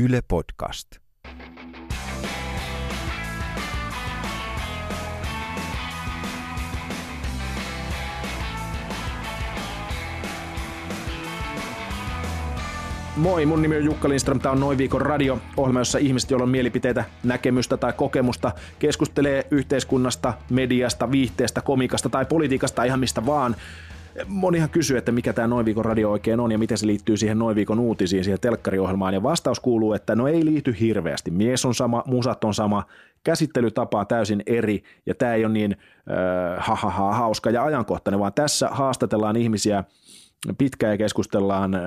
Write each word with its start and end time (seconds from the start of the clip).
Yle 0.00 0.20
Podcast. 0.28 0.88
Moi, 13.16 13.46
mun 13.46 13.62
nimi 13.62 13.76
on 13.76 13.84
Jukka 13.84 14.08
Lindström, 14.08 14.40
tämä 14.40 14.52
on 14.52 14.60
Noin 14.60 14.78
viikon 14.78 15.00
radio, 15.00 15.38
ohjelma, 15.56 15.80
jossa 15.80 15.98
ihmiset, 15.98 16.30
joilla 16.30 16.44
on 16.44 16.50
mielipiteitä, 16.50 17.04
näkemystä 17.24 17.76
tai 17.76 17.92
kokemusta, 17.92 18.52
keskustelee 18.78 19.46
yhteiskunnasta, 19.50 20.34
mediasta, 20.50 21.10
viihteestä, 21.10 21.60
komikasta 21.60 22.08
tai 22.08 22.24
politiikasta, 22.24 22.84
ihan 22.84 23.00
mistä 23.00 23.26
vaan. 23.26 23.56
Monihan 24.26 24.70
kysyy, 24.70 24.96
että 24.96 25.12
mikä 25.12 25.32
tämä 25.32 25.48
Noin 25.48 25.66
viikon 25.66 25.84
radio 25.84 26.10
oikein 26.10 26.40
on 26.40 26.52
ja 26.52 26.58
miten 26.58 26.78
se 26.78 26.86
liittyy 26.86 27.16
siihen 27.16 27.38
Noin 27.38 27.56
viikon 27.56 27.78
uutisiin, 27.78 28.24
siihen 28.24 28.40
telkkariohjelmaan. 28.40 29.14
Ja 29.14 29.22
vastaus 29.22 29.60
kuuluu, 29.60 29.92
että 29.92 30.16
no 30.16 30.28
ei 30.28 30.44
liity 30.44 30.76
hirveästi. 30.80 31.30
Mies 31.30 31.64
on 31.64 31.74
sama, 31.74 32.02
musat 32.06 32.44
on 32.44 32.54
sama, 32.54 32.84
käsittelytapa 33.24 34.00
on 34.00 34.06
täysin 34.06 34.42
eri 34.46 34.82
ja 35.06 35.14
tämä 35.14 35.34
ei 35.34 35.44
ole 35.44 35.52
niin 35.52 35.76
äh, 36.10 36.66
ha, 36.66 36.74
ha, 36.74 36.90
ha, 36.90 37.12
hauska 37.12 37.50
ja 37.50 37.64
ajankohtainen, 37.64 38.20
vaan 38.20 38.32
tässä 38.32 38.68
haastatellaan 38.68 39.36
ihmisiä 39.36 39.84
pitkään 40.58 40.92
ja 40.92 40.98
keskustellaan 40.98 41.74
äh, 41.74 41.80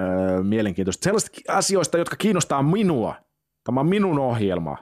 mielenkiintoista 0.44 1.04
sellaisista 1.04 1.42
asioista, 1.48 1.98
jotka 1.98 2.16
kiinnostaa 2.16 2.64
minua. 2.64 3.16
Tämä 3.64 3.80
on 3.80 3.88
minun 3.88 4.20
ohjelma. 4.20 4.78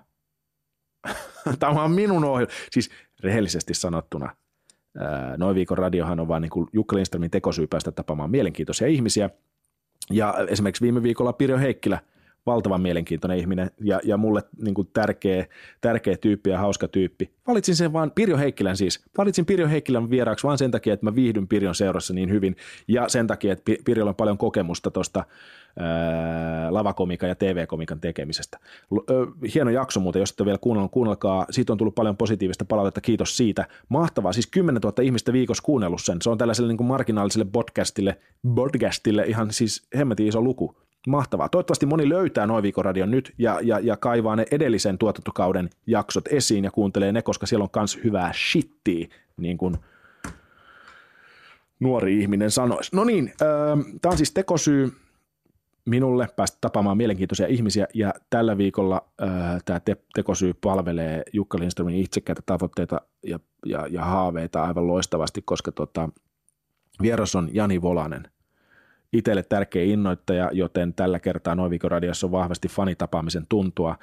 Tämä 1.59 1.83
on 1.83 1.91
minun 1.91 2.23
ohjelma. 2.23 2.53
Siis 2.71 2.89
rehellisesti 3.23 3.73
sanottuna, 3.73 4.35
Noin 5.37 5.55
viikon 5.55 5.77
radiohan 5.77 6.19
on 6.19 6.27
vain 6.27 6.41
niin 6.41 6.67
Jukka 6.73 6.95
Lindströmin 6.95 7.31
tekosyy 7.31 7.67
päästä 7.67 7.91
tapaamaan 7.91 8.31
mielenkiintoisia 8.31 8.87
ihmisiä. 8.87 9.29
Ja 10.11 10.35
esimerkiksi 10.47 10.81
viime 10.83 11.03
viikolla 11.03 11.33
Pirjo 11.33 11.57
Heikkilä, 11.57 11.99
valtavan 12.45 12.81
mielenkiintoinen 12.81 13.37
ihminen 13.37 13.71
ja, 13.81 13.99
ja 14.03 14.17
mulle 14.17 14.43
niin 14.61 14.73
kuin 14.73 14.89
tärkeä, 14.93 15.45
tärkeä 15.81 16.17
tyyppi 16.17 16.49
ja 16.49 16.57
hauska 16.57 16.87
tyyppi. 16.87 17.31
Valitsin 17.47 17.75
sen 17.75 17.93
vaan 17.93 18.11
Pirjo 18.11 18.37
Heikkilän 18.37 18.77
siis. 18.77 19.05
Valitsin 19.17 19.45
Pirjo 19.45 19.67
Heikkilän 19.67 20.09
vieraaksi 20.09 20.47
vaan 20.47 20.57
sen 20.57 20.71
takia, 20.71 20.93
että 20.93 21.05
mä 21.05 21.15
viihdyn 21.15 21.47
Pirjon 21.47 21.75
seurassa 21.75 22.13
niin 22.13 22.29
hyvin 22.29 22.55
ja 22.87 23.09
sen 23.09 23.27
takia, 23.27 23.53
että 23.53 23.71
Pirjolla 23.85 24.09
on 24.09 24.15
paljon 24.15 24.37
kokemusta 24.37 24.91
tuosta 24.91 25.23
lavakomikan 26.69 27.29
ja 27.29 27.35
TV-komikan 27.35 27.99
tekemisestä. 27.99 28.59
Hieno 29.53 29.71
jakso 29.71 29.99
muuten, 29.99 30.19
jos 30.19 30.31
ette 30.31 30.45
vielä 30.45 30.57
kuunnellut, 30.57 30.91
kuunnelkaa. 30.91 31.45
Siitä 31.49 31.73
on 31.73 31.77
tullut 31.77 31.95
paljon 31.95 32.17
positiivista 32.17 32.65
palautetta, 32.65 33.01
kiitos 33.01 33.37
siitä. 33.37 33.67
Mahtavaa, 33.89 34.33
siis 34.33 34.47
10 34.47 34.81
000 34.81 35.03
ihmistä 35.03 35.33
viikossa 35.33 35.63
kuunnellut 35.63 36.01
sen. 36.01 36.21
Se 36.21 36.29
on 36.29 36.37
tällaiselle 36.37 36.67
niin 36.67 36.77
kuin 36.77 36.87
marginaaliselle 36.87 37.45
podcastille, 37.51 38.19
podcastille 38.55 39.23
ihan 39.23 39.51
siis 39.51 39.87
hemmetin 39.97 40.27
iso 40.27 40.41
luku. 40.41 40.75
Mahtavaa. 41.07 41.49
Toivottavasti 41.49 41.85
moni 41.85 42.09
löytää 42.09 42.47
Noin 42.47 42.63
viikon 42.63 42.85
radion 42.85 43.11
nyt 43.11 43.33
ja, 43.37 43.59
ja, 43.63 43.79
ja 43.79 43.97
kaivaa 43.97 44.35
ne 44.35 44.45
edellisen 44.51 44.97
tuotantokauden 44.97 45.69
jaksot 45.87 46.27
esiin 46.27 46.63
ja 46.63 46.71
kuuntelee 46.71 47.11
ne, 47.11 47.21
koska 47.21 47.45
siellä 47.45 47.63
on 47.63 47.69
myös 47.75 47.99
hyvää 48.03 48.31
shittiä, 48.33 49.07
niin 49.37 49.57
kuin 49.57 49.77
nuori 51.79 52.19
ihminen 52.19 52.51
sanoisi. 52.51 52.95
No 52.95 53.03
niin, 53.03 53.33
tämä 54.01 54.11
on 54.11 54.17
siis 54.17 54.31
tekosyy 54.31 54.91
minulle 55.89 56.27
päästä 56.35 56.57
tapaamaan 56.61 56.97
mielenkiintoisia 56.97 57.47
ihmisiä 57.47 57.87
ja 57.93 58.13
tällä 58.29 58.57
viikolla 58.57 59.01
äh, 59.21 59.29
tämä 59.65 59.79
te- 59.79 59.97
tekosyy 60.13 60.53
palvelee 60.53 61.23
Jukka 61.33 61.59
Lindströmin 61.59 61.95
itsekkäitä 61.95 62.41
tavoitteita 62.45 63.01
ja, 63.27 63.39
ja, 63.65 63.87
ja 63.89 64.05
haaveita 64.05 64.63
aivan 64.63 64.87
loistavasti, 64.87 65.41
koska 65.41 65.71
tota, 65.71 66.09
vieras 67.01 67.35
on 67.35 67.49
Jani 67.53 67.81
Volanen, 67.81 68.27
itselle 69.13 69.43
tärkeä 69.43 69.83
innoittaja, 69.83 70.49
joten 70.53 70.93
tällä 70.93 71.19
kertaa 71.19 71.55
Noin 71.55 71.79
radiossa 71.83 72.27
on 72.27 72.31
vahvasti 72.31 72.67
fanitapaamisen 72.67 73.45
tuntua. 73.49 73.95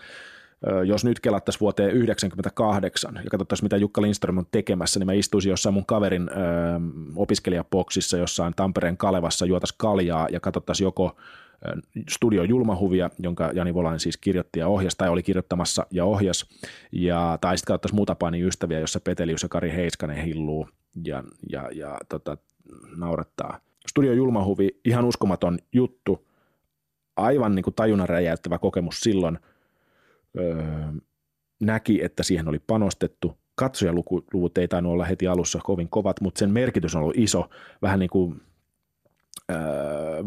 Jos 0.86 1.04
nyt 1.04 1.20
kelattaisiin 1.20 1.60
vuoteen 1.60 1.90
1998 1.90 3.20
ja 3.24 3.30
katsottaisiin, 3.30 3.64
mitä 3.64 3.76
Jukka 3.76 4.02
Lindström 4.02 4.38
on 4.38 4.46
tekemässä, 4.50 5.00
niin 5.00 5.06
mä 5.06 5.12
istuisin 5.12 5.50
jossain 5.50 5.74
mun 5.74 5.86
kaverin 5.86 6.30
ö, 6.30 6.34
opiskelijaboksissa 7.16 8.16
jossain 8.16 8.54
Tampereen 8.56 8.96
Kalevassa, 8.96 9.46
juotas 9.46 9.72
kaljaa 9.72 10.28
ja 10.30 10.40
katsottaisiin 10.40 10.84
joko 10.84 11.16
Studio 12.10 12.42
Julmahuvia, 12.42 13.10
jonka 13.18 13.50
Jani 13.54 13.74
Volainen 13.74 14.00
siis 14.00 14.16
kirjoitti 14.16 14.58
ja 14.58 14.68
ohjasi, 14.68 14.96
tai 14.96 15.08
oli 15.08 15.22
kirjoittamassa 15.22 15.86
ja 15.90 16.04
ohjas, 16.04 16.46
ja, 16.92 17.38
tai 17.40 17.58
sitten 17.58 17.72
katsottaisiin 17.72 17.96
Muutapainin 17.96 18.44
ystäviä, 18.44 18.80
jossa 18.80 19.00
Petelius 19.00 19.42
ja 19.42 19.48
Kari 19.48 19.72
Heiskanen 19.72 20.24
hilluu 20.24 20.68
ja, 21.04 21.24
ja, 21.50 21.70
ja 21.74 21.98
tota, 22.08 22.36
naurattaa. 22.96 23.60
Studio 23.88 24.12
Julmahuvi, 24.12 24.68
ihan 24.84 25.04
uskomaton 25.04 25.58
juttu, 25.72 26.28
aivan 27.16 27.54
niin 27.54 27.62
kuin 27.64 27.74
tajunnan 27.74 28.08
räjäyttävä 28.08 28.58
kokemus 28.58 29.00
silloin, 29.00 29.38
öö, 30.38 30.56
näki, 31.60 32.04
että 32.04 32.22
siihen 32.22 32.48
oli 32.48 32.58
panostettu, 32.58 33.38
katsojaluvut 33.54 34.58
ei 34.58 34.68
tainnut 34.68 34.92
olla 34.92 35.04
heti 35.04 35.26
alussa 35.26 35.60
kovin 35.64 35.88
kovat, 35.88 36.20
mutta 36.20 36.38
sen 36.38 36.50
merkitys 36.50 36.94
on 36.94 37.02
ollut 37.02 37.18
iso, 37.18 37.50
vähän 37.82 37.98
niin 37.98 38.10
kuin 38.10 38.40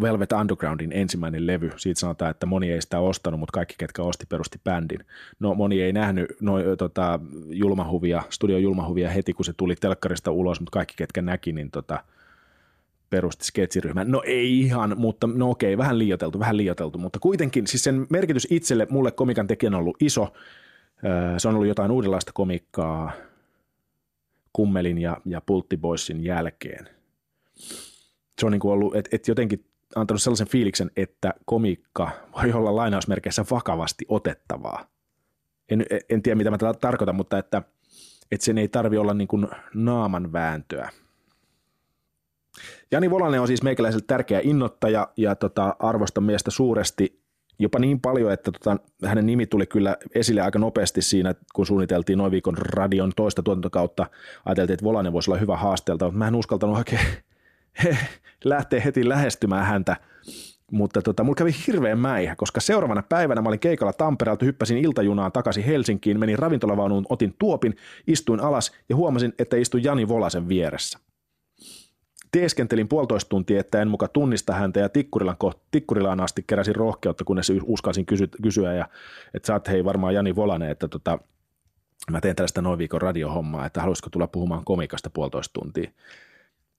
Velvet 0.02 0.31
Undergroundin 0.31 0.91
ensimmäinen 0.91 1.47
levy. 1.47 1.72
Siitä 1.78 2.00
sanotaan, 2.00 2.31
että 2.31 2.46
moni 2.46 2.72
ei 2.72 2.81
sitä 2.81 3.00
ostanut, 3.00 3.40
mutta 3.40 3.52
kaikki, 3.52 3.75
ketkä 3.78 4.03
osti, 4.03 4.25
perusti 4.30 4.59
bändin. 4.63 5.00
No 5.40 5.53
moni 5.53 5.81
ei 5.81 5.94
nähnyt 5.94 6.25
no, 6.41 6.53
tota, 6.78 7.19
julmahuvia, 7.47 8.24
studio 8.29 8.58
julmahuvia 8.58 9.09
heti, 9.09 9.34
kun 9.34 9.46
se 9.46 9.53
tuli 9.58 9.75
telkkarista 9.75 10.31
ulos, 10.31 10.59
mutta 10.59 10.72
kaikki, 10.72 10.94
ketkä 10.97 11.22
näki, 11.22 11.52
niin 11.52 11.72
tota, 11.72 12.03
perusti 13.09 13.46
sketsiryhmän. 13.46 14.12
No 14.12 14.24
ei 14.25 14.59
ihan, 14.59 14.96
mutta 14.97 15.28
no 15.28 15.50
okei, 15.50 15.78
vähän 15.78 16.00
liioteltu, 16.00 16.40
vähän 16.40 16.58
liioteltu, 16.58 16.97
mutta 16.97 17.19
kuitenkin 17.19 17.68
siis 17.68 17.84
sen 17.84 18.08
merkitys 18.09 18.47
itselle, 18.50 18.88
mulle 18.90 19.12
komikan 19.12 19.47
tekijän 19.47 19.74
on 19.74 19.79
ollut 19.79 19.97
iso. 20.00 20.34
Se 21.38 21.47
on 21.47 21.56
ollut 21.56 21.68
jotain 21.68 21.91
uudenlaista 21.91 22.31
komikkaa 22.34 23.12
Kummelin 24.53 24.97
ja, 24.97 25.18
ja 25.25 25.41
Pulttiboysin 25.41 26.24
jälkeen– 26.24 26.90
se 28.39 28.45
on 28.45 28.51
niin 28.51 28.59
kuin 28.59 28.72
ollut, 28.72 28.95
että, 28.95 29.09
että 29.13 29.31
jotenkin 29.31 29.66
antanut 29.95 30.22
sellaisen 30.22 30.47
fiiliksen, 30.47 30.91
että 30.95 31.33
komiikka 31.45 32.09
voi 32.35 32.51
olla 32.51 32.75
lainausmerkeissä 32.75 33.45
vakavasti 33.51 34.05
otettavaa. 34.07 34.85
En, 35.69 35.85
en 36.09 36.22
tiedä, 36.22 36.35
mitä 36.35 36.51
mä 36.51 36.57
tätä 36.57 36.79
tarkoitan, 36.79 37.16
mutta 37.16 37.38
että, 37.38 37.61
että 38.31 38.45
sen 38.45 38.57
ei 38.57 38.67
tarvi 38.67 38.97
olla 38.97 39.13
niin 39.13 39.28
kuin 39.28 39.47
naaman 39.73 40.33
vääntöä. 40.33 40.89
Jani 42.91 43.09
Volanen 43.09 43.41
on 43.41 43.47
siis 43.47 43.63
meikäläiselle 43.63 44.05
tärkeä 44.07 44.41
innoittaja 44.44 45.07
ja 45.17 45.35
tota, 45.35 45.75
arvostan 45.79 46.23
miestä 46.23 46.51
suuresti 46.51 47.19
jopa 47.59 47.79
niin 47.79 48.01
paljon, 48.01 48.31
että 48.31 48.51
tota, 48.51 48.78
hänen 49.05 49.25
nimi 49.25 49.47
tuli 49.47 49.66
kyllä 49.66 49.97
esille 50.16 50.41
aika 50.41 50.59
nopeasti 50.59 51.01
siinä, 51.01 51.35
kun 51.53 51.66
suunniteltiin 51.66 52.17
noin 52.17 52.31
viikon 52.31 52.57
radion 52.57 53.11
toista 53.16 53.44
tuotantokautta. 53.44 54.05
Ajateltiin, 54.45 54.73
että 54.73 54.83
Volanen 54.83 55.13
voisi 55.13 55.31
olla 55.31 55.39
hyvä 55.39 55.57
haasteelta, 55.57 56.05
mutta 56.05 56.17
mä 56.17 56.28
en 56.28 56.35
uskaltanut 56.35 56.78
oikein 56.78 57.01
lähtee 58.44 58.84
heti 58.85 59.09
lähestymään 59.09 59.66
häntä. 59.66 59.96
Mutta 60.72 61.02
tota, 61.02 61.24
mulla 61.24 61.35
kävi 61.35 61.52
hirveän 61.68 62.00
mäihä, 62.00 62.35
koska 62.35 62.62
seuraavana 62.62 63.03
päivänä 63.09 63.41
mä 63.41 63.50
olin 63.50 63.59
keikalla 63.59 63.94
Tampereelta, 63.94 64.46
hyppäsin 64.46 64.78
iltajunaan 64.78 65.31
takaisin 65.31 65.63
Helsinkiin, 65.63 66.19
menin 66.19 66.40
ravintolavaunuun, 66.40 67.06
otin 67.09 67.35
tuopin, 67.40 67.75
istuin 68.08 68.40
alas 68.40 68.72
ja 68.90 68.96
huomasin, 68.96 69.34
että 69.40 69.58
istuin 69.58 69.84
Jani 69.84 70.08
Volasen 70.08 70.47
vieressä. 70.47 71.00
Teeskentelin 72.31 72.88
puolitoista 72.88 73.29
tuntia, 73.29 73.59
että 73.59 73.81
en 73.81 73.88
muka 73.88 74.08
tunnista 74.08 74.53
häntä 74.53 74.79
ja 74.79 74.90
Tikkurilan, 74.90 75.38
kohta, 75.38 75.62
Tikkurilaan 75.72 76.19
asti 76.19 76.44
keräsin 76.47 76.75
rohkeutta, 76.75 77.24
kunnes 77.24 77.52
uskalsin 77.63 78.06
kysy, 78.06 78.28
kysyä, 78.44 78.74
ja, 78.74 78.90
että 79.34 79.47
sä 79.47 79.53
oot 79.53 79.68
hei 79.68 79.85
varmaan 79.85 80.13
Jani 80.13 80.35
Volanen, 80.35 80.72
että 80.72 80.88
tota, 80.88 81.19
mä 82.12 82.22
teen 82.22 82.35
tällaista 82.35 82.62
noin 82.62 82.78
viikon 82.78 83.02
radiohommaa, 83.02 83.66
että 83.66 83.81
haluaisitko 83.81 84.09
tulla 84.09 84.28
puhumaan 84.28 84.66
komikasta 84.66 85.09
puolitoista 85.09 85.59
tuntia. 85.59 85.91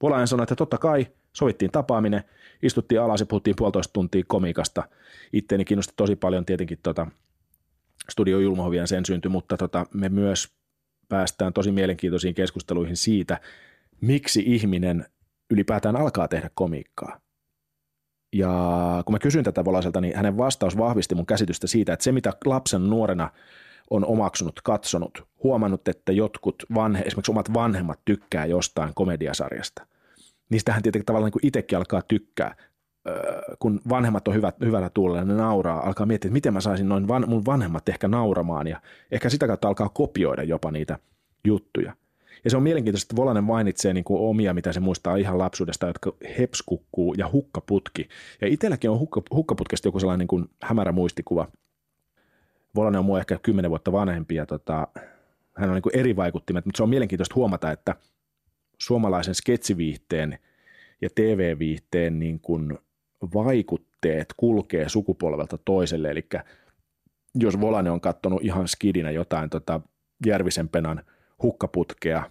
Volainen 0.03 0.28
sanoi, 0.28 0.44
että 0.44 0.56
totta 0.56 0.78
kai, 0.78 1.06
sovittiin 1.33 1.71
tapaaminen, 1.71 2.25
istuttiin 2.62 3.00
alas 3.00 3.21
ja 3.21 3.27
puhuttiin 3.27 3.56
puolitoista 3.56 3.93
tuntia 3.93 4.25
komikasta. 4.27 4.88
Itteeni 5.33 5.65
kiinnosti 5.65 5.93
tosi 5.97 6.16
paljon 6.16 6.44
tietenkin 6.44 6.78
tota 6.83 7.06
Studio 8.11 8.38
Julmahovien 8.38 8.88
sen 8.88 9.06
synty, 9.06 9.29
mutta 9.29 9.56
tota, 9.56 9.87
me 9.94 10.08
myös 10.08 10.49
päästään 11.08 11.52
tosi 11.52 11.73
mielenkiintoisiin 11.73 12.35
keskusteluihin 12.35 12.97
siitä, 12.97 13.41
miksi 14.00 14.43
ihminen 14.47 15.06
ylipäätään 15.50 15.97
alkaa 15.97 16.29
tehdä 16.29 16.50
komiikkaa. 16.55 17.20
Ja 18.32 18.52
kun 19.06 19.14
mä 19.14 19.19
kysyin 19.19 19.44
tätä 19.44 19.64
Volaiselta, 19.64 20.00
niin 20.00 20.17
hänen 20.17 20.37
vastaus 20.37 20.79
vahvisti 20.79 21.14
mun 21.14 21.26
käsitystä 21.26 21.67
siitä, 21.67 21.93
että 21.93 22.05
se 22.05 22.12
mitä 22.12 22.32
lapsen 22.44 22.91
nuorena 22.91 23.31
on 23.91 24.05
omaksunut, 24.05 24.61
katsonut, 24.64 25.26
huomannut, 25.43 25.88
että 25.88 26.12
jotkut 26.12 26.62
vanhe, 26.75 27.02
esimerkiksi 27.02 27.32
omat 27.32 27.55
vanhemmat 27.55 28.00
tykkää 28.05 28.47
jostain 28.47 28.94
komediasarjasta, 28.94 29.87
niistähän 30.50 30.82
tietenkin 30.82 31.06
tavallaan 31.06 31.32
niin 31.35 31.47
itsekin 31.47 31.79
alkaa 31.79 32.02
tykkää, 32.02 32.55
kun 33.58 33.81
vanhemmat 33.88 34.29
on 34.29 34.35
hyvät, 34.35 34.56
hyvällä 34.61 34.91
tuulella, 34.91 35.25
ne 35.25 35.35
nauraa, 35.35 35.87
alkaa 35.87 36.06
miettiä, 36.06 36.29
että 36.29 36.35
miten 36.35 36.52
mä 36.52 36.61
saisin 36.61 36.88
noin 36.88 37.08
van, 37.08 37.25
mun 37.29 37.47
vanhemmat 37.47 37.88
ehkä 37.88 38.08
nauramaan 38.08 38.67
ja 38.67 38.81
ehkä 39.11 39.29
sitä 39.29 39.47
kautta 39.47 39.69
alkaa 39.69 39.88
kopioida 39.88 40.43
jopa 40.43 40.70
niitä 40.70 40.99
juttuja. 41.44 41.93
Ja 42.44 42.50
se 42.50 42.56
on 42.56 42.62
mielenkiintoista, 42.62 43.12
että 43.12 43.23
Volanen 43.23 43.44
mainitsee 43.44 43.94
niin 43.94 44.05
kuin 44.05 44.20
omia, 44.20 44.55
mitä 44.55 44.73
se 44.73 44.81
muistaa 44.81 45.17
ihan 45.17 45.38
lapsuudesta, 45.38 45.87
jotka 45.87 46.12
hepskukkuu 46.38 47.14
ja 47.14 47.31
hukkaputki. 47.32 48.08
Ja 48.41 48.49
itselläkin 48.49 48.91
on 48.91 48.99
hukka, 48.99 49.23
hukkaputkesta 49.35 49.88
joku 49.88 50.00
sellainen 50.00 50.19
niin 50.19 50.29
kuin 50.29 50.50
hämärä 50.62 50.93
muistikuva. 50.93 51.49
Volanen 52.75 52.99
on 52.99 53.05
mua 53.05 53.19
ehkä 53.19 53.38
kymmenen 53.43 53.70
vuotta 53.70 53.93
vanhempi 53.93 54.35
ja 54.35 54.47
tota, 54.47 54.88
hän 55.56 55.70
on 55.70 55.75
niin 55.75 55.82
kuin 55.82 55.97
eri 55.97 56.17
vaikuttimet, 56.17 56.67
mutta 56.67 56.76
se 56.76 56.82
on 56.82 56.88
mielenkiintoista 56.88 57.35
huomata, 57.35 57.70
että 57.70 57.94
suomalaisen 58.81 59.35
sketsiviihteen 59.35 60.38
ja 61.00 61.09
TV-viihteen 61.15 62.19
niin 62.19 62.41
kuin 62.41 62.79
vaikutteet 63.35 64.35
kulkee 64.37 64.88
sukupolvelta 64.88 65.59
toiselle, 65.59 66.11
eli 66.11 66.29
jos 67.35 67.61
Volanen 67.61 67.93
on 67.93 68.00
katsonut 68.00 68.44
ihan 68.44 68.69
skidinä 68.69 69.11
jotain 69.11 69.50
tota 69.50 69.81
Järvisen 70.27 70.69
penan 70.69 71.05
hukkaputkea, 71.43 72.31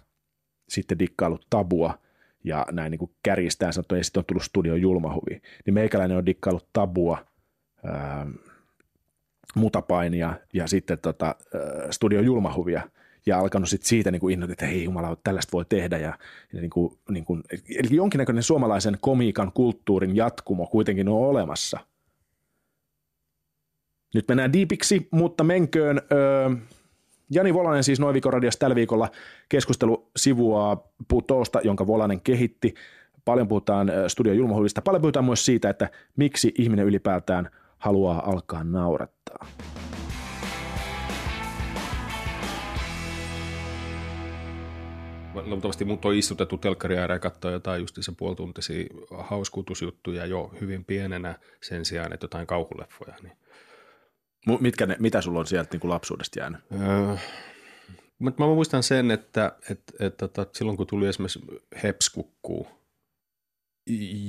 sitten 0.68 0.98
dikkailut 0.98 1.46
tabua 1.50 1.98
ja 2.44 2.66
näin 2.72 2.90
niin 2.90 2.98
kuin 2.98 3.10
kärjistään 3.22 3.72
sanottu, 3.72 3.94
ja 3.94 4.04
sitten 4.04 4.20
on 4.20 4.24
tullut 4.24 4.42
studio 4.42 4.74
julmahuvi, 4.74 5.42
niin 5.66 5.74
meikäläinen 5.74 6.16
on 6.16 6.26
dikkailut 6.26 6.68
tabua, 6.72 7.26
ää, 7.84 8.26
mutapainia 9.54 10.34
ja 10.52 10.66
sitten 10.66 10.98
tota, 10.98 11.26
ää, 11.26 11.92
studio 11.92 12.20
julmahuvia– 12.20 12.82
ja 13.26 13.38
alkanut 13.38 13.68
sit 13.68 13.82
siitä 13.82 14.10
niin 14.10 14.20
kuin 14.20 14.50
että 14.50 14.66
hei 14.66 14.84
jumala, 14.84 15.16
tällaista 15.24 15.52
voi 15.52 15.64
tehdä. 15.68 15.98
Ja, 15.98 16.18
ja 16.52 16.60
niin 16.60 16.70
kuin, 16.70 16.98
niin 17.08 17.24
kuin, 17.24 17.42
eli 17.52 17.96
jonkinnäköinen 17.96 18.42
suomalaisen 18.42 18.98
komiikan 19.00 19.52
kulttuurin 19.52 20.16
jatkumo 20.16 20.66
kuitenkin 20.66 21.08
on 21.08 21.28
olemassa. 21.28 21.80
Nyt 24.14 24.28
mennään 24.28 24.52
diipiksi, 24.52 25.08
mutta 25.10 25.44
menköön. 25.44 26.00
Öö, 26.12 26.50
Jani 27.30 27.54
Volanen 27.54 27.84
siis 27.84 28.00
noin 28.00 28.20
tällä 28.58 28.74
viikolla 28.74 29.10
keskustelu 29.48 30.10
sivua 30.16 30.90
Putoosta, 31.08 31.60
jonka 31.64 31.86
Volanen 31.86 32.20
kehitti. 32.20 32.74
Paljon 33.24 33.48
puhutaan 33.48 33.92
studio 34.08 34.32
julmahuvista. 34.32 34.82
Paljon 34.82 35.02
puhutaan 35.02 35.24
myös 35.24 35.44
siitä, 35.44 35.70
että 35.70 35.90
miksi 36.16 36.54
ihminen 36.58 36.86
ylipäätään 36.86 37.50
haluaa 37.78 38.30
alkaa 38.30 38.64
naurattaa. 38.64 39.46
Luultavasti 45.34 45.84
mut 45.84 46.04
on 46.04 46.14
istutettu 46.14 46.58
telkkari 46.58 46.96
ja 46.96 47.18
katsoa 47.18 47.50
jotain 47.50 47.86
se 48.00 48.12
puolituntisia 48.18 48.84
hauskutusjuttuja 49.18 50.26
jo 50.26 50.52
hyvin 50.60 50.84
pienenä 50.84 51.34
sen 51.62 51.84
sijaan, 51.84 52.12
että 52.12 52.24
jotain 52.24 52.46
kauhuleffoja. 52.46 53.14
Niin. 53.22 53.36
Mitkä 54.60 54.86
ne, 54.86 54.96
mitä 54.98 55.20
sulla 55.20 55.38
on 55.38 55.46
sieltä 55.46 55.68
niin 55.72 55.80
kuin 55.80 55.90
lapsuudesta 55.90 56.38
jäänyt? 56.38 56.60
Öö, 56.72 57.16
mä, 58.18 58.32
mä 58.38 58.46
muistan 58.46 58.82
sen, 58.82 59.10
että, 59.10 59.52
että, 59.60 59.72
että, 59.72 60.06
että 60.06 60.28
tota, 60.28 60.58
silloin 60.58 60.76
kun 60.76 60.86
tuli 60.86 61.06
esimerkiksi 61.06 61.40
Hepskukkuu– 61.82 62.68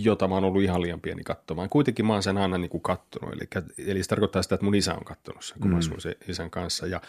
jota 0.04 0.28
mä 0.28 0.36
oon 0.36 0.44
ollut 0.44 0.62
ihan 0.62 0.82
liian 0.82 1.02
pieni 1.02 1.24
katsomaan. 1.24 1.70
Kuitenkin 1.70 2.06
mä 2.06 2.14
oon 2.14 2.24
sen 2.24 2.38
aina 2.38 2.58
niin 2.58 2.70
kuin 2.70 2.82
kattonut, 2.82 3.34
eli, 3.34 3.66
eli 3.88 4.04
se 4.04 4.10
tarkoittaa 4.10 4.44
sitä, 4.44 4.56
että 4.56 4.66
mun 4.66 4.76
isä 4.76 4.96
on 4.96 5.06
kattonut 5.06 5.44
sen, 5.44 5.60
kun 5.60 5.68
mm. 5.68 5.74
mä 5.74 5.78
asuin 5.80 6.02
sen 6.02 6.16
isän 6.28 6.50
kanssa. 6.50 6.88
Ja 6.88 7.02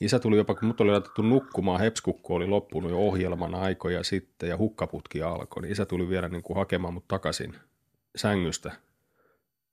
isä 0.00 0.18
tuli 0.18 0.36
jopa, 0.36 0.54
kun 0.54 0.68
mut 0.68 0.80
oli 0.80 0.90
laitettu 0.90 1.22
nukkumaan, 1.22 1.80
hepskukku 1.80 2.34
oli 2.34 2.46
loppunut 2.46 2.90
jo 2.90 2.98
ohjelman 2.98 3.54
aikoja 3.54 4.04
sitten 4.04 4.48
ja 4.48 4.56
hukkaputki 4.56 5.22
alkoi, 5.22 5.62
niin 5.62 5.72
isä 5.72 5.86
tuli 5.86 6.08
vielä 6.08 6.28
niin 6.28 6.42
kuin 6.42 6.56
hakemaan 6.56 6.94
mut 6.94 7.08
takaisin 7.08 7.56
sängystä. 8.16 8.72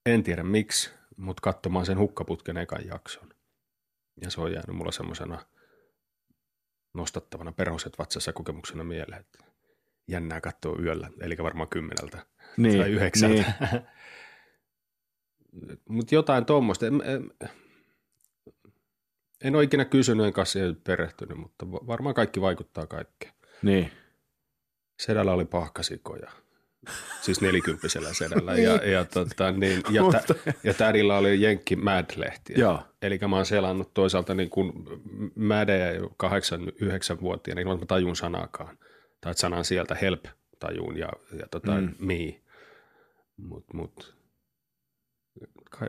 En 0.06 0.24
tiedä 0.24 0.44
miksi, 0.44 0.92
mutta 1.18 1.42
katsomaan 1.42 1.86
sen 1.86 2.00
hukkaputken 2.00 2.58
ekan 2.58 2.88
jakson. 2.88 3.30
Ja 4.22 4.32
se 4.32 4.42
on 4.42 4.52
jäänyt 4.52 4.76
mulla 4.76 4.92
semmoisena 4.92 5.40
nostattavana 6.94 7.52
perhoset 7.52 8.00
vatsassa 8.00 8.34
kokemuksena 8.34 8.84
mieleen, 8.84 9.20
että 9.22 9.53
jännää 10.08 10.42
katsoa 10.42 10.80
yöllä, 10.80 11.10
eli 11.22 11.38
varmaan 11.38 11.70
kymmeneltä 11.70 12.26
niin, 12.58 12.80
tai 12.80 12.92
yhdeksältä. 12.92 13.54
Niin. 13.72 13.82
Mutta 15.90 16.16
jotain 16.16 16.46
tuommoista. 16.46 16.88
En, 16.88 17.02
en, 17.06 17.32
en 19.44 19.56
ole 19.56 19.64
ikinä 19.64 19.86
kysynyt 19.86 20.26
enkä 20.26 20.46
siihen 20.46 20.76
perehtynyt, 20.76 21.38
mutta 21.38 21.72
varmaan 21.72 22.16
kaikki 22.16 22.42
vaikuttaa 22.42 22.88
kaikkeen. 22.88 23.34
Niin. 23.62 23.92
Sedällä 25.00 25.34
oli 25.34 25.46
pahkasikoja. 25.46 26.32
Siis 27.22 27.42
nelikymppisellä 27.42 28.14
sedällä. 28.14 28.54
ja, 28.58 28.78
niin. 28.78 28.92
ja, 28.92 29.06
tota, 29.06 29.52
niin, 29.52 29.82
ja, 29.90 30.04
tä, 30.12 30.36
ja 30.64 30.74
tädillä 30.74 31.18
oli 31.18 31.42
Jenkki 31.42 31.76
Mad-lehtiä. 31.76 32.80
Eli 33.02 33.20
mä 33.30 33.36
oon 33.36 33.46
selannut 33.46 33.94
toisaalta 33.94 34.34
niin 34.34 34.50
kuin 34.50 34.74
Madejä 35.36 35.92
8-9-vuotiaana, 36.00 37.62
niin 37.62 37.80
mä 37.80 37.86
tajun 37.86 38.16
sanakaan 38.16 38.78
tai 39.24 39.34
sanan 39.34 39.66
sieltä 39.66 39.96
help 39.96 40.26
tajuun 40.60 40.98
ja, 40.98 41.10
ja 41.40 41.48
tota, 41.52 41.72
mm. 41.72 41.96
me. 42.00 42.42
Mut, 43.38 43.66
mut, 43.74 44.16
kai, 45.70 45.88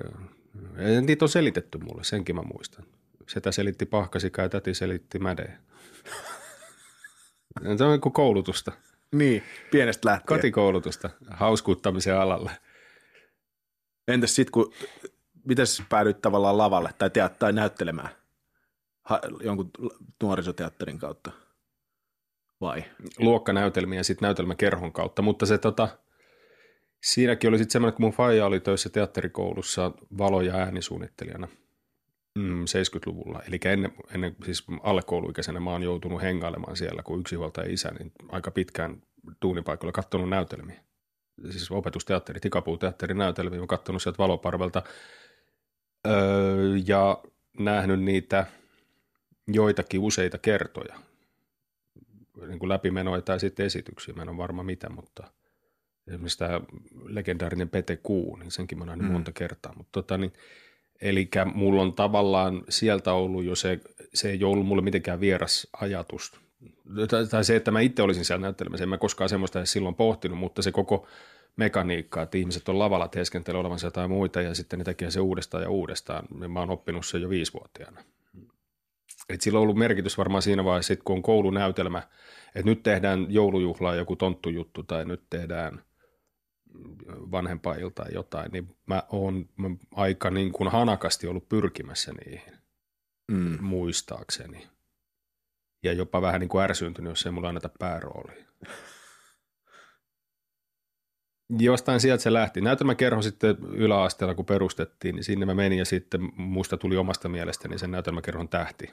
niitä 1.01 1.25
on 1.25 1.29
selitetty 1.29 1.79
mulle, 1.79 2.05
senkin 2.05 2.37
mä 2.37 2.43
muistan. 2.43 2.85
Setä 3.29 3.53
selitti 3.53 3.87
pahkasika 3.87 4.43
ja 4.43 4.49
täti 4.49 4.75
selitti 4.75 5.19
mäde. 5.19 5.59
Se 7.79 7.85
on 7.85 8.01
kuin 8.01 8.13
koulutusta. 8.13 8.73
Niin, 9.13 9.43
pienestä 9.71 10.09
lähtien. 10.09 10.27
Kotikoulutusta 10.27 11.11
hauskuuttamisen 11.31 12.17
alalle. 12.17 12.51
Entäs 14.09 14.35
sitten, 14.35 14.53
kun, 14.53 14.73
miten 15.45 15.67
päädyit 15.89 16.21
tavallaan 16.21 16.59
lavalle 16.59 16.91
tai, 16.99 17.11
teat, 17.11 17.39
tai 17.39 17.53
näyttelemään 17.53 18.11
ha, 19.05 19.21
jonkun 19.41 19.71
nuorisoteatterin 20.23 20.99
kautta? 20.99 21.33
Vai? 22.61 22.85
Luokkanäytelmiä 23.19 23.99
ja 24.01 24.05
sitten 24.05 24.27
näytelmäkerhon 24.27 24.93
kautta, 24.93 25.23
mutta 25.23 25.47
se 25.47 25.59
tota, 25.59 25.89
siinäkin 27.03 27.49
oli 27.49 27.59
sitten 27.59 27.73
semmoinen, 27.73 27.97
kun 27.97 28.05
mun 28.05 28.13
faija 28.13 28.47
oli 28.47 28.61
töissä 28.61 28.89
teatterikoulussa 28.89 29.93
valo- 30.19 30.43
ja 30.43 30.55
äänisuunnittelijana. 30.55 31.49
Mm, 32.39 32.65
70-luvulla, 32.65 33.43
eli 33.49 33.61
ennen, 33.65 33.93
ennen 34.15 34.37
siis 34.45 34.65
alle 34.83 35.03
kouluikäisenä 35.03 35.61
mä 35.61 35.71
oon 35.71 35.83
joutunut 35.83 36.23
hengailemaan 36.23 36.77
siellä, 36.77 37.03
kun 37.03 37.21
yksinhuoltaja 37.21 37.73
isä, 37.73 37.91
niin 37.99 38.13
aika 38.29 38.51
pitkään 38.51 39.03
duunipaikoilla 39.43 39.93
katsonut 39.93 40.29
näytelmiä. 40.29 40.81
Siis 41.51 41.71
opetusteatteri, 41.71 42.41
tikapuuteatterin 42.41 43.19
näytelmiä, 43.19 43.61
mä 43.61 43.67
katsonut 43.67 44.03
sieltä 44.03 44.19
valoparvelta. 44.19 44.83
Öö, 46.07 46.15
ja 46.87 47.23
nähnyt 47.59 48.03
niitä 48.03 48.47
joitakin 49.47 50.01
useita 50.01 50.39
kertoja 50.39 50.99
niin 52.49 52.59
kuin 52.59 52.69
läpimenoja 52.69 53.23
tai 53.23 53.41
sitten 53.41 53.67
esityksiä, 53.67 54.15
mä 54.15 54.23
en 54.23 54.29
ole 54.29 54.37
varma 54.37 54.63
mitä, 54.63 54.91
mutta 54.91 55.25
esimerkiksi 56.07 56.39
tämä 56.39 56.61
legendaarinen 57.05 57.69
Pete 57.69 57.97
Kuu, 57.97 58.37
niin 58.37 58.51
senkin 58.51 58.79
mä 58.79 58.85
nähnyt 58.85 59.07
mm. 59.07 59.13
monta 59.13 59.33
kertaa, 59.33 59.75
mutta 59.77 59.93
tota 59.93 60.19
niin, 60.19 60.33
Eli 61.05 61.29
mulla 61.55 61.83
on 61.83 61.93
tavallaan 61.93 62.65
sieltä 62.69 63.13
ollut 63.13 63.45
jo 63.45 63.55
se, 63.55 63.81
se 64.15 64.31
ei 64.31 64.45
ollut 64.45 64.67
mulle 64.67 64.83
mitenkään 64.83 65.21
vieras 65.21 65.67
ajatus. 65.81 66.33
Tai, 67.11 67.27
tai 67.27 67.45
se, 67.45 67.57
että 67.57 67.71
mä 67.71 67.81
itse 67.81 68.03
olisin 68.03 68.25
siellä 68.25 68.43
näyttelemässä, 68.43 68.85
en 68.85 68.89
mä 68.89 68.99
koskaan 68.99 69.29
semmoista 69.29 69.59
edes 69.59 69.73
silloin 69.73 69.95
pohtinut, 69.95 70.39
mutta 70.39 70.63
se 70.63 70.73
koko 70.73 71.07
mekaniikka, 71.57 72.23
että 72.23 72.39
ihmiset 72.39 72.69
on 72.69 72.79
lavalla 72.79 73.09
teeskentelee 73.09 73.61
olevansa 73.61 73.87
jotain 73.87 74.11
muita 74.11 74.43
ja 74.43 74.55
sitten 74.55 74.79
ne 74.79 74.85
tekee 74.85 75.11
se 75.11 75.21
uudestaan 75.21 75.63
ja 75.63 75.71
uudestaan. 75.71 76.25
Niin 76.41 76.51
mä 76.51 76.61
oon 76.61 76.71
oppinut 76.71 77.07
se 77.07 77.19
jo 77.19 77.29
viisivuotiaana. 77.29 78.05
Et 79.29 79.41
sillä 79.41 79.59
on 79.59 79.63
ollut 79.63 79.77
merkitys 79.77 80.19
varmaan 80.19 80.43
siinä 80.43 80.65
vaiheessa, 80.65 80.97
kun 80.97 81.17
on 81.17 81.23
koulunäytelmä, 81.23 82.03
että 82.47 82.71
nyt 82.71 82.83
tehdään 82.83 83.27
joulujuhlaa 83.29 83.95
joku 83.95 84.17
tonttujuttu 84.17 84.83
tai 84.83 85.05
nyt 85.05 85.23
tehdään 85.31 85.85
vanhempailta 87.09 88.05
tai 88.05 88.15
jotain, 88.15 88.53
niin 88.53 88.77
mä 88.87 89.03
oon 89.09 89.49
aika 89.95 90.31
niin 90.31 90.53
kuin 90.53 90.71
hanakasti 90.71 91.27
ollut 91.27 91.49
pyrkimässä 91.49 92.13
niihin 92.13 92.55
mm. 93.29 93.59
muistaakseni. 93.61 94.67
Ja 95.83 95.93
jopa 95.93 96.23
vähän 96.23 96.41
niin 96.41 96.49
kuin 96.49 96.65
ärsyyntynyt, 96.65 97.11
jos 97.11 97.27
ei 97.27 97.33
mulla 97.33 97.49
anneta 97.49 97.71
pääroolia. 97.79 98.47
Jostain 101.59 102.01
sieltä 102.01 102.23
se 102.23 102.33
lähti. 102.33 102.61
Näytelmäkerho 102.61 103.23
sitten 103.23 103.57
yläasteella, 103.61 104.35
kun 104.35 104.45
perustettiin, 104.45 105.15
niin 105.15 105.25
sinne 105.25 105.47
mä 105.47 105.55
menin 105.55 105.79
ja 105.79 105.85
sitten 105.85 106.21
musta 106.37 106.77
tuli 106.77 106.97
omasta 106.97 107.29
mielestäni 107.29 107.79
sen 107.79 107.91
näytelmäkerhon 107.91 108.49
tähti 108.49 108.91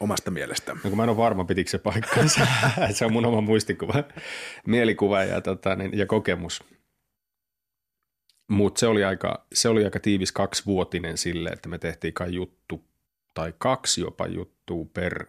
omasta 0.00 0.30
mielestä? 0.30 0.74
No 0.74 0.80
kun 0.82 0.96
mä 0.96 1.02
en 1.02 1.08
ole 1.08 1.16
varma, 1.16 1.44
pitikö 1.44 1.70
se 1.70 1.78
paikkansa. 1.78 2.46
se 2.94 3.04
on 3.04 3.12
mun 3.12 3.26
oma 3.26 3.40
muistikuva, 3.40 4.04
mielikuva 4.66 5.24
ja, 5.24 5.40
tota, 5.40 5.76
niin, 5.76 5.98
ja 5.98 6.06
kokemus. 6.06 6.64
Mutta 8.48 8.78
se, 8.78 8.86
oli 8.86 9.04
aika, 9.04 9.46
se 9.52 9.68
oli 9.68 9.84
aika 9.84 10.00
tiivis 10.00 10.32
kaksivuotinen 10.32 11.18
sille, 11.18 11.50
että 11.50 11.68
me 11.68 11.78
tehtiin 11.78 12.14
kai 12.14 12.34
juttu 12.34 12.84
tai 13.34 13.54
kaksi 13.58 14.00
jopa 14.00 14.26
juttua 14.26 14.86
per 14.94 15.26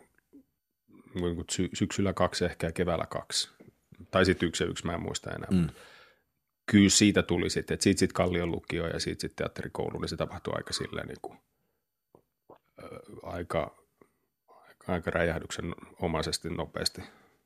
niin 1.16 1.46
sy- 1.52 1.70
syksyllä 1.74 2.14
kaksi 2.14 2.46
ehkä 2.46 2.68
ja 2.68 2.72
keväällä 2.72 3.06
kaksi. 3.06 3.50
Tai 4.12 4.26
sitten 4.26 4.48
yksi 4.48 4.64
ja 4.64 4.70
yksi, 4.70 4.86
mä 4.86 4.94
en 4.94 5.02
muista 5.02 5.32
enää. 5.32 5.50
Mm. 5.52 5.70
Kyllä 6.72 6.90
siitä 6.90 7.24
tuli 7.24 7.50
sitten, 7.50 7.74
että 7.74 7.84
siitä 7.84 8.00
sitten 8.00 8.14
Kallion 8.14 8.52
lukio 8.52 8.88
ja 8.88 9.00
siitä 9.00 9.22
sitten 9.22 9.36
teatterikoulu, 9.36 10.00
niin 10.00 10.10
se 10.10 10.18
tapahtui 10.18 10.54
aika 10.58 10.74
silleen 10.74 11.08
niin 11.08 11.22
kuin, 11.22 11.40
ö, 12.84 12.88
aika 13.24 13.85
aika 14.88 15.12
räjähdyksen 15.12 15.76
omaisesti 16.00 16.50
nopeasti. 16.50 17.02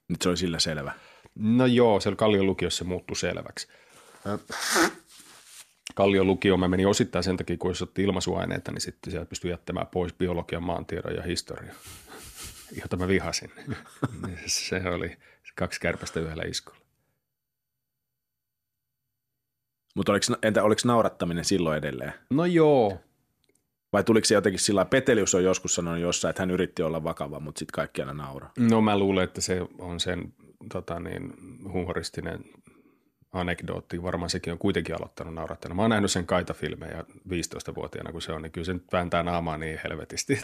Nyt 0.08 0.22
se 0.22 0.30
oli 0.30 0.38
sillä 0.38 0.60
selvä. 0.60 0.92
No 1.36 1.66
joo, 1.66 2.00
se 2.00 2.16
Kallion 2.16 2.46
lukiossa 2.46 2.78
se 2.78 2.84
muuttui 2.84 3.16
selväksi. 3.16 3.68
Kallion 5.96 6.28
lukio 6.28 6.58
mä 6.58 6.68
menin 6.68 6.88
osittain 6.88 7.24
sen 7.24 7.38
takia, 7.38 7.58
kun 7.58 7.72
jos 7.72 7.82
otti 7.82 8.04
ilmaisuaineita, 8.04 8.72
niin 8.72 8.82
sitten 8.82 9.12
sieltä 9.12 9.30
pystyi 9.30 9.52
jättämään 9.52 9.88
pois 9.88 10.14
biologian, 10.14 10.64
maantiedon 10.64 11.16
ja 11.16 11.22
historia, 11.24 11.74
jota 12.82 12.98
mä 12.98 13.08
vihasin. 13.08 13.52
se 14.46 14.82
oli 14.90 15.18
kaksi 15.56 15.80
kärpästä 15.80 16.20
yhdellä 16.20 16.44
iskulla. 16.44 16.80
Mutta 19.96 20.12
oliko, 20.12 20.26
entä 20.44 20.64
oliko 20.64 20.82
naurattaminen 20.86 21.46
silloin 21.46 21.78
edelleen? 21.78 22.14
No 22.30 22.46
joo. 22.46 23.02
Vai 23.94 24.04
tuliko 24.04 24.26
se 24.26 24.34
jotenkin 24.34 24.60
sillä 24.60 24.86
Petelius 24.86 25.36
on 25.36 25.44
joskus 25.44 25.76
sanonut 25.76 26.00
jossain, 26.00 26.30
että 26.30 26.42
hän 26.42 26.52
yritti 26.52 26.84
olla 26.84 27.04
vakava, 27.04 27.40
mutta 27.40 27.60
sitten 27.60 27.74
kaikki 27.74 28.02
aina 28.02 28.14
nauraa? 28.14 28.52
No 28.60 28.82
mä 28.82 28.98
luulen, 28.98 29.24
että 29.24 29.42
se 29.42 29.62
on 29.80 30.00
sen 30.00 30.34
tota 30.70 31.00
niin, 31.00 31.34
humoristinen 31.74 32.40
anekdootti. 33.34 34.04
Varmaan 34.04 34.30
sekin 34.30 34.54
on 34.54 34.60
kuitenkin 34.60 34.96
aloittanut 34.96 35.34
naurattanut. 35.34 35.76
Mä 35.76 35.82
oon 35.82 35.90
nähnyt 35.90 36.12
sen 36.12 36.26
kaita-filmejä 36.26 37.06
15-vuotiaana, 37.30 38.12
kun 38.12 38.22
se 38.22 38.32
on, 38.32 38.42
niin 38.42 38.52
kyllä 38.52 38.66
se 38.66 38.74
nyt 38.74 38.84
vääntää 38.92 39.24
naamaa 39.24 39.58
niin 39.58 39.80
helvetisti. 39.84 40.34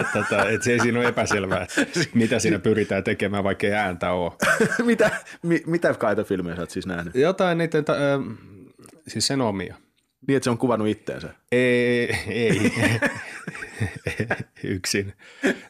että, 0.00 0.18
että, 0.20 0.42
että 0.42 0.64
se 0.64 0.72
ei 0.72 0.80
siinä 0.80 0.98
ole 0.98 1.08
epäselvää, 1.08 1.66
mitä 2.14 2.38
siinä 2.38 2.58
pyritään 2.58 3.04
tekemään, 3.04 3.44
vaikka 3.44 3.66
ei 3.66 3.72
ääntä 3.72 4.12
ole. 4.12 4.32
mitä, 4.84 5.10
mi, 5.42 5.62
mitä 5.66 5.94
kaita-filmejä 5.94 6.56
sä 6.56 6.62
oot 6.62 6.70
siis 6.70 6.86
nähnyt? 6.86 7.14
Jotain 7.14 7.58
niiden, 7.58 7.84
ta, 7.84 7.92
äh, 7.92 8.36
siis 9.08 9.26
sen 9.26 9.40
omia. 9.40 9.76
Niin, 10.28 10.36
että 10.36 10.44
se 10.44 10.50
on 10.50 10.58
kuvannut 10.58 10.88
itteensä? 10.88 11.34
Ei, 11.52 12.16
ei. 12.28 12.72
yksin 14.64 15.12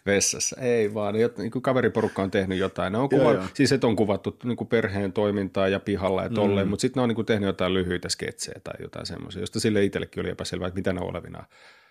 vessassa. 0.07 0.57
Ei 0.61 0.95
vaan, 0.95 1.15
niin 1.15 1.51
kuin 1.51 1.63
kaveriporukka 1.63 2.23
on 2.23 2.31
tehnyt 2.31 2.59
jotain. 2.59 2.93
Ne 2.93 2.99
on 2.99 3.09
kuva, 3.09 3.23
joo, 3.23 3.33
joo. 3.33 3.45
Siis 3.55 3.73
että 3.73 3.87
on 3.87 3.97
kuvattu 3.97 4.37
niin 4.45 4.57
kuin 4.57 4.69
perheen 4.69 5.13
toimintaa 5.13 5.69
ja 5.69 5.81
pihalla 5.81 6.23
ja 6.23 6.31
tolleen, 6.31 6.67
mm. 6.67 6.71
mutta 6.71 6.81
sitten 6.81 7.01
ne 7.01 7.03
on 7.03 7.09
niin 7.09 7.17
kuin 7.17 7.27
tehnyt 7.27 7.47
jotain 7.47 7.75
lyhyitä 7.75 8.09
sketsejä 8.09 8.61
tai 8.65 8.75
jotain 8.83 9.07
semmoisia, 9.07 9.43
josta 9.43 9.61
sille 9.61 9.85
itsellekin 9.85 10.21
oli 10.21 10.31
epäselvää, 10.31 10.69
että 10.69 10.79
mitä 10.79 10.93
ne 10.93 11.01
on 11.01 11.11
olevinaan. 11.11 11.47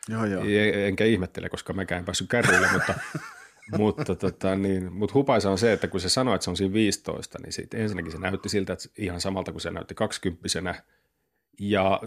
Joo, 0.10 0.26
joo. 0.26 0.44
Enkä 0.74 1.06
ihmettele, 1.06 1.50
koska 1.50 1.74
mäkään 1.74 2.00
en 2.00 2.06
päässyt 2.06 2.30
kärryille, 2.30 2.68
mutta, 2.74 2.94
mutta, 3.78 4.16
tota, 4.16 4.56
niin, 4.56 4.94
mutta 4.94 5.14
hupaisa 5.14 5.52
on 5.52 5.58
se, 5.58 5.74
että 5.74 5.88
kun 5.88 6.00
se 6.00 6.10
sanoi, 6.10 6.36
että 6.36 6.44
se 6.44 6.50
on 6.50 6.58
siinä 6.58 6.74
15, 6.74 7.40
niin 7.44 7.54
sit 7.54 7.74
ensinnäkin 7.74 8.12
se 8.12 8.18
näytti 8.18 8.50
siltä, 8.50 8.74
että 8.74 8.90
ihan 8.98 9.22
samalta 9.22 9.52
kuin 9.52 9.62
se 9.62 9.72
näytti 9.72 9.96
20 9.96 10.50
ja, 11.60 12.00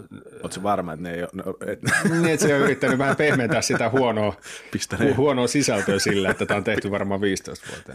Oletko 0.43 0.63
varma, 0.63 0.93
että 0.93 1.03
ne 1.03 1.13
ei 1.13 1.21
ole... 1.21 1.29
No, 1.33 1.57
et... 1.67 1.79
niin, 2.11 2.25
että 2.25 2.47
se 2.47 2.55
on 2.55 2.61
yrittänyt 2.61 2.97
vähän 2.97 3.15
pehmentää 3.15 3.61
sitä 3.61 3.89
huonoa, 3.89 4.35
hu- 4.75 5.15
huonoa 5.17 5.47
sisältöä 5.47 5.99
sillä, 5.99 6.29
että 6.29 6.45
tämä 6.45 6.57
on 6.57 6.63
tehty 6.63 6.91
varmaan 6.91 7.21
15 7.21 7.67
vuotta. 7.69 7.91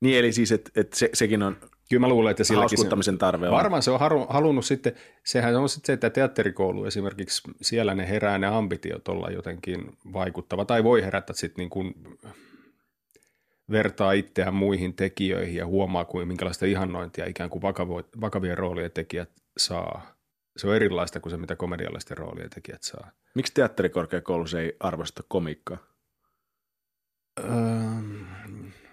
Niin, 0.00 0.18
eli 0.18 0.32
siis, 0.32 0.52
että, 0.52 0.70
että 0.76 0.98
se, 0.98 1.10
sekin 1.12 1.42
on 1.42 1.56
Kyllä 1.92 2.00
mä 2.00 2.08
luulen, 2.08 2.30
että 2.30 2.44
silläkin 2.44 3.04
se, 3.04 3.16
tarve 3.18 3.48
on. 3.48 3.54
Varmaan 3.54 3.82
se 3.82 3.90
on 3.90 4.00
halunnut 4.28 4.64
sitten, 4.64 4.92
sehän 5.24 5.56
on 5.56 5.68
sitten 5.68 5.86
se, 5.86 5.92
että 5.92 6.10
teatterikoulu 6.10 6.84
esimerkiksi, 6.84 7.42
siellä 7.62 7.94
ne 7.94 8.08
herää 8.08 8.38
ne 8.38 8.46
ambitiot 8.46 9.08
olla 9.08 9.30
jotenkin 9.30 9.96
vaikuttava, 10.12 10.64
tai 10.64 10.84
voi 10.84 11.02
herätä 11.02 11.32
sitten 11.32 11.62
niin 11.62 11.70
kuin 11.70 11.94
vertaa 13.70 14.12
itseään 14.12 14.54
muihin 14.54 14.94
tekijöihin 14.94 15.54
ja 15.54 15.66
huomaa, 15.66 16.04
kuin 16.04 16.28
minkälaista 16.28 16.66
ihannointia 16.66 17.26
ikään 17.26 17.50
kuin 17.50 17.62
vakavo, 17.62 18.02
vakavien 18.20 18.58
roolien 18.58 18.90
tekijät 18.90 19.30
saa. 19.56 20.14
Se 20.56 20.68
on 20.68 20.76
erilaista 20.76 21.20
kuin 21.20 21.30
se, 21.30 21.36
mitä 21.36 21.56
komediallisten 21.56 22.18
roolien 22.18 22.50
tekijät 22.50 22.82
saa. 22.82 23.10
Miksi 23.34 23.54
teatterikorkeakoulussa 23.54 24.60
ei 24.60 24.76
arvosta 24.80 25.22
komikkaa? 25.28 25.78
Öö... 27.40 27.46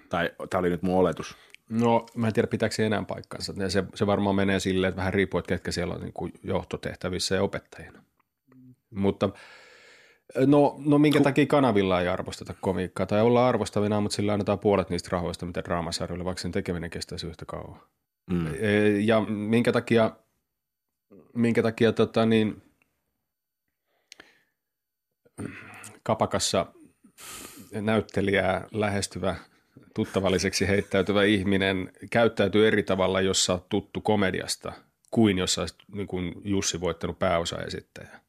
Tai 0.10 0.32
tämä 0.50 0.60
oli 0.60 0.70
nyt 0.70 0.82
mun 0.82 1.00
oletus. 1.00 1.38
No, 1.70 2.06
mä 2.16 2.28
en 2.28 2.34
tiedä, 2.34 2.48
pitääkö 2.48 2.76
se 2.76 2.86
enää 2.86 3.04
paikkansa. 3.08 3.54
Se, 3.68 3.84
se 3.96 4.08
varmaan 4.08 4.36
menee 4.36 4.60
silleen, 4.60 4.90
että 4.90 4.98
vähän 4.98 5.14
riippuu, 5.14 5.40
että 5.40 5.50
ketkä 5.50 5.72
siellä 5.72 5.94
on 5.94 6.02
niin 6.02 6.14
kuin 6.14 6.34
johtotehtävissä 6.44 7.36
ja 7.36 7.44
opettajina. 7.44 8.04
Mutta 8.90 9.30
no, 10.46 10.76
no 10.86 10.98
minkä 10.98 11.22
takia 11.22 11.46
kanavilla 11.46 12.02
ei 12.02 12.08
arvosteta 12.08 12.54
komiikkaa? 12.62 13.06
Tai 13.06 13.22
ollaan 13.22 13.50
arvostavina, 13.50 14.02
mutta 14.02 14.16
sillä 14.16 14.34
annetaan 14.34 14.60
puolet 14.60 14.90
niistä 14.90 15.10
rahoista, 15.12 15.46
mitä 15.46 15.64
draamasarjoille, 15.64 16.26
vaikka 16.26 16.42
sen 16.42 16.52
tekeminen 16.52 16.90
kestäisi 16.90 17.28
yhtä 17.28 17.46
kauan. 17.46 17.82
Mm. 18.32 18.48
E, 18.60 18.90
ja 19.00 19.22
minkä 19.22 19.72
takia 19.72 20.12
minkä 21.36 21.64
takia 21.64 21.94
tota, 21.94 22.26
niin, 22.26 22.62
kapakassa 26.04 26.66
näyttelijää 27.72 28.68
lähestyvä 28.72 29.36
tuttavalliseksi 29.94 30.68
heittäytyvä 30.68 31.24
ihminen 31.24 31.94
käyttäytyy 32.12 32.68
eri 32.68 32.84
tavalla, 32.84 33.22
jos 33.22 33.46
sä 33.46 33.54
oot 33.54 33.70
tuttu 33.70 34.02
komediasta, 34.02 34.72
kuin 35.12 35.38
jos 35.38 35.54
sä 35.54 35.66
niin 35.94 36.08
kuin 36.08 36.34
Jussi 36.44 36.82
voittanut 36.82 37.20
pääosaesittäjä. 37.20 38.20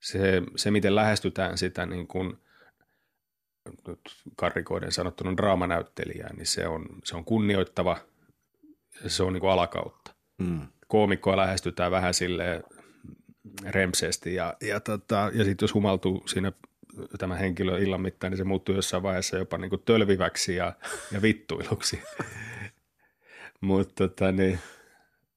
Se, 0.00 0.42
se, 0.56 0.70
miten 0.70 0.94
lähestytään 0.94 1.58
sitä 1.58 1.86
niin 1.86 2.06
kuin, 2.06 2.38
karrikoiden 4.36 4.92
sanottuna 4.92 5.36
draamanäyttelijää, 5.36 6.32
niin 6.36 6.46
se 6.46 6.68
on, 6.68 6.86
se 7.04 7.16
on 7.16 7.24
kunnioittava, 7.24 7.98
se 9.06 9.22
on 9.22 9.32
niin 9.32 9.40
kuin 9.40 9.52
alakautta. 9.52 10.14
Mm 10.38 10.68
koomikkoa 10.92 11.36
lähestytään 11.36 11.90
vähän 11.90 12.14
sille 12.14 12.62
remseesti 13.64 14.34
ja, 14.34 14.56
ja, 14.60 14.80
tota, 14.80 15.30
ja 15.34 15.44
sitten 15.44 15.64
jos 15.64 15.74
humaltuu 15.74 16.22
siinä 16.26 16.52
tämä 17.18 17.36
henkilö 17.36 17.78
illan 17.78 18.00
mittaan, 18.00 18.30
niin 18.30 18.38
se 18.38 18.44
muuttuu 18.44 18.74
jossain 18.74 19.02
vaiheessa 19.02 19.38
jopa 19.38 19.58
niin 19.58 19.70
kuin 19.70 19.82
tölviväksi 19.84 20.56
ja, 20.56 20.72
ja 21.12 21.22
vittuiluksi. 21.22 22.02
mutta 23.60 24.08
tota, 24.08 24.32
niin, 24.32 24.58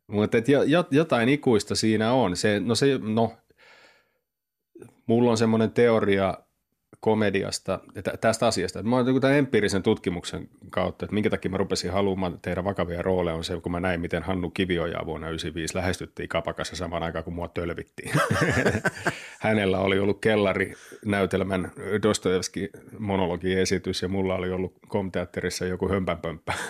mutta 0.07 0.37
et 0.37 0.49
jo, 0.49 0.59
jotain 0.91 1.29
ikuista 1.29 1.75
siinä 1.75 2.13
on. 2.13 2.35
Se, 2.35 2.59
no, 2.59 2.75
se, 2.75 2.99
no, 3.03 3.37
mulla 5.05 5.31
on 5.31 5.37
semmoinen 5.37 5.71
teoria, 5.71 6.37
komediasta 6.99 7.79
ja 7.95 8.01
tästä 8.21 8.47
asiasta. 8.47 8.83
Mä 8.83 8.95
oon 8.95 9.21
tämän 9.21 9.37
empiirisen 9.37 9.83
tutkimuksen 9.83 10.49
kautta, 10.69 11.05
että 11.05 11.13
minkä 11.13 11.29
takia 11.29 11.51
mä 11.51 11.57
rupesin 11.57 11.91
haluamaan 11.91 12.39
tehdä 12.41 12.63
vakavia 12.63 13.01
rooleja, 13.01 13.35
on 13.35 13.43
se, 13.43 13.61
kun 13.61 13.71
mä 13.71 13.79
näin, 13.79 14.01
miten 14.01 14.23
Hannu 14.23 14.49
Kivioja 14.49 15.05
vuonna 15.05 15.27
1995 15.27 15.75
lähestyttiin 15.75 16.29
kapakassa 16.29 16.75
samaan 16.75 17.03
aikaan, 17.03 17.23
kun 17.23 17.33
mua 17.33 17.47
tölvittiin. 17.47 18.11
Hänellä 19.39 19.79
oli 19.79 19.99
ollut 19.99 20.21
kellari-näytelmän 20.21 21.71
Dostojevski 22.03 22.69
monologiesitys 22.99 24.01
ja 24.01 24.07
mulla 24.07 24.35
oli 24.35 24.51
ollut 24.51 24.73
komteatterissa 24.87 25.65
joku 25.65 25.89
hömpänpömppä. 25.89 26.53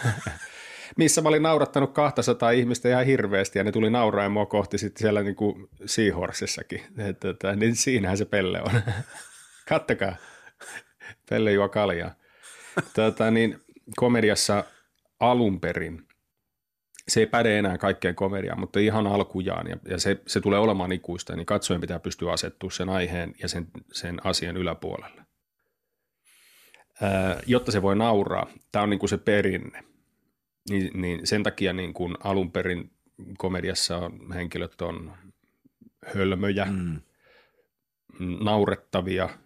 missä 0.98 1.22
mä 1.22 1.30
olin 1.30 1.44
naurattanut 1.44 1.94
200 1.94 2.52
ihmistä 2.52 2.90
ihan 2.90 3.06
hirveästi 3.06 3.60
ja 3.60 3.64
ne 3.64 3.72
tuli 3.72 3.90
nauraen 3.90 4.32
mua 4.32 4.46
kohti 4.46 4.78
sitten 4.78 5.02
siellä 5.02 5.24
niin 5.24 5.36
kuin 5.36 5.70
Seahorsessakin. 5.86 6.82
Että, 6.98 7.56
niin 7.56 7.76
siinähän 7.76 8.18
se 8.18 8.26
pelle 8.26 8.62
on. 8.62 8.72
Kattokaa. 9.68 10.16
Pelle 11.30 11.52
juo 11.52 11.70
kaljaa. 11.70 12.16
Tota, 12.96 13.32
niin, 13.32 13.62
komediassa 13.96 14.64
alun 15.20 15.60
perin, 15.60 16.08
se 17.08 17.20
ei 17.20 17.26
päde 17.26 17.60
enää 17.60 17.78
kaikkeen 17.78 18.16
komediaan, 18.16 18.60
mutta 18.60 18.80
ihan 18.80 19.08
alkujaan, 19.08 19.68
ja, 19.68 19.78
ja 19.88 20.00
se, 20.00 20.22
se 20.28 20.42
tulee 20.42 20.60
olemaan 20.60 20.92
ikuista, 20.92 21.36
niin 21.36 21.46
katsojen 21.46 21.82
pitää 21.82 22.00
pystyä 22.00 22.32
asettua 22.32 22.72
sen 22.72 22.90
aiheen 22.90 23.36
ja 23.42 23.48
sen, 23.48 23.68
sen 23.92 24.26
asian 24.26 24.58
yläpuolelle. 24.58 25.26
Ää, 27.02 27.42
jotta 27.46 27.72
se 27.72 27.82
voi 27.82 27.96
nauraa, 27.96 28.48
tämä 28.72 28.84
on 28.84 28.90
niin 28.90 29.00
kuin 29.00 29.10
se 29.10 29.18
perinne, 29.18 29.84
niin, 30.70 31.02
niin 31.02 31.28
sen 31.28 31.44
takia 31.44 31.74
niin 31.74 31.94
kuin 31.94 32.16
alun 32.24 32.52
perin 32.52 32.92
komediassa 33.38 33.98
on, 33.98 34.34
henkilöt 34.34 34.82
on 34.82 35.18
hölmöjä, 36.16 36.66
mm. 36.66 37.02
naurettavia– 38.20 39.30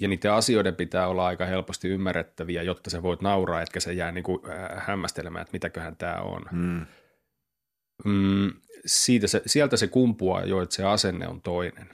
ja 0.00 0.08
niiden 0.08 0.32
asioiden 0.32 0.76
pitää 0.76 1.08
olla 1.08 1.26
aika 1.26 1.46
helposti 1.46 1.88
ymmärrettäviä, 1.88 2.62
jotta 2.62 2.90
sä 2.90 3.02
voit 3.02 3.22
nauraa, 3.22 3.62
etkä 3.62 3.80
se 3.80 3.92
jää 3.92 4.12
niin 4.12 4.24
kuin 4.24 4.40
äh, 4.50 4.86
hämmästelemään, 4.86 5.42
että 5.42 5.52
mitäköhän 5.52 5.96
tämä 5.96 6.16
on. 6.16 6.42
Hmm. 6.50 6.86
Mm, 8.04 8.52
siitä 8.86 9.26
se, 9.26 9.42
sieltä 9.46 9.76
se 9.76 9.86
kumpuaa 9.86 10.44
jo, 10.44 10.62
että 10.62 10.74
se 10.74 10.84
asenne 10.84 11.28
on 11.28 11.42
toinen. 11.42 11.88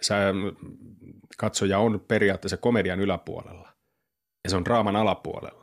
Sä, 0.00 0.16
katsoja 1.38 1.78
on 1.78 2.04
periaatteessa 2.08 2.56
komedian 2.56 3.00
yläpuolella 3.00 3.72
ja 4.44 4.50
se 4.50 4.56
on 4.56 4.64
draaman 4.64 4.96
alapuolella 4.96 5.61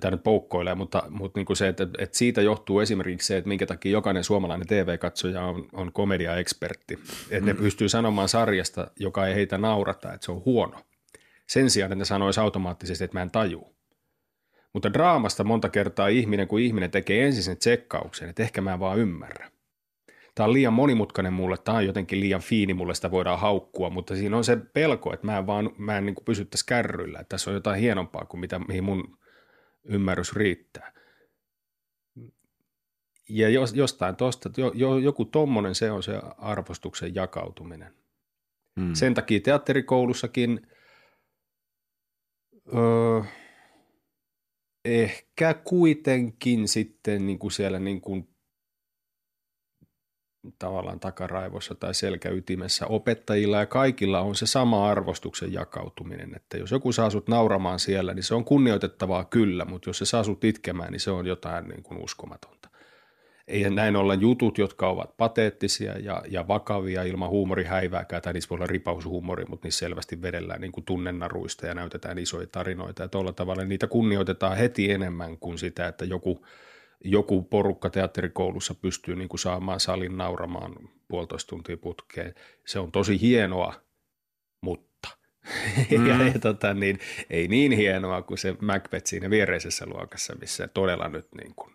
tämä 0.00 0.10
nyt 0.10 0.22
poukkoilee, 0.22 0.74
mutta, 0.74 1.02
mutta 1.10 1.38
niin 1.38 1.46
kuin 1.46 1.56
se, 1.56 1.68
että, 1.68 1.88
että 1.98 2.18
siitä 2.18 2.42
johtuu 2.42 2.80
esimerkiksi 2.80 3.26
se, 3.26 3.36
että 3.36 3.48
minkä 3.48 3.66
takia 3.66 3.92
jokainen 3.92 4.24
suomalainen 4.24 4.66
TV-katsoja 4.66 5.42
on, 5.42 5.68
on 5.72 5.92
komedia-ekspertti. 5.92 6.98
Että 7.30 7.40
mm. 7.40 7.46
ne 7.46 7.54
pystyy 7.54 7.88
sanomaan 7.88 8.28
sarjasta, 8.28 8.90
joka 9.00 9.26
ei 9.26 9.34
heitä 9.34 9.58
naurata, 9.58 10.12
että 10.12 10.24
se 10.24 10.32
on 10.32 10.42
huono. 10.44 10.80
Sen 11.46 11.70
sijaan, 11.70 11.92
että 11.92 11.98
ne 11.98 12.04
sanoisi 12.04 12.40
automaattisesti, 12.40 13.04
että 13.04 13.16
mä 13.18 13.22
en 13.22 13.30
taju. 13.30 13.76
Mutta 14.72 14.92
draamasta 14.92 15.44
monta 15.44 15.68
kertaa 15.68 16.08
ihminen, 16.08 16.48
kun 16.48 16.60
ihminen 16.60 16.90
tekee 16.90 17.26
ensin 17.26 17.42
sen 17.42 17.56
tsekkauksen, 17.56 18.28
että 18.28 18.42
ehkä 18.42 18.60
mä 18.60 18.72
en 18.72 18.80
vaan 18.80 18.98
ymmärrä. 18.98 19.50
Tämä 20.34 20.46
on 20.46 20.52
liian 20.52 20.72
monimutkainen 20.72 21.32
mulle, 21.32 21.56
tämä 21.58 21.78
on 21.78 21.86
jotenkin 21.86 22.20
liian 22.20 22.40
fiini 22.40 22.74
mulle, 22.74 22.94
sitä 22.94 23.10
voidaan 23.10 23.38
haukkua, 23.38 23.90
mutta 23.90 24.16
siinä 24.16 24.36
on 24.36 24.44
se 24.44 24.56
pelko, 24.56 25.12
että 25.12 25.26
mä 25.26 25.38
en 25.38 25.46
vaan 25.46 25.70
mä 25.78 25.98
en 25.98 26.06
niin 26.06 26.16
pysyttäisi 26.24 26.66
kärryillä, 26.66 27.18
että 27.18 27.28
tässä 27.28 27.50
on 27.50 27.54
jotain 27.54 27.80
hienompaa 27.80 28.24
kuin 28.24 28.40
mitä, 28.40 28.58
mihin 28.58 28.84
mun 28.84 29.18
ymmärrys 29.88 30.32
riittää. 30.32 30.92
ja 33.28 33.48
jos, 33.48 33.74
jostain 33.74 34.16
tuosta, 34.16 34.50
jo, 34.56 34.72
jo, 34.74 34.98
joku 34.98 35.24
tommonen 35.24 35.74
se 35.74 35.90
on 35.90 36.02
se 36.02 36.20
arvostuksen 36.38 37.14
jakautuminen. 37.14 37.94
Mm. 38.76 38.94
Sen 38.94 39.14
takia 39.14 39.40
teatterikoulussakin 39.40 40.66
öö, 42.74 43.22
ehkä 44.84 45.54
kuitenkin 45.54 46.68
sitten 46.68 47.26
niin 47.26 47.38
kuin 47.38 47.50
siellä 47.50 47.78
niin 47.78 48.00
kuin 48.00 48.35
tavallaan 50.58 51.00
takaraivossa 51.00 51.74
tai 51.74 51.94
selkäytimessä 51.94 52.86
opettajilla 52.86 53.58
ja 53.58 53.66
kaikilla 53.66 54.20
on 54.20 54.34
se 54.34 54.46
sama 54.46 54.90
arvostuksen 54.90 55.52
jakautuminen, 55.52 56.34
että 56.36 56.56
jos 56.56 56.70
joku 56.70 56.92
saa 56.92 57.10
sut 57.10 57.28
nauramaan 57.28 57.78
siellä, 57.78 58.14
niin 58.14 58.22
se 58.22 58.34
on 58.34 58.44
kunnioitettavaa 58.44 59.24
kyllä, 59.24 59.64
mutta 59.64 59.88
jos 59.88 59.98
se 59.98 60.04
saa 60.04 60.24
sut 60.24 60.44
itkemään, 60.44 60.92
niin 60.92 61.00
se 61.00 61.10
on 61.10 61.26
jotain 61.26 61.68
niin 61.68 61.82
kuin 61.82 62.04
uskomatonta. 62.04 62.68
Ei 63.48 63.70
näin 63.70 63.96
olla 63.96 64.14
jutut, 64.14 64.58
jotka 64.58 64.88
ovat 64.88 65.16
pateettisia 65.16 65.98
ja, 65.98 66.22
ja 66.28 66.48
vakavia 66.48 67.02
ilman 67.02 67.28
huumorihäivääkään, 67.28 68.22
tai 68.22 68.32
niissä 68.32 68.50
voi 68.50 68.56
olla 68.56 68.66
ripaushuumori, 68.66 69.44
mutta 69.48 69.66
niissä 69.66 69.78
selvästi 69.78 70.22
vedellään 70.22 70.60
niin 70.60 70.72
kuin 70.72 70.84
tunnennaruista 70.84 71.66
ja 71.66 71.74
näytetään 71.74 72.18
isoja 72.18 72.46
tarinoita 72.46 73.02
ja 73.02 73.08
tuolla 73.08 73.32
tavalla 73.32 73.64
niitä 73.64 73.86
kunnioitetaan 73.86 74.56
heti 74.56 74.90
enemmän 74.90 75.38
kuin 75.38 75.58
sitä, 75.58 75.88
että 75.88 76.04
joku– 76.04 76.40
joku 77.04 77.42
porukka 77.42 77.90
teatterikoulussa 77.90 78.74
pystyy 78.74 79.16
niin 79.16 79.28
kuin 79.28 79.40
saamaan 79.40 79.80
salin 79.80 80.16
nauramaan 80.16 80.72
puolitoista 81.08 81.48
tuntia 81.48 81.76
putkeen. 81.76 82.34
Se 82.66 82.78
on 82.78 82.92
tosi 82.92 83.20
hienoa, 83.20 83.74
mutta 84.60 85.08
mm. 85.98 86.06
ja, 86.06 86.26
ja, 86.26 86.38
tota, 86.38 86.74
niin, 86.74 86.98
ei 87.30 87.48
niin 87.48 87.72
hienoa 87.72 88.22
kuin 88.22 88.38
se 88.38 88.56
Macbeth 88.60 89.06
siinä 89.06 89.30
viereisessä 89.30 89.86
luokassa, 89.86 90.34
missä 90.40 90.68
todella 90.68 91.08
nyt 91.08 91.28
niin 91.40 91.54
kuin 91.54 91.72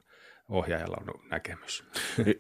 ohjaajalla 0.50 0.98
on 1.08 1.30
näkemys. 1.30 1.84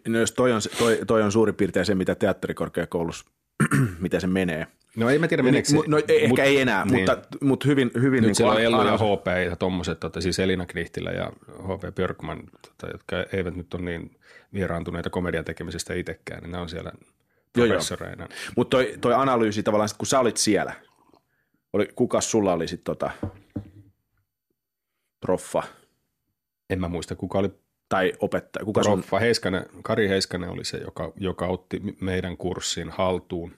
No 0.08 0.20
jos 0.20 0.32
toi 0.32 0.52
on, 0.52 0.62
toi, 0.80 1.00
toi 1.08 1.22
on 1.22 1.32
suurin 1.32 1.56
piirtein 1.56 1.86
se, 1.86 1.96
mitä 1.96 2.16
teatterikorkeakoulussa, 2.16 3.26
mitä 4.00 4.20
se 4.20 4.28
menee– 4.28 4.68
No 4.96 5.10
ei 5.10 5.20
mä 5.20 5.28
tiedä 5.28 5.44
meneekö 5.44 5.70
se. 5.70 5.78
No 5.88 5.98
ehkä 5.98 6.28
mut, 6.28 6.40
ei 6.40 6.62
enää, 6.62 6.86
niin. 6.86 6.96
mutta, 6.96 7.18
mutta 7.42 7.68
hyvin, 7.68 7.92
hyvin 7.96 8.22
Nyt 8.22 8.28
niin 8.28 8.36
siellä 8.36 8.54
on 8.54 8.62
Ellu 8.62 8.86
ja 8.86 8.98
HP 8.98 9.28
ja 9.50 9.56
tommoset, 9.56 10.00
tota, 10.00 10.22
siis 10.22 10.40
Elina 10.40 10.66
Knihtilä 10.66 11.12
ja 11.12 11.32
HP 11.48 11.96
Björkman, 11.96 12.44
tota, 12.62 12.92
jotka 12.92 13.16
eivät 13.34 13.56
nyt 13.56 13.74
ole 13.74 13.82
niin 13.82 14.18
vieraantuneita 14.54 15.10
komedian 15.10 15.46
tekemisestä 15.46 15.94
itsekään, 15.94 16.44
niin 16.44 16.52
ne 16.52 16.58
on 16.58 16.70
siellä 16.70 16.92
professoreina. 17.54 18.28
Mutta 18.56 18.78
toi, 18.78 18.94
toi 19.02 19.14
analyysi 19.14 19.64
tavallaan, 19.64 19.90
kun 19.98 20.08
sä 20.08 20.20
olit 20.20 20.38
siellä, 20.38 20.74
oli, 21.74 21.90
kuka 21.96 22.22
sulla 22.22 22.54
oli 22.54 22.68
sitten 22.68 22.96
tota, 22.96 23.12
proffa? 25.22 25.64
En 26.70 26.80
mä 26.80 26.88
muista, 26.88 27.16
kuka 27.16 27.40
oli 27.40 27.52
tai 27.90 28.14
opettaja. 28.20 28.66
Kuka 28.66 28.82
proffa, 28.82 29.10
sun... 29.10 29.20
Heiskanen, 29.20 29.66
Kari 29.84 30.10
Heiskanen 30.10 30.50
oli 30.50 30.66
se, 30.66 30.78
joka, 30.78 31.14
joka 31.16 31.48
otti 31.48 31.82
meidän 32.02 32.38
kurssin 32.38 32.90
haltuun 32.90 33.54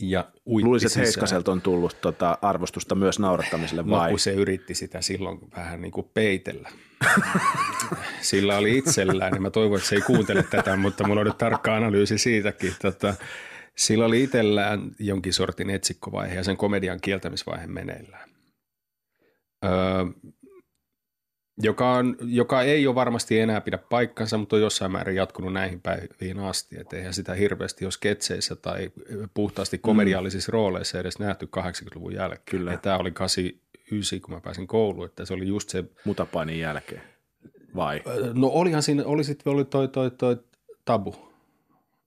ja 0.00 0.24
Luulisin, 0.46 0.86
että 0.86 0.98
Heiskaselta 0.98 1.52
on 1.52 1.60
tullut 1.60 2.00
tota 2.00 2.38
arvostusta 2.42 2.94
myös 2.94 3.18
naurattamiselle 3.18 3.82
no, 3.82 3.90
vai? 3.90 4.06
No, 4.06 4.10
kun 4.10 4.18
se 4.18 4.32
yritti 4.32 4.74
sitä 4.74 5.02
silloin 5.02 5.38
vähän 5.56 5.82
niin 5.82 5.92
kuin 5.92 6.10
peitellä. 6.14 6.70
Sillä 8.20 8.56
oli 8.56 8.78
itsellään, 8.78 9.32
niin 9.32 9.42
mä 9.42 9.50
toivon, 9.50 9.76
että 9.76 9.88
se 9.88 9.94
ei 9.94 10.02
kuuntele 10.02 10.42
tätä, 10.42 10.76
mutta 10.76 11.06
mulla 11.06 11.20
on 11.20 11.26
nyt 11.26 11.38
tarkka 11.38 11.76
analyysi 11.76 12.18
siitäkin. 12.18 12.72
Tota, 12.82 13.14
sillä 13.76 14.04
oli 14.04 14.22
itsellään 14.22 14.90
jonkin 14.98 15.32
sortin 15.32 15.70
etsikkovaihe 15.70 16.34
ja 16.34 16.44
sen 16.44 16.56
komedian 16.56 17.00
kieltämisvaihe 17.00 17.66
meneillään. 17.66 18.30
Öö, 19.64 19.70
joka, 21.62 21.92
on, 21.92 22.16
joka 22.20 22.62
ei 22.62 22.86
ole 22.86 22.94
varmasti 22.94 23.40
enää 23.40 23.60
pidä 23.60 23.78
paikkansa, 23.78 24.38
mutta 24.38 24.56
on 24.56 24.62
jossain 24.62 24.92
määrin 24.92 25.16
jatkunut 25.16 25.52
näihin 25.52 25.80
päiviin 25.80 26.38
asti. 26.38 26.76
Että 26.80 26.96
eihän 26.96 27.14
sitä 27.14 27.34
hirveästi 27.34 27.84
jos 27.84 27.94
sketseissä 27.94 28.56
tai 28.56 28.90
puhtaasti 29.34 29.76
mm. 29.76 29.80
komediallisissa 29.80 30.50
mm. 30.50 30.52
rooleissa 30.52 31.00
edes 31.00 31.18
nähty 31.18 31.48
80-luvun 31.56 32.14
jälkeen. 32.14 32.42
Kyllä. 32.50 32.72
Ja 32.72 32.78
tämä 32.78 32.96
oli 32.96 33.10
89, 33.10 34.20
kun 34.20 34.34
mä 34.34 34.40
pääsin 34.40 34.66
kouluun, 34.66 35.06
että 35.06 35.24
se 35.24 35.34
oli 35.34 35.46
just 35.46 35.68
se... 35.68 35.84
Mutapainin 36.04 36.58
jälkeen, 36.58 37.02
vai? 37.76 38.02
No 38.32 38.46
olihan 38.46 38.82
siinä, 38.82 39.02
oli 39.06 39.24
sitten 39.24 39.52
oli 39.52 39.64
toi, 39.64 39.88
toi, 39.88 40.10
toi 40.10 40.36
tabu. 40.84 41.14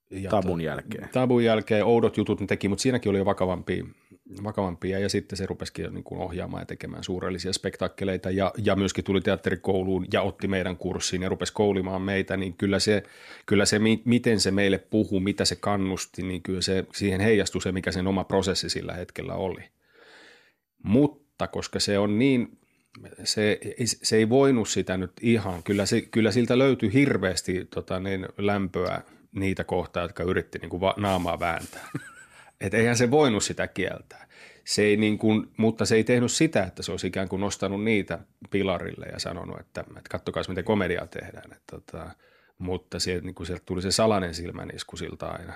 Ja 0.09 0.29
tabun 0.29 0.57
toi, 0.57 0.65
jälkeen. 0.65 1.09
Tabun 1.13 1.43
jälkeen 1.43 1.85
oudot 1.85 2.17
jutut 2.17 2.39
ne 2.39 2.47
teki, 2.47 2.67
mutta 2.67 2.81
siinäkin 2.81 3.09
oli 3.09 3.17
jo 3.17 3.25
vakavampia 3.25 3.83
vakavampia 4.43 4.99
ja 4.99 5.09
sitten 5.09 5.37
se 5.37 5.45
rupesikin 5.45 5.93
niin 5.93 6.03
kuin 6.03 6.21
ohjaamaan 6.21 6.61
ja 6.61 6.65
tekemään 6.65 7.03
suurellisia 7.03 7.53
spektaakkeleita 7.53 8.29
ja, 8.29 8.51
ja 8.63 8.75
myöskin 8.75 9.03
tuli 9.03 9.21
teatterikouluun 9.21 10.05
ja 10.13 10.21
otti 10.21 10.47
meidän 10.47 10.77
kurssiin 10.77 11.21
ja 11.21 11.29
rupesi 11.29 11.53
koulimaan 11.53 12.01
meitä, 12.01 12.37
niin 12.37 12.53
kyllä 12.53 12.79
se, 12.79 13.03
kyllä 13.45 13.65
se 13.65 13.79
miten 14.05 14.39
se 14.39 14.51
meille 14.51 14.77
puhuu, 14.77 15.19
mitä 15.19 15.45
se 15.45 15.55
kannusti, 15.55 16.23
niin 16.23 16.41
kyllä 16.41 16.61
se, 16.61 16.85
siihen 16.93 17.21
heijastui 17.21 17.61
se, 17.61 17.71
mikä 17.71 17.91
sen 17.91 18.07
oma 18.07 18.23
prosessi 18.23 18.69
sillä 18.69 18.93
hetkellä 18.93 19.33
oli. 19.33 19.63
Mutta 20.83 21.47
koska 21.47 21.79
se 21.79 21.99
on 21.99 22.19
niin, 22.19 22.57
se, 23.23 23.59
se 23.83 24.15
ei 24.15 24.29
voinut 24.29 24.69
sitä 24.69 24.97
nyt 24.97 25.11
ihan, 25.21 25.63
kyllä, 25.63 25.85
se, 25.85 26.01
kyllä 26.01 26.31
siltä 26.31 26.57
löytyi 26.57 26.93
hirveästi 26.93 27.65
tota, 27.65 27.99
niin, 27.99 28.27
lämpöä 28.37 29.01
niitä 29.31 29.63
kohtaa, 29.63 30.03
jotka 30.03 30.23
yritti 30.23 30.59
niin 30.59 30.69
kuin 30.69 30.81
va, 30.81 30.93
naamaa 30.97 31.39
vääntää. 31.39 31.89
Että 32.61 32.77
eihän 32.77 32.97
se 32.97 33.11
voinut 33.11 33.43
sitä 33.43 33.67
kieltää. 33.67 34.27
Se 34.65 34.81
ei 34.81 34.97
niin 34.97 35.17
kuin, 35.17 35.51
mutta 35.57 35.85
se 35.85 35.95
ei 35.95 36.03
tehnyt 36.03 36.31
sitä, 36.31 36.63
että 36.63 36.83
se 36.83 36.91
olisi 36.91 37.07
ikään 37.07 37.29
kuin 37.29 37.39
nostanut 37.39 37.83
niitä 37.83 38.19
pilarille 38.49 39.05
ja 39.05 39.19
sanonut, 39.19 39.59
että, 39.59 39.81
että 39.81 40.09
kattokaa 40.09 40.43
miten 40.47 40.63
komediaa 40.63 41.07
tehdään. 41.07 41.51
Että, 41.53 41.63
tota, 41.71 42.11
mutta 42.57 42.99
sieltä, 42.99 43.25
niin 43.25 43.35
kuin 43.35 43.47
sieltä 43.47 43.63
tuli 43.65 43.81
se 43.81 43.91
salainen 43.91 44.33
silmänisku 44.33 44.97
siltä 44.97 45.27
aina 45.27 45.53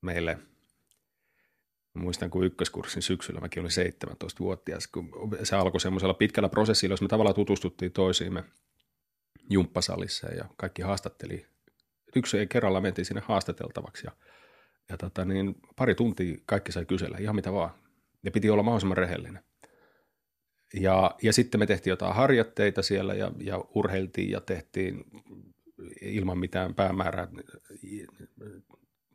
meille. 0.00 0.38
Mä 1.94 2.02
muistan, 2.02 2.30
kun 2.30 2.44
ykköskurssin 2.44 3.02
syksyllä, 3.02 3.40
mäkin 3.40 3.60
olin 3.60 3.70
17-vuotias, 3.70 4.86
kun 4.86 5.10
se 5.42 5.56
alkoi 5.56 5.80
semmoisella 5.80 6.14
pitkällä 6.14 6.48
prosessilla, 6.48 6.92
jos 6.92 7.02
me 7.02 7.08
tavallaan 7.08 7.34
tutustuttiin 7.34 7.92
toisiimme 7.92 8.44
jumppasalissa 9.50 10.28
ja 10.28 10.44
kaikki 10.56 10.82
haastatteli. 10.82 11.46
Yksi 12.16 12.46
kerralla 12.46 12.80
mentiin 12.80 13.04
sinne 13.04 13.22
haastateltavaksi 13.26 14.06
ja– 14.06 14.12
ja 14.88 14.96
tota, 14.96 15.24
niin 15.24 15.56
pari 15.76 15.94
tuntia 15.94 16.36
kaikki 16.46 16.72
sai 16.72 16.84
kysellä, 16.84 17.18
ihan 17.18 17.36
mitä 17.36 17.52
vaan. 17.52 17.70
Ja 18.22 18.30
piti 18.30 18.50
olla 18.50 18.62
mahdollisimman 18.62 18.96
rehellinen. 18.96 19.42
Ja, 20.74 21.14
ja 21.22 21.32
sitten 21.32 21.58
me 21.58 21.66
tehtiin 21.66 21.92
jotain 21.92 22.14
harjoitteita 22.14 22.82
siellä 22.82 23.14
ja, 23.14 23.32
ja 23.38 23.64
urheiltiin 23.74 24.30
ja 24.30 24.40
tehtiin 24.40 25.04
ilman 26.00 26.38
mitään 26.38 26.74
päämäärää 26.74 27.28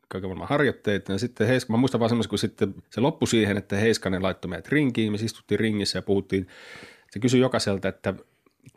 kaiken 0.08 0.30
maailman 0.30 0.48
harjoitteita. 0.48 1.12
Ja 1.12 1.18
sitten 1.18 1.46
Heiska, 1.46 1.72
mä 1.72 1.76
muistan 1.76 2.00
vaan 2.00 2.08
semmoisen, 2.08 2.30
kun 2.30 2.38
sitten 2.38 2.74
se 2.90 3.00
loppui 3.00 3.28
siihen, 3.28 3.56
että 3.56 3.76
Heiskanen 3.76 4.22
laittoi 4.22 4.48
meidät 4.48 4.68
rinkiin, 4.68 5.12
me 5.12 5.18
istuttiin 5.22 5.60
ringissä 5.60 5.98
ja 5.98 6.02
puhuttiin. 6.02 6.46
Se 7.10 7.18
kysyi 7.18 7.40
jokaiselta, 7.40 7.88
että 7.88 8.14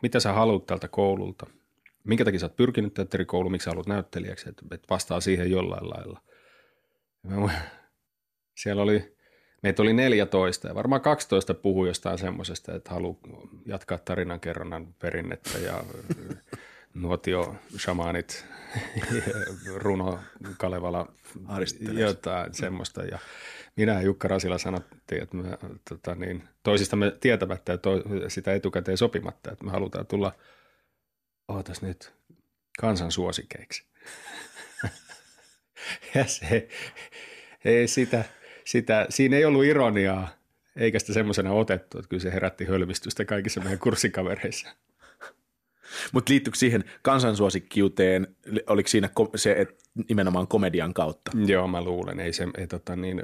mitä 0.02 0.20
sä 0.20 0.32
haluat 0.32 0.66
tältä 0.66 0.88
koululta. 0.88 1.46
Minkä 2.04 2.24
takia 2.24 2.40
sä 2.40 2.46
oot 2.46 2.56
pyrkinyt 2.56 2.94
teatterikouluun, 2.94 3.52
miksi 3.52 3.64
sä 3.64 3.70
haluat 3.70 3.86
näyttelijäksi, 3.86 4.48
että 4.48 4.64
vastaa 4.90 5.20
siihen 5.20 5.50
jollain 5.50 5.90
lailla– 5.90 6.20
siellä 8.56 8.82
oli, 8.82 9.16
meitä 9.62 9.82
oli 9.82 9.92
14 9.92 10.68
ja 10.68 10.74
varmaan 10.74 11.00
12 11.00 11.54
puhui 11.54 11.88
jostain 11.88 12.18
semmoisesta, 12.18 12.74
että 12.74 12.90
haluaa 12.90 13.18
jatkaa 13.66 13.98
tarinankerronnan 13.98 14.94
perinnettä 14.98 15.58
ja 15.58 15.84
nuotio, 16.94 17.56
shamanit, 17.78 18.46
runo, 19.76 20.18
Kalevala, 20.58 21.12
jotain 21.92 22.54
semmoista. 22.54 23.02
Ja 23.02 23.18
minä 23.76 23.92
ja 23.92 24.02
Jukka 24.02 24.28
Rasila 24.28 24.58
sanottiin, 24.58 25.22
että 25.22 25.36
me 25.36 25.58
tota 25.88 26.14
niin, 26.14 26.48
toisistamme 26.62 27.16
tietämättä 27.20 27.72
ja 27.72 27.78
to, 27.78 27.90
sitä 28.28 28.54
etukäteen 28.54 28.98
sopimatta, 28.98 29.52
että 29.52 29.64
me 29.64 29.70
halutaan 29.70 30.06
tulla, 30.06 30.32
ootas 31.48 31.82
nyt, 31.82 32.14
kansan 32.80 33.12
suosikeiksi. 33.12 33.86
Ja 36.14 36.24
se, 36.26 36.68
ei 37.64 37.88
sitä, 37.88 38.24
sitä, 38.64 39.06
siinä 39.10 39.36
ei 39.36 39.44
ollut 39.44 39.64
ironiaa, 39.64 40.28
eikä 40.76 40.98
sitä 40.98 41.12
semmoisena 41.12 41.52
otettu, 41.52 41.98
että 41.98 42.08
kyllä 42.08 42.22
se 42.22 42.32
herätti 42.32 42.64
hölmistystä 42.64 43.24
kaikissa 43.24 43.60
meidän 43.60 43.78
kurssikavereissa. 43.78 44.68
Mutta 46.12 46.32
liittyykö 46.32 46.58
siihen 46.58 46.84
kansansuosikkiuteen, 47.02 48.36
oliko 48.66 48.88
siinä 48.88 49.08
se 49.34 49.52
että 49.52 49.84
nimenomaan 50.08 50.48
komedian 50.48 50.94
kautta? 50.94 51.30
Joo, 51.46 51.68
mä 51.68 51.84
luulen. 51.84 52.20
Ei 52.20 52.32
se, 52.32 52.46
ei, 52.58 52.66
tota, 52.66 52.96
niin, 52.96 53.22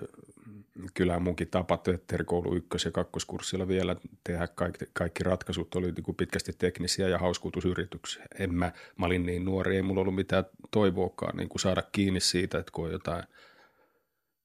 kyllä 0.95 1.19
munkin 1.19 1.49
tapa 1.49 1.77
teatterikoulu 1.77 2.57
ykkös- 2.57 2.85
ja 2.85 2.91
kakkoskurssilla 2.91 3.69
vielä 3.69 3.97
tehdä 4.25 4.49
kaikki, 4.49 4.85
kaikki 4.93 5.25
ratkaisut 5.25 5.75
oli 5.75 5.93
niin 5.93 6.17
pitkästi 6.17 6.53
teknisiä 6.59 7.09
ja 7.09 7.19
hauskuutusyrityksiä. 7.19 8.25
En 8.39 8.55
mä, 8.55 8.73
mä 8.97 9.07
olin 9.07 9.27
niin 9.27 9.45
nuori, 9.45 9.77
ei 9.77 9.83
mulla 9.83 10.01
ollut 10.01 10.15
mitään 10.15 10.45
toivoakaan 10.71 11.37
niin 11.37 11.49
kuin 11.49 11.61
saada 11.61 11.83
kiinni 11.93 12.21
siitä, 12.21 12.59
että 12.59 12.73
kun 12.73 12.85
on 12.85 12.93
jotain 12.93 13.25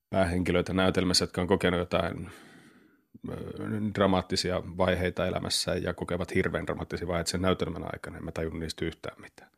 päähenkilöitä 0.09 0.73
näytelmässä, 0.73 1.23
jotka 1.23 1.41
on 1.41 1.47
kokenut 1.47 1.79
jotain 1.79 2.29
dramaattisia 3.95 4.63
vaiheita 4.77 5.27
elämässä 5.27 5.75
ja 5.75 5.93
kokevat 5.93 6.35
hirveän 6.35 6.67
dramaattisia 6.67 7.07
vaiheita 7.07 7.31
sen 7.31 7.41
näytelmän 7.41 7.83
aikana. 7.83 8.17
En 8.17 8.25
mä 8.25 8.31
tajunnut 8.31 8.59
niistä 8.59 8.85
yhtään 8.85 9.21
mitään. 9.21 9.51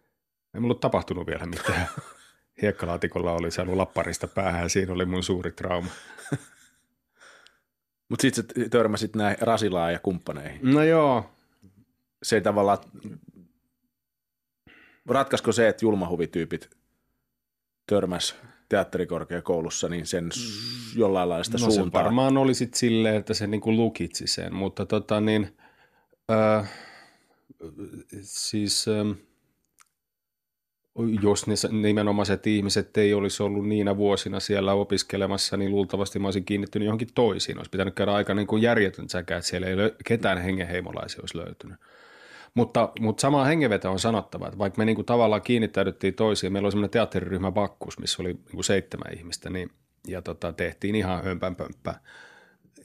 Ei 0.53 0.61
mulla 0.61 0.73
ole 0.73 0.79
tapahtunut 0.79 1.27
vielä 1.27 1.45
mitään. 1.45 1.87
Hiekkalaatikolla 2.61 3.31
oli 3.31 3.51
saanut 3.51 3.75
lapparista 3.75 4.27
päähän 4.27 4.63
ja 4.63 4.69
siinä 4.69 4.93
oli 4.93 5.05
mun 5.05 5.23
suuri 5.23 5.51
trauma. 5.51 5.89
Mutta 8.09 8.21
sitten 8.21 8.45
sä 8.63 8.69
törmäsit 8.69 9.15
näihin 9.15 9.41
Rasilaan 9.41 9.93
ja 9.93 9.99
kumppaneihin. 9.99 10.59
No 10.73 10.83
joo. 10.83 11.29
Se 12.23 12.35
ei 12.35 12.41
tavallaan, 12.41 12.77
ratkaisko 15.05 15.51
se, 15.51 15.67
että 15.67 15.85
julmahuvityypit 15.85 16.69
törmäs 17.87 18.35
teatterikorkeakoulussa, 18.69 19.89
niin 19.89 20.05
sen 20.05 20.29
jollain 20.95 21.29
lailla 21.29 21.43
sitä 21.43 21.57
no 21.57 21.71
suuntaa? 21.71 22.01
se 22.01 22.03
varmaan 22.03 22.37
oli 22.37 22.53
sitten 22.53 22.79
silleen, 22.79 23.15
että 23.15 23.33
se 23.33 23.47
niinku 23.47 23.71
lukitsi 23.75 24.27
sen, 24.27 24.55
mutta 24.55 24.85
tota 24.85 25.21
niin, 25.21 25.57
äh, 26.31 26.71
siis 28.21 28.85
äh, 28.87 29.17
jos 31.21 31.47
ne 31.47 31.55
nimenomaiset 31.71 32.47
ihmiset 32.47 32.97
ei 32.97 33.13
olisi 33.13 33.43
ollut 33.43 33.67
niinä 33.67 33.97
vuosina 33.97 34.39
siellä 34.39 34.73
opiskelemassa, 34.73 35.57
niin 35.57 35.71
luultavasti 35.71 36.19
mä 36.19 36.27
olisin 36.27 36.45
kiinnittynyt 36.45 36.85
johonkin 36.85 37.13
toisiin. 37.15 37.57
Olisi 37.57 37.71
pitänyt 37.71 37.95
käydä 37.95 38.13
aika 38.13 38.33
niin 38.33 38.47
kuin 38.47 38.61
järjetön 38.61 39.09
säkä, 39.09 39.37
että 39.37 39.49
siellä 39.49 39.67
ei 39.67 39.75
lö- 39.75 39.95
ketään 40.05 40.41
hengenheimolaisia 40.41 41.21
olisi 41.21 41.37
löytynyt. 41.37 41.77
Mutta, 42.53 42.91
mutta 42.99 43.21
samaa 43.21 43.45
hengenvetä 43.45 43.89
on 43.89 43.99
sanottava, 43.99 44.47
että 44.47 44.57
vaikka 44.57 44.77
me 44.77 44.85
niin 44.85 44.95
kuin 44.95 45.05
tavallaan 45.05 45.41
kiinnittäydyttiin 45.41 46.13
toisiin, 46.13 46.53
meillä 46.53 46.65
oli 46.65 46.71
semmoinen 46.71 46.89
teatteriryhmä 46.89 47.51
Bakkus, 47.51 47.99
missä 47.99 48.21
oli 48.21 48.33
niin 48.33 48.51
kuin 48.51 48.63
seitsemän 48.63 49.13
ihmistä, 49.17 49.49
niin, 49.49 49.69
ja 50.07 50.21
tota, 50.21 50.53
tehtiin 50.53 50.95
ihan 50.95 51.23
hömpänpömppää 51.23 51.99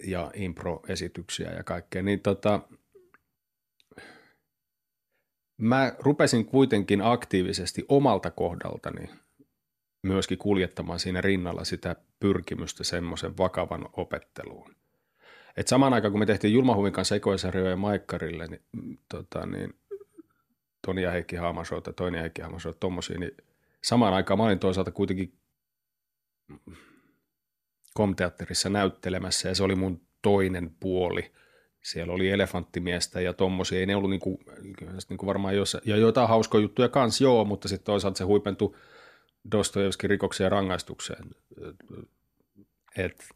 ja 0.04 0.30
impro-esityksiä 0.34 1.50
ja 1.50 1.64
kaikkea, 1.64 2.02
niin 2.02 2.20
tota, 2.20 2.60
mä 5.62 5.92
rupesin 5.98 6.46
kuitenkin 6.46 7.02
aktiivisesti 7.02 7.84
omalta 7.88 8.30
kohdaltani 8.30 9.10
myöskin 10.02 10.38
kuljettamaan 10.38 11.00
siinä 11.00 11.20
rinnalla 11.20 11.64
sitä 11.64 11.96
pyrkimystä 12.20 12.84
semmoisen 12.84 13.36
vakavan 13.38 13.88
opetteluun. 13.92 14.74
Et 15.56 15.68
samaan 15.68 15.94
aikaan, 15.94 16.12
kun 16.12 16.18
me 16.18 16.26
tehtiin 16.26 16.52
Julmahuvin 16.52 16.92
kanssa 16.92 17.16
ekoisarjoja 17.16 17.76
Maikkarille, 17.76 18.46
niin, 18.46 18.62
tota, 19.08 19.46
niin 19.46 19.74
Toni 20.86 21.02
ja 21.02 21.10
Heikki 21.10 21.36
Haamasota, 21.36 21.92
toinen 21.92 22.18
ja 22.18 22.22
Heikki 22.22 22.42
Haamasota, 22.42 22.78
tommosia, 22.78 23.18
niin 23.18 23.36
samaan 23.82 24.14
aikaan 24.14 24.38
mä 24.38 24.44
olin 24.44 24.58
toisaalta 24.58 24.90
kuitenkin 24.90 25.38
komteatterissa 27.94 28.68
näyttelemässä 28.68 29.48
ja 29.48 29.54
se 29.54 29.62
oli 29.62 29.74
mun 29.74 30.00
toinen 30.22 30.76
puoli. 30.80 31.32
Siellä 31.82 32.12
oli 32.12 32.30
elefanttimiestä 32.30 33.20
ja 33.20 33.32
tommosia, 33.32 33.78
ei 33.78 33.86
ne 33.86 33.96
ollut 33.96 34.10
niinku, 34.10 34.40
niinku 35.08 35.26
varmaan 35.26 35.56
jos, 35.56 35.76
ja 35.84 35.96
joitain 35.96 36.28
hauskoja 36.28 36.62
juttuja 36.62 36.88
kans 36.88 37.20
joo, 37.20 37.44
mutta 37.44 37.68
sitten 37.68 37.86
toisaalta 37.86 38.18
se 38.18 38.24
huipentui 38.24 38.76
Dostojevskin 39.52 40.10
rikokseen 40.10 40.46
ja 40.46 40.50
rangaistukseen. 40.50 41.30
Et, 42.96 43.28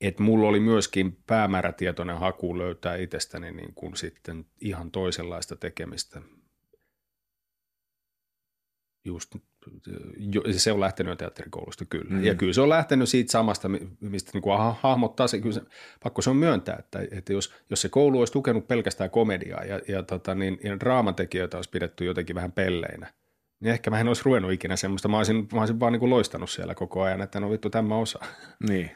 et 0.00 0.18
mulla 0.18 0.48
oli 0.48 0.60
myöskin 0.60 1.18
päämäärätietoinen 1.26 2.18
haku 2.18 2.58
löytää 2.58 2.96
itsestäni 2.96 3.52
niin 3.52 3.74
kuin 3.74 3.96
sitten 3.96 4.46
ihan 4.60 4.90
toisenlaista 4.90 5.56
tekemistä. 5.56 6.22
Just, 9.04 9.36
se 10.56 10.72
on 10.72 10.80
lähtenyt 10.80 11.18
teatterikoulusta 11.18 11.84
kyllä. 11.84 12.10
Mm. 12.10 12.24
Ja 12.24 12.34
kyllä 12.34 12.52
se 12.52 12.60
on 12.60 12.68
lähtenyt 12.68 13.08
siitä 13.08 13.32
samasta, 13.32 13.68
mistä 14.00 14.30
niin 14.34 14.42
kuin 14.42 14.58
hahmottaa 14.80 15.28
se, 15.28 15.40
kyllä 15.40 15.54
se, 15.54 15.60
pakko 16.02 16.22
se 16.22 16.30
on 16.30 16.36
myöntää, 16.36 16.76
että, 16.78 16.98
että 17.10 17.32
jos, 17.32 17.54
jos 17.70 17.80
se 17.80 17.88
koulu 17.88 18.18
olisi 18.18 18.32
tukenut 18.32 18.68
pelkästään 18.68 19.10
komediaa 19.10 19.64
ja, 19.64 19.80
ja, 19.88 20.02
tota, 20.02 20.34
niin, 20.34 20.60
ja 20.64 20.80
draamatekijöitä 20.80 21.56
olisi 21.58 21.70
pidetty 21.70 22.04
jotenkin 22.04 22.36
vähän 22.36 22.52
pelleinä, 22.52 23.12
niin 23.60 23.72
ehkä 23.72 23.90
mä 23.90 24.00
en 24.00 24.08
olisi 24.08 24.22
ruvennut 24.24 24.52
ikinä 24.52 24.76
semmoista. 24.76 25.08
Mä 25.08 25.16
olisin, 25.16 25.48
mä 25.52 25.60
olisin 25.60 25.80
vaan 25.80 25.92
niin 25.92 26.00
kuin 26.00 26.10
loistanut 26.10 26.50
siellä 26.50 26.74
koko 26.74 27.02
ajan, 27.02 27.22
että 27.22 27.40
no 27.40 27.50
vittu 27.50 27.70
tämä 27.70 27.96
osa. 27.96 28.18
Niin. 28.68 28.90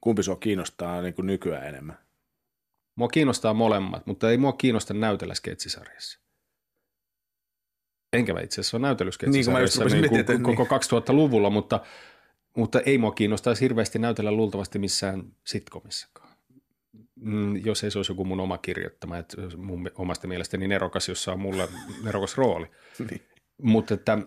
Kumpi 0.00 0.22
sua 0.22 0.36
kiinnostaa 0.36 1.02
niin 1.02 1.14
kuin 1.14 1.26
nykyään 1.26 1.66
enemmän? 1.66 1.98
Mua 2.96 3.08
kiinnostaa 3.08 3.54
molemmat, 3.54 4.06
mutta 4.06 4.30
ei 4.30 4.38
mua 4.38 4.52
kiinnosta 4.52 4.94
näytellä 4.94 5.34
sketsisarjassa. 5.34 6.25
Enkä 8.16 8.34
mä 8.34 8.40
itse 8.40 8.60
asiassa 8.60 8.76
ole 8.76 8.82
näytellyt 8.82 9.14
sketsisarjassa 9.14 9.84
niin, 9.84 10.02
niin, 10.02 10.12
miettiä, 10.12 10.38
koko 10.38 10.62
niin. 10.62 11.02
2000-luvulla, 11.02 11.50
mutta, 11.50 11.80
mutta 12.56 12.80
ei 12.80 12.98
mua 12.98 13.12
kiinnostaisi 13.12 13.60
hirveästi 13.60 13.98
näytellä 13.98 14.32
luultavasti 14.32 14.78
missään 14.78 15.22
sitkomissakaan. 15.44 16.36
Mm, 17.14 17.56
jos 17.56 17.84
ei 17.84 17.90
se 17.90 17.98
olisi 17.98 18.12
joku 18.12 18.24
mun 18.24 18.40
oma 18.40 18.58
kirjoittama, 18.58 19.18
että 19.18 19.36
mun 19.56 19.90
omasta 19.94 20.28
mielestäni 20.28 20.68
nerokas, 20.68 21.08
jossa 21.08 21.32
on 21.32 21.40
mulle 21.40 21.68
nerokas 22.02 22.36
rooli. 22.36 22.66
niin. 23.10 23.22
Mutta 23.62 23.94
että 23.94 24.18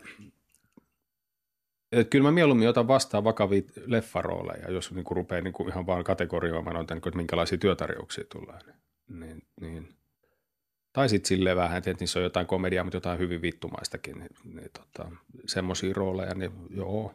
et 1.91 2.09
kyllä 2.09 2.23
mä 2.23 2.31
mieluummin 2.31 2.69
otan 2.69 2.87
vastaan 2.87 3.23
vakavia 3.23 3.61
leffarooleja, 3.85 4.71
jos 4.71 4.91
niin 4.91 5.05
rupeaa 5.11 5.41
niin 5.41 5.67
ihan 5.67 5.87
vaan 5.87 6.03
kategorioimaan, 6.03 6.75
noita, 6.75 6.93
niin 6.93 7.01
kuin, 7.01 7.11
että 7.11 7.17
minkälaisia 7.17 7.57
työtarjouksia 7.57 8.23
tulee. 8.31 8.59
Niin, 9.09 9.41
niin. 9.61 9.98
Tai 10.99 11.09
sitten 11.09 11.27
silleen 11.27 11.57
vähän, 11.57 11.77
että 11.77 11.95
niissä 11.99 12.19
on 12.19 12.23
jotain 12.23 12.47
komediaa, 12.47 12.83
mutta 12.83 12.97
jotain 12.97 13.19
hyvin 13.19 13.41
vittumaistakin. 13.41 14.19
Niin, 14.19 14.29
niin 14.43 14.69
tota, 14.73 15.11
semmoisia 15.45 15.93
rooleja, 15.93 16.35
niin 16.35 16.51
joo. 16.69 17.13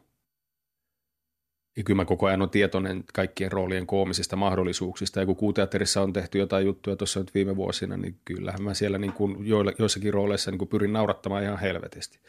Ja 1.76 1.82
kyllä 1.82 1.96
mä 1.96 2.04
koko 2.04 2.26
ajan 2.26 2.42
on 2.42 2.50
tietoinen 2.50 3.04
kaikkien 3.14 3.52
roolien 3.52 3.86
koomisista 3.86 4.36
mahdollisuuksista. 4.36 5.20
Ja 5.20 5.26
kun 5.26 5.36
kuuteatterissa 5.36 6.02
on 6.02 6.12
tehty 6.12 6.38
jotain 6.38 6.66
juttuja 6.66 6.96
tuossa 6.96 7.20
nyt 7.20 7.34
viime 7.34 7.56
vuosina, 7.56 7.96
niin 7.96 8.20
kyllähän 8.24 8.62
mä 8.62 8.74
siellä 8.74 8.98
niin 8.98 9.12
kuin 9.12 9.36
joissakin 9.78 10.14
rooleissa 10.14 10.50
niin 10.50 10.58
kuin 10.58 10.68
pyrin 10.68 10.92
naurattamaan 10.92 11.42
ihan 11.42 11.60
helvetisti– 11.60 12.18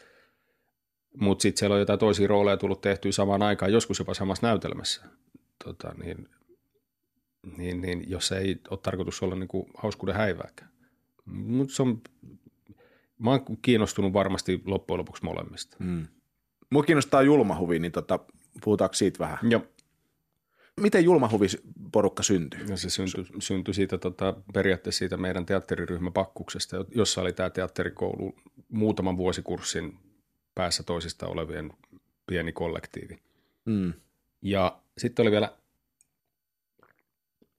mutta 1.20 1.42
sitten 1.42 1.58
siellä 1.58 1.74
on 1.74 1.80
jotain 1.80 1.98
toisia 1.98 2.28
rooleja 2.28 2.56
tullut 2.56 2.80
tehtyä 2.80 3.12
samaan 3.12 3.42
aikaan, 3.42 3.72
joskus 3.72 3.98
jopa 3.98 4.14
samassa 4.14 4.46
näytelmässä. 4.46 5.02
Tota, 5.64 5.94
niin, 6.04 6.28
niin, 7.56 7.80
niin, 7.80 8.10
jos 8.10 8.32
ei 8.32 8.60
ole 8.70 8.78
tarkoitus 8.82 9.22
olla 9.22 9.34
niin 9.34 9.48
kuin 9.48 9.70
hauskuuden 9.76 10.14
häivääkään. 10.14 10.75
Mutta 11.26 11.74
se 11.74 11.82
on, 11.82 12.00
mä 13.18 13.30
oon 13.30 13.44
kiinnostunut 13.62 14.12
varmasti 14.12 14.62
loppujen 14.64 14.98
lopuksi 14.98 15.24
molemmista. 15.24 15.76
Mm. 15.80 16.06
Mua 16.70 16.82
kiinnostaa 16.82 17.22
julmahuvi, 17.22 17.78
niin 17.78 17.92
tota, 17.92 18.18
puhutaanko 18.64 18.94
siitä 18.94 19.18
vähän? 19.18 19.38
Joo. 19.42 19.62
Miten 20.80 21.04
julmahuviporukka 21.04 22.22
syntyi? 22.22 22.64
No 22.64 22.76
se 22.76 22.90
syntyi, 22.90 23.24
syntyi 23.38 23.74
siitä, 23.74 23.98
tota, 23.98 24.36
periaatteessa 24.52 24.98
siitä 24.98 25.16
meidän 25.16 25.46
teatteriryhmä 25.46 26.10
Pakkuksesta, 26.10 26.84
jossa 26.94 27.20
oli 27.20 27.32
tämä 27.32 27.50
teatterikoulu 27.50 28.34
muutaman 28.68 29.16
vuosikurssin 29.16 29.98
päässä 30.54 30.82
toisista 30.82 31.26
olevien 31.26 31.72
pieni 32.26 32.52
kollektiivi. 32.52 33.18
Mm. 33.64 33.92
Ja 34.42 34.78
sitten 34.98 35.22
oli 35.22 35.30
vielä, 35.30 35.52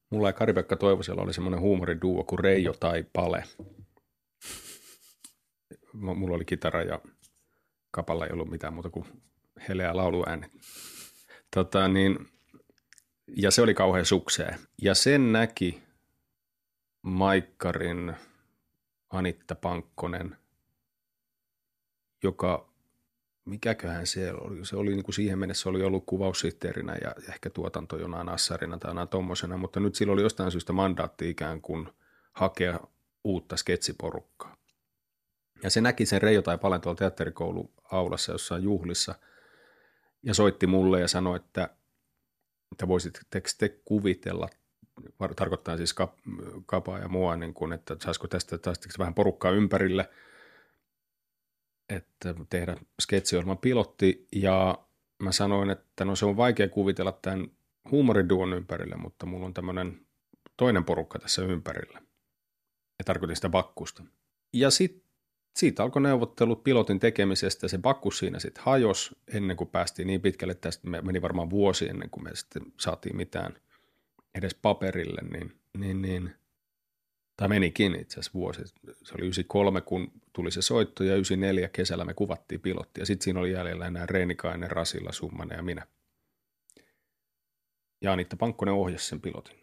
mulla 0.10 0.30
ja 0.30 0.34
Kari-Pekka 0.34 0.76
Toivosella 0.76 1.22
oli 1.22 1.34
semmoinen 1.34 1.60
huumoriduo 1.60 2.24
kuin 2.24 2.39
Reijo 2.39 2.74
tai 2.74 3.06
Pale. 3.13 3.43
Mulla 5.93 6.36
oli 6.36 6.46
kitara 6.46 6.84
ja 6.84 7.02
kapalla 7.91 8.26
ei 8.26 8.34
ollut 8.34 8.50
mitään 8.50 8.74
muuta 8.74 8.89
kuin 8.89 9.06
heleä 9.70 9.96
lauluääni. 9.96 10.48
Tota, 11.56 11.88
niin, 11.88 12.20
ja 13.28 13.52
se 13.52 13.62
oli 13.62 13.74
kauhean 13.74 14.06
sukseen. 14.06 14.60
Ja 14.82 14.96
sen 14.96 15.32
näki 15.32 15.84
Maikkarin 17.02 18.13
Anitta 19.10 19.56
Pankkonen, 19.56 20.38
joka 22.24 22.66
mikäköhän 23.47 24.07
se 24.07 24.33
oli, 24.33 24.65
se 24.65 24.75
oli 24.75 24.89
niin 24.89 25.03
kuin 25.03 25.15
siihen 25.15 25.39
mennessä 25.39 25.69
oli 25.69 25.83
ollut 25.83 26.03
kuvaussihteerinä 26.05 26.95
ja 27.01 27.15
ehkä 27.29 27.49
tuotanto 27.49 27.97
jonain 27.97 28.29
assarina 28.29 28.77
tai 28.77 28.89
jonain 28.89 29.07
tommosena, 29.07 29.57
mutta 29.57 29.79
nyt 29.79 29.95
sillä 29.95 30.13
oli 30.13 30.21
jostain 30.21 30.51
syystä 30.51 30.73
mandaatti 30.73 31.29
ikään 31.29 31.62
kuin 31.62 31.89
hakea 32.33 32.79
uutta 33.23 33.57
sketsiporukkaa. 33.57 34.57
Ja 35.63 35.69
se 35.69 35.81
näki 35.81 36.05
sen 36.05 36.21
Reijo 36.21 36.41
tai 36.41 36.57
Palen 36.57 36.81
tuolla 36.81 36.97
teatterikoulu 36.97 37.71
aulassa 37.91 38.31
jossain 38.31 38.63
juhlissa 38.63 39.15
ja 40.23 40.33
soitti 40.33 40.67
mulle 40.67 41.01
ja 41.01 41.07
sanoi, 41.07 41.36
että, 41.36 41.69
että 42.71 42.88
voisitteko 42.88 43.49
te 43.57 43.69
kuvitella, 43.86 44.49
tarkoittaa 45.36 45.77
siis 45.77 45.95
kapaa 46.65 46.99
ja 46.99 47.07
mua, 47.07 47.36
niin 47.36 47.53
kuin, 47.53 47.73
että 47.73 47.95
saisiko 47.99 48.27
tästä, 48.27 48.57
tästä 48.57 48.89
vähän 48.99 49.13
porukkaa 49.13 49.51
ympärille– 49.51 50.10
että 51.89 52.36
tehdä 52.50 52.78
sketsiohjelman 53.02 53.58
pilotti 53.58 54.28
ja 54.36 54.86
mä 55.19 55.32
sanoin, 55.32 55.69
että 55.69 56.06
no 56.06 56.15
se 56.15 56.26
on 56.26 56.38
vaikea 56.38 56.69
kuvitella 56.69 57.12
tämän 57.12 57.52
huumoriduon 57.91 58.54
ympärille, 58.54 58.95
mutta 58.95 59.26
mulla 59.26 59.45
on 59.45 59.54
tämmöinen 59.54 60.06
toinen 60.58 60.84
porukka 60.84 61.19
tässä 61.19 61.41
ympärillä. 61.41 62.02
Ja 63.00 63.04
tarkoitin 63.06 63.36
sitä 63.36 63.50
bakkusta. 63.50 64.04
Ja 64.54 64.69
sitten 64.69 65.08
siitä 65.56 65.84
alkoi 65.84 66.02
neuvottelut 66.02 66.63
pilotin 66.63 67.00
tekemisestä. 67.00 67.67
Se 67.67 67.78
bakkus 67.78 68.17
siinä 68.17 68.39
sitten 68.39 68.63
hajos 68.63 69.15
ennen 69.34 69.58
kuin 69.58 69.69
päästiin 69.69 70.08
niin 70.08 70.21
pitkälle, 70.21 70.52
että 70.52 70.67
tästä 70.67 70.89
meni 70.89 71.21
varmaan 71.21 71.50
vuosi 71.50 71.89
ennen 71.89 72.10
kuin 72.10 72.23
me 72.23 72.30
sitten 72.34 72.63
saatiin 72.80 73.15
mitään 73.15 73.58
edes 74.36 74.56
paperille. 74.56 75.21
Niin, 75.21 75.54
niin, 75.78 76.02
niin 76.02 76.36
tai 77.38 77.47
menikin 77.47 77.95
itse 77.95 78.13
asiassa 78.13 78.34
vuosi. 78.34 78.62
Se 78.65 79.13
oli 79.13 79.21
93, 79.21 79.82
kun 79.82 80.12
tuli 80.38 80.52
se 80.52 80.62
soitto 80.62 81.04
ja 81.04 81.13
94 81.13 81.69
kesällä 81.69 82.06
me 82.06 82.13
kuvattiin 82.13 82.62
pilotti. 82.62 83.02
Ja 83.02 83.06
sitten 83.06 83.23
siinä 83.23 83.39
oli 83.39 83.52
jäljellä 83.52 83.88
enää 83.88 84.06
Reenikainen, 84.06 84.71
Rasilla, 84.71 85.12
Summanen 85.12 85.56
ja 85.56 85.63
minä. 85.63 85.88
Ja 88.02 88.13
Anitta 88.13 88.36
Pankkonen 88.36 88.73
ohjasi 88.73 89.06
sen 89.06 89.21
pilotin. 89.21 89.58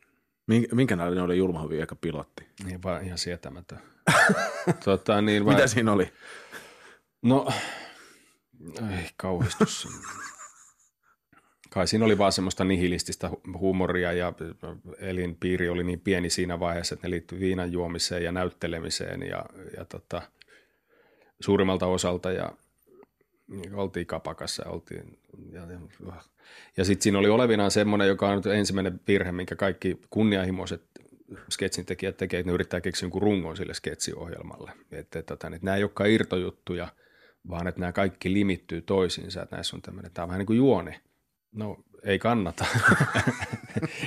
Minkä 0.72 0.96
näköinen 0.96 1.24
oli 1.24 1.38
Julmahovin 1.38 1.82
eka 1.82 1.94
pilotti? 1.94 2.46
Niin 2.64 2.82
vaan 2.82 3.04
ihan 3.04 3.18
sietämätön. 3.18 3.78
tota, 4.84 5.22
niin 5.22 5.44
Mitä 5.44 5.66
siinä 5.66 5.92
oli? 5.92 6.12
No, 7.22 7.52
ei 8.90 9.08
kauhistus. 9.16 9.88
Kai 11.70 11.86
siinä 11.86 12.04
oli 12.04 12.18
vaan 12.18 12.32
semmoista 12.32 12.64
nihilististä 12.64 13.30
huumoria 13.58 14.12
ja 14.12 14.32
elinpiiri 14.98 15.68
oli 15.68 15.84
niin 15.84 16.00
pieni 16.00 16.30
siinä 16.30 16.60
vaiheessa, 16.60 16.94
että 16.94 17.06
ne 17.06 17.10
liittyi 17.10 17.40
viinan 17.40 17.72
juomiseen 17.72 18.24
ja 18.24 18.32
näyttelemiseen 18.32 19.22
ja, 19.22 19.46
ja 19.76 19.84
tota, 19.84 20.22
suurimmalta 21.44 21.86
osalta 21.86 22.32
ja 22.32 22.52
niin 23.48 23.74
oltiin 23.74 24.06
kapakassa 24.06 24.64
oltiin, 24.66 25.18
ja, 25.52 25.60
ja, 25.60 26.12
ja 26.76 26.84
sitten 26.84 27.02
siinä 27.02 27.18
oli 27.18 27.28
olevinaan 27.28 27.70
semmoinen, 27.70 28.08
joka 28.08 28.28
on 28.28 28.36
nyt 28.36 28.46
ensimmäinen 28.46 29.00
virhe, 29.08 29.32
minkä 29.32 29.56
kaikki 29.56 30.00
kunnianhimoiset 30.10 30.82
sketsin 31.50 31.86
tekijät 31.86 32.16
tekee, 32.16 32.40
että 32.40 32.50
ne 32.50 32.54
yrittää 32.54 32.80
keksiä 32.80 33.06
jonkun 33.06 33.22
rungon 33.22 33.56
sille 33.56 33.74
sketsiohjelmalle. 33.74 34.70
Että, 34.92 35.18
että, 35.18 35.34
että, 35.34 35.34
että 35.34 35.58
nämä 35.62 35.76
ei 35.76 35.82
olekaan 35.82 36.10
irtojuttuja, 36.10 36.88
vaan 37.50 37.66
että 37.66 37.80
nämä 37.80 37.92
kaikki 37.92 38.32
limittyy 38.32 38.82
toisiinsa, 38.82 39.42
että 39.42 39.56
näissä 39.56 39.76
on 39.76 39.82
tämmöinen, 39.82 40.12
tämä 40.12 40.24
on 40.24 40.28
vähän 40.28 40.38
niin 40.38 40.46
kuin 40.46 40.56
juoni. 40.56 41.00
No 41.52 41.84
ei 42.04 42.18
kannata. 42.18 42.64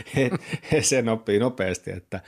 sen 0.81 1.09
oppii 1.09 1.39
nopeasti, 1.39 1.91
että, 1.91 2.19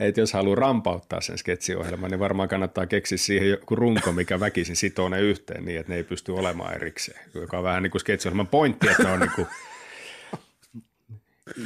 että 0.00 0.20
jos 0.20 0.32
haluaa 0.32 0.54
rampauttaa 0.54 1.20
sen 1.20 1.38
sketsiohjelman, 1.38 2.10
niin 2.10 2.18
varmaan 2.18 2.48
kannattaa 2.48 2.86
keksiä 2.86 3.18
siihen 3.18 3.50
joku 3.50 3.76
runko, 3.76 4.12
mikä 4.12 4.40
väkisin 4.40 4.76
sitoo 4.76 5.08
ne 5.08 5.20
yhteen 5.20 5.64
niin, 5.64 5.80
että 5.80 5.92
ne 5.92 5.96
ei 5.96 6.04
pysty 6.04 6.32
olemaan 6.32 6.74
erikseen. 6.74 7.20
Joka 7.34 7.58
on 7.58 7.64
vähän 7.64 7.82
niin 7.82 7.90
kuin 7.90 8.00
sketsiohjelman 8.00 8.48
pointti, 8.48 8.88
että 8.88 9.12
on 9.12 9.20
niin 9.20 9.32
kuin 9.34 9.46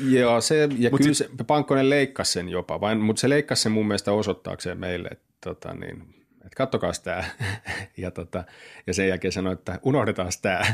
Joo, 0.09 0.41
se, 0.41 0.69
ja 0.79 0.91
Mut 0.91 1.01
kyllä 1.01 1.15
sit... 1.15 1.31
se, 1.39 1.45
Pankkonen 1.47 1.91
leikkasi 1.91 2.33
sen 2.33 2.49
jopa, 2.49 2.81
vain, 2.81 2.99
mutta 2.99 3.21
se 3.21 3.29
leikkasi 3.29 3.63
sen 3.63 3.73
mun 3.73 3.87
mielestä 3.87 4.13
osoittaakseen 4.13 4.79
meille, 4.79 5.09
että, 5.09 5.25
tota, 5.41 5.75
niin, 5.75 6.03
että 6.35 6.57
kattokaa 6.57 6.93
tämä. 7.05 7.25
ja, 7.97 8.11
tota, 8.11 8.45
ja 8.87 8.95
sen 8.95 9.09
jälkeen 9.09 9.33
sanoi, 9.33 9.53
että 9.53 9.79
unohdetaan 9.83 10.33
tämä, 10.43 10.65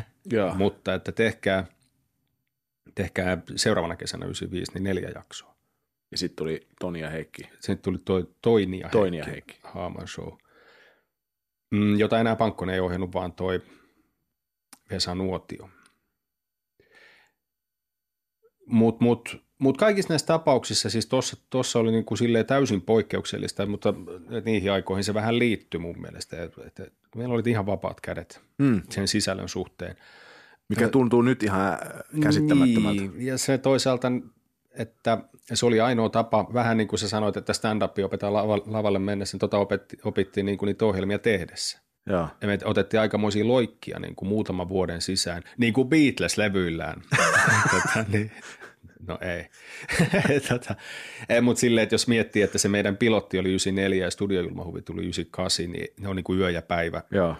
mutta 0.54 0.94
että 0.94 1.12
tehkää– 1.12 1.66
tehkää 2.94 3.38
seuraavana 3.56 3.96
kesänä 3.96 4.26
95, 4.26 4.72
niin 4.72 4.84
neljä 4.84 5.10
jaksoa. 5.14 5.54
Ja 6.10 6.18
sitten 6.18 6.36
tuli 6.36 6.66
Toni 6.80 7.00
ja 7.00 7.10
Heikki. 7.10 7.42
Sitten 7.52 7.78
tuli 7.78 7.98
toi, 8.04 8.28
Toini 8.42 8.80
ja 8.80 8.88
Toini 8.88 9.16
Heikki, 9.16 9.30
Heikki. 9.30 9.58
Haaman 9.62 10.08
show. 10.08 10.32
Mm, 11.70 11.98
jota 11.98 12.20
enää 12.20 12.36
Pankkonen 12.36 12.74
ei 12.74 12.80
ohjannut, 12.80 13.14
vaan 13.14 13.32
toi 13.32 13.62
Vesa 14.90 15.14
Nuotio. 15.14 15.68
Mutta 18.66 19.04
mut, 19.04 19.42
mut 19.58 19.76
kaikissa 19.76 20.08
näissä 20.08 20.26
tapauksissa, 20.26 20.90
siis 20.90 21.08
tuossa 21.50 21.78
oli 21.78 21.90
niinku 21.90 22.16
silleen 22.16 22.46
täysin 22.46 22.82
poikkeuksellista, 22.82 23.66
mutta 23.66 23.94
niihin 24.44 24.72
aikoihin 24.72 25.04
se 25.04 25.14
vähän 25.14 25.38
liittyi 25.38 25.80
mun 25.80 26.00
mielestä. 26.00 26.42
Et, 26.42 26.52
et, 26.66 26.80
et, 26.80 26.92
meillä 27.16 27.34
oli 27.34 27.42
ihan 27.46 27.66
vapaat 27.66 28.00
kädet 28.00 28.40
mm. 28.58 28.82
sen 28.90 29.08
sisällön 29.08 29.48
suhteen. 29.48 29.96
Mikä 30.68 30.88
tuntuu 30.88 31.22
nyt 31.22 31.42
ihan 31.42 31.78
käsittämättömältä. 32.22 33.02
Niin, 33.02 33.26
ja 33.26 33.38
se 33.38 33.58
toisaalta, 33.58 34.12
että 34.70 35.18
se 35.54 35.66
oli 35.66 35.80
ainoa 35.80 36.08
tapa, 36.08 36.46
vähän 36.54 36.76
niin 36.76 36.88
kuin 36.88 36.98
sä 36.98 37.08
sanoit, 37.08 37.36
että 37.36 37.52
stand-up 37.52 37.98
opetaan 38.04 38.32
lavalle 38.66 38.98
mennessä, 38.98 39.34
niin 39.34 39.40
tota 39.40 39.58
opetti, 39.58 39.96
opittiin 40.04 40.46
niin 40.46 40.58
kuin 40.58 40.66
niitä 40.66 40.84
ohjelmia 40.84 41.18
tehdessä. 41.18 41.84
Joo. 42.06 42.28
Ja 42.40 42.46
me 42.48 42.58
otettiin 42.64 43.00
aikamoisia 43.00 43.48
loikkia 43.48 43.98
niin 43.98 44.14
kuin 44.14 44.28
muutaman 44.28 44.68
vuoden 44.68 45.00
sisään, 45.00 45.42
niin 45.58 45.72
kuin 45.74 45.88
Beatles-levyillään. 45.88 47.02
tota, 47.70 48.04
niin, 48.08 48.32
No 49.06 49.18
ei. 49.34 50.40
tota, 50.48 50.74
ei 51.28 51.40
mutta 51.40 51.60
silleen, 51.60 51.82
että 51.82 51.94
jos 51.94 52.08
miettii, 52.08 52.42
että 52.42 52.58
se 52.58 52.68
meidän 52.68 52.96
pilotti 52.96 53.38
oli 53.38 53.48
94 53.48 54.04
ja 54.04 54.10
studiojulmahuvi 54.10 54.82
tuli 54.82 55.00
98, 55.00 55.72
niin 55.72 55.88
ne 56.00 56.08
on 56.08 56.16
niin 56.16 56.24
kuin 56.24 56.38
yö 56.38 56.50
ja 56.50 56.62
päivä 56.62 57.02
Joo. 57.10 57.36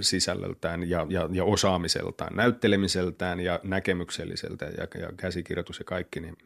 sisällöltään 0.00 0.90
ja, 0.90 1.06
ja, 1.08 1.28
ja 1.32 1.44
osaamiseltaan, 1.44 2.36
näyttelemiseltään 2.36 3.40
ja 3.40 3.60
näkemykselliseltä 3.62 4.64
ja, 4.64 5.00
ja 5.00 5.12
käsikirjoitus 5.16 5.78
ja 5.78 5.84
kaikki, 5.84 6.20
niin, 6.20 6.36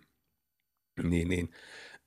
niin, 1.02 1.28
niin 1.28 1.50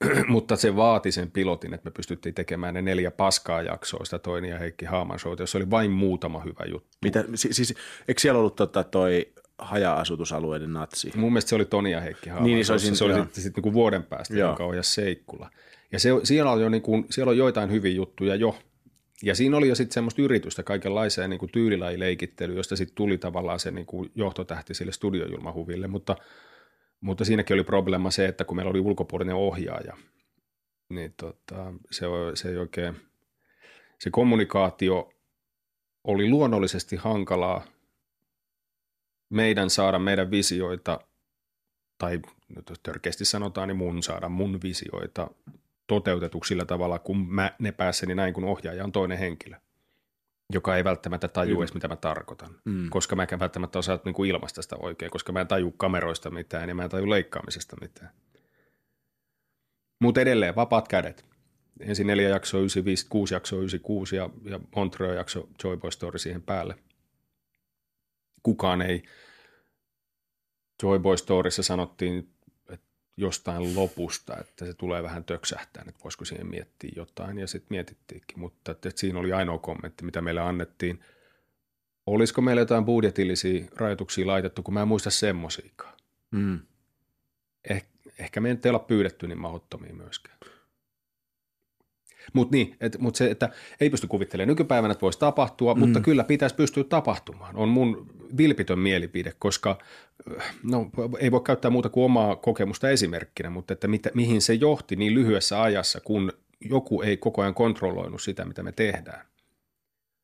mutta 0.28 0.56
se 0.56 0.76
vaati 0.76 1.12
sen 1.12 1.32
pilotin, 1.32 1.74
että 1.74 1.90
me 1.90 1.92
pystyttiin 1.92 2.36
tekemään 2.36 2.74
ne 2.74 2.82
neljä 2.82 3.12
paskaa 3.12 3.62
jaksoa, 3.62 4.06
sitä 4.06 4.20
toinen 4.20 4.50
ja 4.50 4.60
Heikki 4.60 4.86
Haaman 4.86 5.20
show, 5.20 5.36
jossa 5.40 5.58
oli 5.58 5.70
vain 5.70 5.92
muutama 5.92 6.40
hyvä 6.40 6.66
juttu. 6.72 6.98
Mitä, 7.04 7.24
siis, 7.36 7.74
eikö 8.08 8.22
siellä 8.22 8.40
ollut 8.40 8.56
tota 8.56 8.84
toi 8.84 9.34
haja-asutusalueiden 9.60 10.74
natsi. 10.74 11.12
Mun 11.16 11.32
mielestä 11.32 11.50
se 11.50 11.56
oli 11.56 11.66
Toni 11.66 11.92
ja 11.92 12.02
Heikki 12.02 12.30
Haava. 12.30 12.46
Niin, 12.46 12.56
niin 12.56 12.66
se, 12.66 12.74
oli, 12.74 12.80
se 12.80 13.04
oli 13.04 13.14
sitten, 13.14 13.44
sitten 13.44 13.64
niin 13.64 13.74
vuoden 13.74 14.04
päästä, 14.04 14.38
joo. 14.38 14.50
joka 14.50 14.66
ohjasi 14.66 14.94
Seikkula. 14.94 15.50
Ja 15.92 16.00
se, 16.00 16.10
siellä, 16.24 16.52
on 16.52 16.62
jo 16.62 16.70
niin 16.70 16.82
kuin, 16.82 17.06
siellä 17.10 17.30
on 17.30 17.38
joitain 17.38 17.72
hyviä 17.72 17.94
juttuja 17.94 18.36
jo. 18.36 18.58
Ja 19.24 19.36
siinä 19.36 19.58
oli 19.58 19.68
jo 19.68 19.76
sitten 19.76 19.94
semmoista 19.94 20.22
yritystä 20.22 20.64
kaikenlaiseen 20.64 21.30
niin 21.30 21.40
kuin 21.40 21.52
tyylilajileikittelyä, 21.52 22.56
josta 22.56 22.76
sitten 22.76 22.96
tuli 22.96 23.18
tavallaan 23.18 23.60
se 23.60 23.72
niin 23.72 23.86
kuin 23.86 24.12
johtotähti 24.16 24.74
sille 24.74 24.92
studiojulmahuville, 24.92 25.88
mutta, 25.88 26.16
mutta 27.02 27.26
siinäkin 27.26 27.54
oli 27.54 27.64
probleema 27.64 28.12
se, 28.12 28.26
että 28.26 28.46
kun 28.46 28.56
meillä 28.56 28.70
oli 28.70 28.80
ulkopuolinen 28.80 29.36
ohjaaja, 29.36 29.98
niin 30.90 31.14
tota, 31.18 31.74
se, 31.92 32.06
se 32.34 32.50
ei 32.50 32.58
oikein, 32.58 32.96
se 34.00 34.10
kommunikaatio 34.10 35.14
oli 36.04 36.30
luonnollisesti 36.30 36.96
hankalaa– 36.96 37.66
meidän 39.30 39.70
saada 39.70 40.00
meidän 40.00 40.32
visioita, 40.32 41.00
tai 41.98 42.20
nyt 42.56 42.70
jos 42.70 42.80
törkeästi 42.80 43.26
sanotaan, 43.26 43.68
niin 43.68 43.78
mun 43.78 44.04
saada 44.04 44.30
mun 44.30 44.60
visioita 44.64 45.28
toteutetuksi 45.88 46.48
sillä 46.48 46.66
tavalla, 46.66 47.00
kun 47.00 47.34
mä 47.34 47.52
ne 47.60 47.72
pääseni 47.72 48.16
näin, 48.16 48.34
kun 48.34 48.44
ohjaaja 48.44 48.84
on 48.84 48.92
toinen 48.92 49.18
henkilö, 49.18 49.56
joka 50.54 50.76
ei 50.76 50.84
välttämättä 50.84 51.28
tajua 51.28 51.56
mm. 51.56 51.62
edes, 51.62 51.74
mitä 51.74 51.88
mä 51.88 51.96
tarkoitan, 51.96 52.56
mm. 52.66 52.90
koska 52.90 53.16
mä 53.16 53.28
en 53.32 53.40
välttämättä 53.40 53.80
osaa 53.80 54.00
niin 54.06 54.16
kuin 54.16 54.30
ilmaista 54.30 54.62
sitä 54.62 54.76
oikein, 54.76 55.12
koska 55.12 55.32
mä 55.32 55.42
en 55.42 55.48
taju 55.48 55.72
kameroista 55.72 56.30
mitään 56.30 56.70
ja 56.70 56.76
mä 56.76 56.84
en 56.84 56.90
taju 56.90 57.10
leikkaamisesta 57.10 57.76
mitään. 57.82 58.12
Mutta 60.02 60.22
edelleen, 60.22 60.56
vapaat 60.56 60.88
kädet. 60.88 61.26
Ensin 61.80 62.08
neljä 62.08 62.30
jaksoa 62.30 62.60
95, 62.60 63.06
kuusi 63.10 63.34
jaksoa 63.34 63.60
96 63.60 64.16
ja, 64.16 64.30
ja 64.44 64.60
Montreal 64.76 65.16
jakso 65.16 65.50
Joy 65.64 65.78
Boy 65.78 65.92
Story 65.92 66.20
siihen 66.20 66.42
päälle– 66.42 66.76
kukaan 68.44 68.82
ei, 68.82 69.04
Joy 70.84 71.00
Boy 71.00 71.18
Storyssa 71.18 71.64
sanottiin 71.64 72.34
että 72.70 72.88
jostain 73.18 73.76
lopusta, 73.76 74.38
että 74.38 74.66
se 74.66 74.74
tulee 74.74 75.04
vähän 75.04 75.24
töksähtää, 75.24 75.84
että 75.88 76.04
voisiko 76.04 76.26
siihen 76.26 76.48
miettiä 76.48 76.92
jotain, 76.96 77.38
ja 77.38 77.48
sitten 77.48 77.68
mietittiinkin, 77.70 78.40
mutta 78.40 78.72
että, 78.72 78.92
siinä 78.96 79.20
oli 79.20 79.34
ainoa 79.34 79.58
kommentti, 79.58 80.06
mitä 80.06 80.22
meille 80.22 80.42
annettiin. 80.42 81.00
Olisiko 82.06 82.42
meillä 82.42 82.62
jotain 82.62 82.86
budjetillisia 82.86 83.66
rajoituksia 83.76 84.28
laitettu, 84.28 84.64
kun 84.64 84.74
mä 84.74 84.82
en 84.82 84.88
muista 84.88 85.10
semmosiikaan. 85.10 85.98
Mm. 86.32 86.60
Eh, 87.70 87.86
ehkä 88.20 88.42
me 88.42 88.50
ei 88.50 88.70
olla 88.70 88.80
pyydetty 88.80 89.28
niin 89.28 89.42
mahdottomia 89.42 89.94
myöskään. 89.94 90.38
Mutta 92.34 92.56
niin, 92.56 92.76
et, 92.82 93.00
mut 93.00 93.16
se, 93.16 93.32
että 93.32 93.50
ei 93.82 93.90
pysty 93.90 94.08
kuvittelemaan 94.08 94.48
nykypäivänä, 94.48 94.92
että 94.92 95.02
voisi 95.02 95.20
tapahtua, 95.20 95.74
mm. 95.74 95.80
mutta 95.80 96.00
kyllä 96.02 96.24
pitäisi 96.24 96.56
pystyä 96.56 96.84
tapahtumaan. 96.84 97.56
On 97.56 97.70
mun 97.70 98.08
vilpitön 98.38 98.80
mielipide, 98.80 99.34
koska 99.40 99.78
no, 100.64 100.90
ei 101.20 101.32
voi 101.32 101.42
käyttää 101.42 101.72
muuta 101.72 101.90
kuin 101.90 102.06
omaa 102.06 102.36
kokemusta 102.36 102.90
esimerkkinä, 102.90 103.50
mutta 103.50 103.74
että 103.74 103.88
mitä, 103.88 104.10
mihin 104.14 104.42
se 104.42 104.54
johti 104.54 104.96
niin 104.96 105.14
lyhyessä 105.14 105.62
ajassa, 105.62 106.00
kun 106.02 106.32
joku 106.62 107.02
ei 107.02 107.18
koko 107.18 107.42
ajan 107.42 107.54
kontrolloinut 107.54 108.22
sitä, 108.22 108.46
mitä 108.46 108.64
me 108.64 108.72
tehdään. 108.72 109.26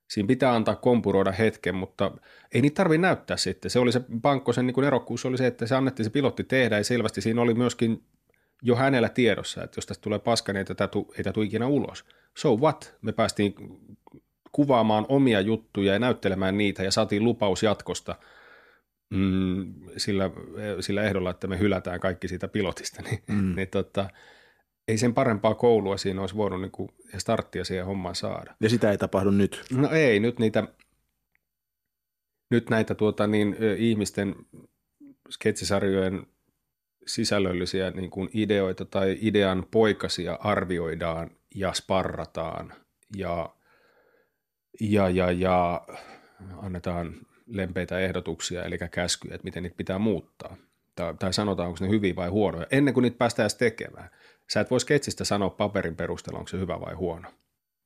Siinä 0.10 0.28
pitää 0.28 0.56
antaa 0.56 0.76
kompuroida 0.76 1.32
hetken, 1.32 1.76
mutta 1.76 2.12
ei 2.52 2.62
niitä 2.62 2.76
tarvitse 2.76 3.02
näyttää 3.02 3.38
sitten. 3.38 3.72
Se 3.72 3.80
oli 3.80 3.92
se 3.92 4.02
Pankkosen 4.22 4.68
niin 4.68 4.84
erokkuus 4.84 5.26
oli 5.26 5.38
se, 5.38 5.48
että 5.48 5.68
se 5.68 5.76
annettiin 5.76 6.04
se 6.04 6.10
pilotti 6.10 6.44
tehdä 6.44 6.78
ja 6.78 6.84
selvästi 6.84 7.22
siinä 7.22 7.42
oli 7.42 7.54
myöskin 7.54 8.04
jo 8.62 8.76
hänellä 8.76 9.10
tiedossa, 9.10 9.64
että 9.64 9.78
jos 9.78 9.86
tästä 9.86 10.02
tulee 10.02 10.20
paska, 10.20 10.54
niin 10.54 10.58
ei 10.58 10.66
tätä 10.66 10.88
tule 11.34 11.46
ikinä 11.46 11.68
ulos. 11.68 12.06
So 12.38 12.56
what? 12.56 12.96
Me 13.02 13.12
päästiin 13.12 13.56
kuvaamaan 14.52 15.06
omia 15.10 15.42
juttuja 15.42 15.94
ja 15.94 16.00
näyttelemään 16.00 16.58
niitä 16.58 16.84
ja 16.84 16.92
saatiin 16.92 17.24
lupaus 17.24 17.64
jatkosta 17.64 18.16
mm, 19.10 19.74
sillä, 19.98 20.30
sillä 20.80 21.04
ehdolla, 21.04 21.32
että 21.32 21.48
me 21.48 21.60
hylätään 21.60 22.00
kaikki 22.00 22.28
siitä 22.28 22.48
pilotista. 22.48 23.02
Niin, 23.10 23.24
mm. 23.28 23.56
niin 23.56 23.68
tota, 23.68 24.10
ei 24.88 24.98
sen 24.98 25.14
parempaa 25.14 25.56
koulua 25.56 25.98
siinä 25.98 26.22
olisi 26.22 26.36
voinut 26.36 26.62
niin 26.62 26.72
kuin, 26.72 26.90
ja 27.14 27.20
starttia 27.20 27.66
siihen 27.66 27.86
hommaan 27.86 28.16
saada. 28.16 28.56
Ja 28.60 28.70
sitä 28.70 28.92
ei 28.92 28.98
tapahdu 28.98 29.32
nyt? 29.32 29.66
No 29.72 29.90
ei, 29.90 30.20
nyt 30.20 30.40
niitä, 30.40 30.68
nyt 32.52 32.70
näitä 32.70 32.96
tuota, 32.96 33.28
niin, 33.28 33.56
ihmisten 33.78 34.36
sketsisarjojen 35.30 36.28
sisällöllisiä 37.06 37.92
niin 37.92 38.10
kuin 38.10 38.30
ideoita 38.34 38.86
tai 38.86 39.18
idean 39.22 39.66
poikasia 39.72 40.34
arvioidaan 40.34 41.32
ja 41.56 41.74
sparrataan 41.74 42.74
ja, 43.18 43.56
ja, 44.82 45.10
ja, 45.10 45.32
ja 45.32 45.88
annetaan 46.58 47.16
lempeitä 47.48 48.00
ehdotuksia, 48.00 48.64
eli 48.64 48.78
käskyjä, 48.92 49.36
että 49.36 49.46
miten 49.46 49.64
niitä 49.64 49.78
pitää 49.78 50.00
muuttaa. 50.00 50.58
Tai, 50.96 51.14
tai 51.20 51.34
sanotaan, 51.34 51.68
onko 51.68 51.86
ne 51.86 51.90
hyviä 51.90 52.16
vai 52.16 52.30
huonoja, 52.30 52.68
ennen 52.72 52.94
kuin 52.94 53.02
niitä 53.02 53.18
päästään 53.18 53.44
edes 53.44 53.56
tekemään. 53.56 54.10
Sä 54.50 54.60
et 54.60 54.72
voi 54.72 54.80
sketsistä 54.80 55.24
sanoa 55.24 55.50
paperin 55.50 55.96
perusteella, 55.96 56.40
onko 56.40 56.50
se 56.50 56.60
hyvä 56.60 56.80
vai 56.80 56.94
huono. 56.94 57.32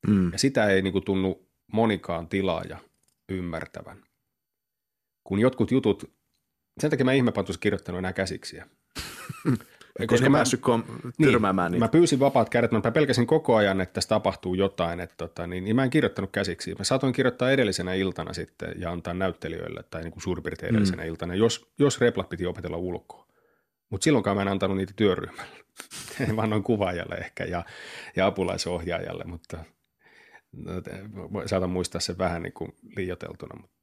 Mm. 0.07 0.31
Ja 0.31 0.39
sitä 0.39 0.65
ei 0.65 0.81
niin 0.81 0.91
kuin, 0.91 1.05
tunnu 1.05 1.49
monikaan 1.73 2.27
tilaaja 2.27 2.77
ymmärtävän. 3.29 4.03
Kun 5.23 5.39
jotkut 5.39 5.71
jutut, 5.71 6.13
sen 6.79 6.89
takia 6.89 7.05
mä 7.05 7.13
ihmepantuisi 7.13 7.59
kirjoittanut 7.59 7.99
enää 7.99 8.13
käsiksiä. 8.13 8.67
Koska 10.07 10.25
ne 10.25 10.29
mä, 10.29 10.37
päässyt 10.37 10.61
kom- 10.61 10.83
niin, 11.03 11.29
tyrmäämään 11.29 11.71
niin, 11.71 11.79
Mä 11.79 11.87
pyysin 11.87 12.19
vapaat 12.19 12.49
kädet, 12.49 12.71
mä 12.71 12.91
pelkäsin 12.91 13.27
koko 13.27 13.55
ajan, 13.55 13.81
että 13.81 13.93
tässä 13.93 14.09
tapahtuu 14.09 14.53
jotain, 14.53 14.99
että 14.99 15.15
tota, 15.17 15.47
niin, 15.47 15.63
niin 15.63 15.75
mä 15.75 15.83
en 15.83 15.89
kirjoittanut 15.89 16.31
käsiksi. 16.31 16.75
Mä 16.77 16.83
saatoin 16.83 17.13
kirjoittaa 17.13 17.51
edellisenä 17.51 17.93
iltana 17.93 18.33
sitten 18.33 18.71
ja 18.77 18.91
antaa 18.91 19.13
näyttelijöille, 19.13 19.83
tai 19.83 20.01
niin 20.01 20.11
kuin 20.11 20.23
suurin 20.23 20.43
piirtein 20.43 20.69
edellisenä 20.69 21.03
mm. 21.03 21.09
iltana, 21.09 21.35
jos, 21.35 21.71
jos 21.79 22.01
replat 22.01 22.29
piti 22.29 22.45
opetella 22.45 22.77
ulkoa. 22.77 23.27
Mutta 23.89 24.03
silloinkaan 24.03 24.37
mä 24.37 24.41
en 24.41 24.47
antanut 24.47 24.77
niitä 24.77 24.93
työryhmälle, 24.95 25.55
vaan 26.35 26.49
noin 26.49 26.63
kuvaajalle 26.63 27.15
ehkä 27.15 27.43
ja, 27.43 27.65
ja 28.15 28.25
apulaisohjaajalle, 28.25 29.23
mutta 29.23 29.57
no, 30.51 30.73
saatan 31.45 31.69
muistaa 31.69 32.01
sen 32.01 32.17
vähän 32.17 32.43
niin 32.43 32.53
kuin 32.53 32.75
liioteltuna, 32.95 33.61
mutta 33.61 33.78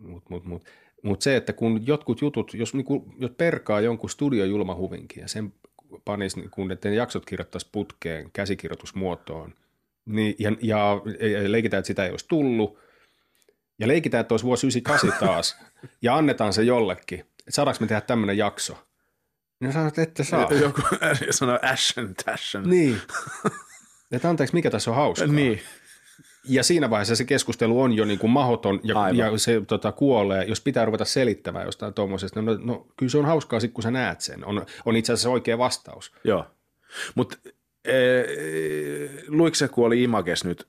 mut, 0.00 0.30
mut, 0.30 0.44
mut, 0.44 0.64
mut 1.02 1.22
se, 1.22 1.36
että 1.36 1.52
kun 1.52 1.86
jotkut 1.86 2.20
jutut, 2.20 2.54
jos, 2.54 2.74
niin 2.74 2.84
kuin, 2.84 3.02
jos 3.18 3.30
perkaa 3.30 3.80
jonkun 3.80 4.10
studiojulmahuvinkin 4.10 5.20
ja 5.20 5.28
sen 5.28 5.52
panisi, 6.04 6.40
niin 6.40 6.50
kun, 6.50 6.72
että 6.72 6.88
ne 6.88 6.94
jaksot 6.94 7.26
kirjoittaisi 7.26 7.68
putkeen 7.72 8.30
käsikirjoitusmuotoon, 8.32 9.54
niin, 10.06 10.34
ja, 10.38 10.52
ja, 10.62 11.02
ja 11.42 11.52
leikitään, 11.52 11.78
että 11.78 11.86
sitä 11.86 12.04
ei 12.04 12.10
olisi 12.10 12.28
tullut, 12.28 12.78
ja 13.78 13.88
leikitään, 13.88 14.20
että 14.20 14.34
olisi 14.34 14.46
vuosi 14.46 14.66
98 14.66 15.28
taas, 15.28 15.58
ja 16.02 16.16
annetaan 16.16 16.52
se 16.52 16.62
jollekin, 16.62 17.20
että 17.20 17.50
saadaanko 17.50 17.80
me 17.80 17.86
tehdä 17.86 18.00
tämmöinen 18.00 18.38
jakso. 18.38 18.86
Niin 19.60 19.72
sanoo, 19.72 19.88
että 19.88 20.02
ette 20.02 20.24
saa. 20.24 20.48
Joku 20.60 20.82
sanoo 21.30 21.58
ashen 21.62 22.14
tashen. 22.24 22.70
Niin. 22.70 23.00
Että 24.12 24.30
anteeksi, 24.30 24.54
mikä 24.54 24.70
tässä 24.70 24.90
on 24.90 24.96
hauskaa. 24.96 25.26
Niin. 25.26 25.60
Ja 26.48 26.62
siinä 26.62 26.90
vaiheessa 26.90 27.16
se 27.16 27.24
keskustelu 27.24 27.80
on 27.80 27.92
jo 27.92 28.04
niin 28.04 28.18
kuin 28.18 28.30
mahoton 28.30 28.80
ja, 28.82 29.10
ja 29.10 29.38
se 29.38 29.62
tota, 29.66 29.92
kuolee, 29.92 30.44
jos 30.44 30.60
pitää 30.60 30.84
ruveta 30.84 31.04
selittämään 31.04 31.66
jostain 31.66 31.94
tuommoisesta. 31.94 32.42
No, 32.42 32.58
no, 32.60 32.86
kyllä 32.96 33.10
se 33.10 33.18
on 33.18 33.24
hauskaa 33.24 33.60
sitten, 33.60 33.74
kun 33.74 33.82
sä 33.82 33.90
näet 33.90 34.20
sen. 34.20 34.44
On, 34.44 34.66
on 34.84 34.96
itse 34.96 35.12
asiassa 35.12 35.30
oikea 35.30 35.58
vastaus. 35.58 36.12
Joo, 36.24 36.46
mutta 37.14 37.36
e, 37.84 37.92
luiko 39.28 39.54
se, 39.54 39.68
kun 39.68 39.86
oli 39.86 40.02
Images 40.02 40.44
nyt 40.44 40.66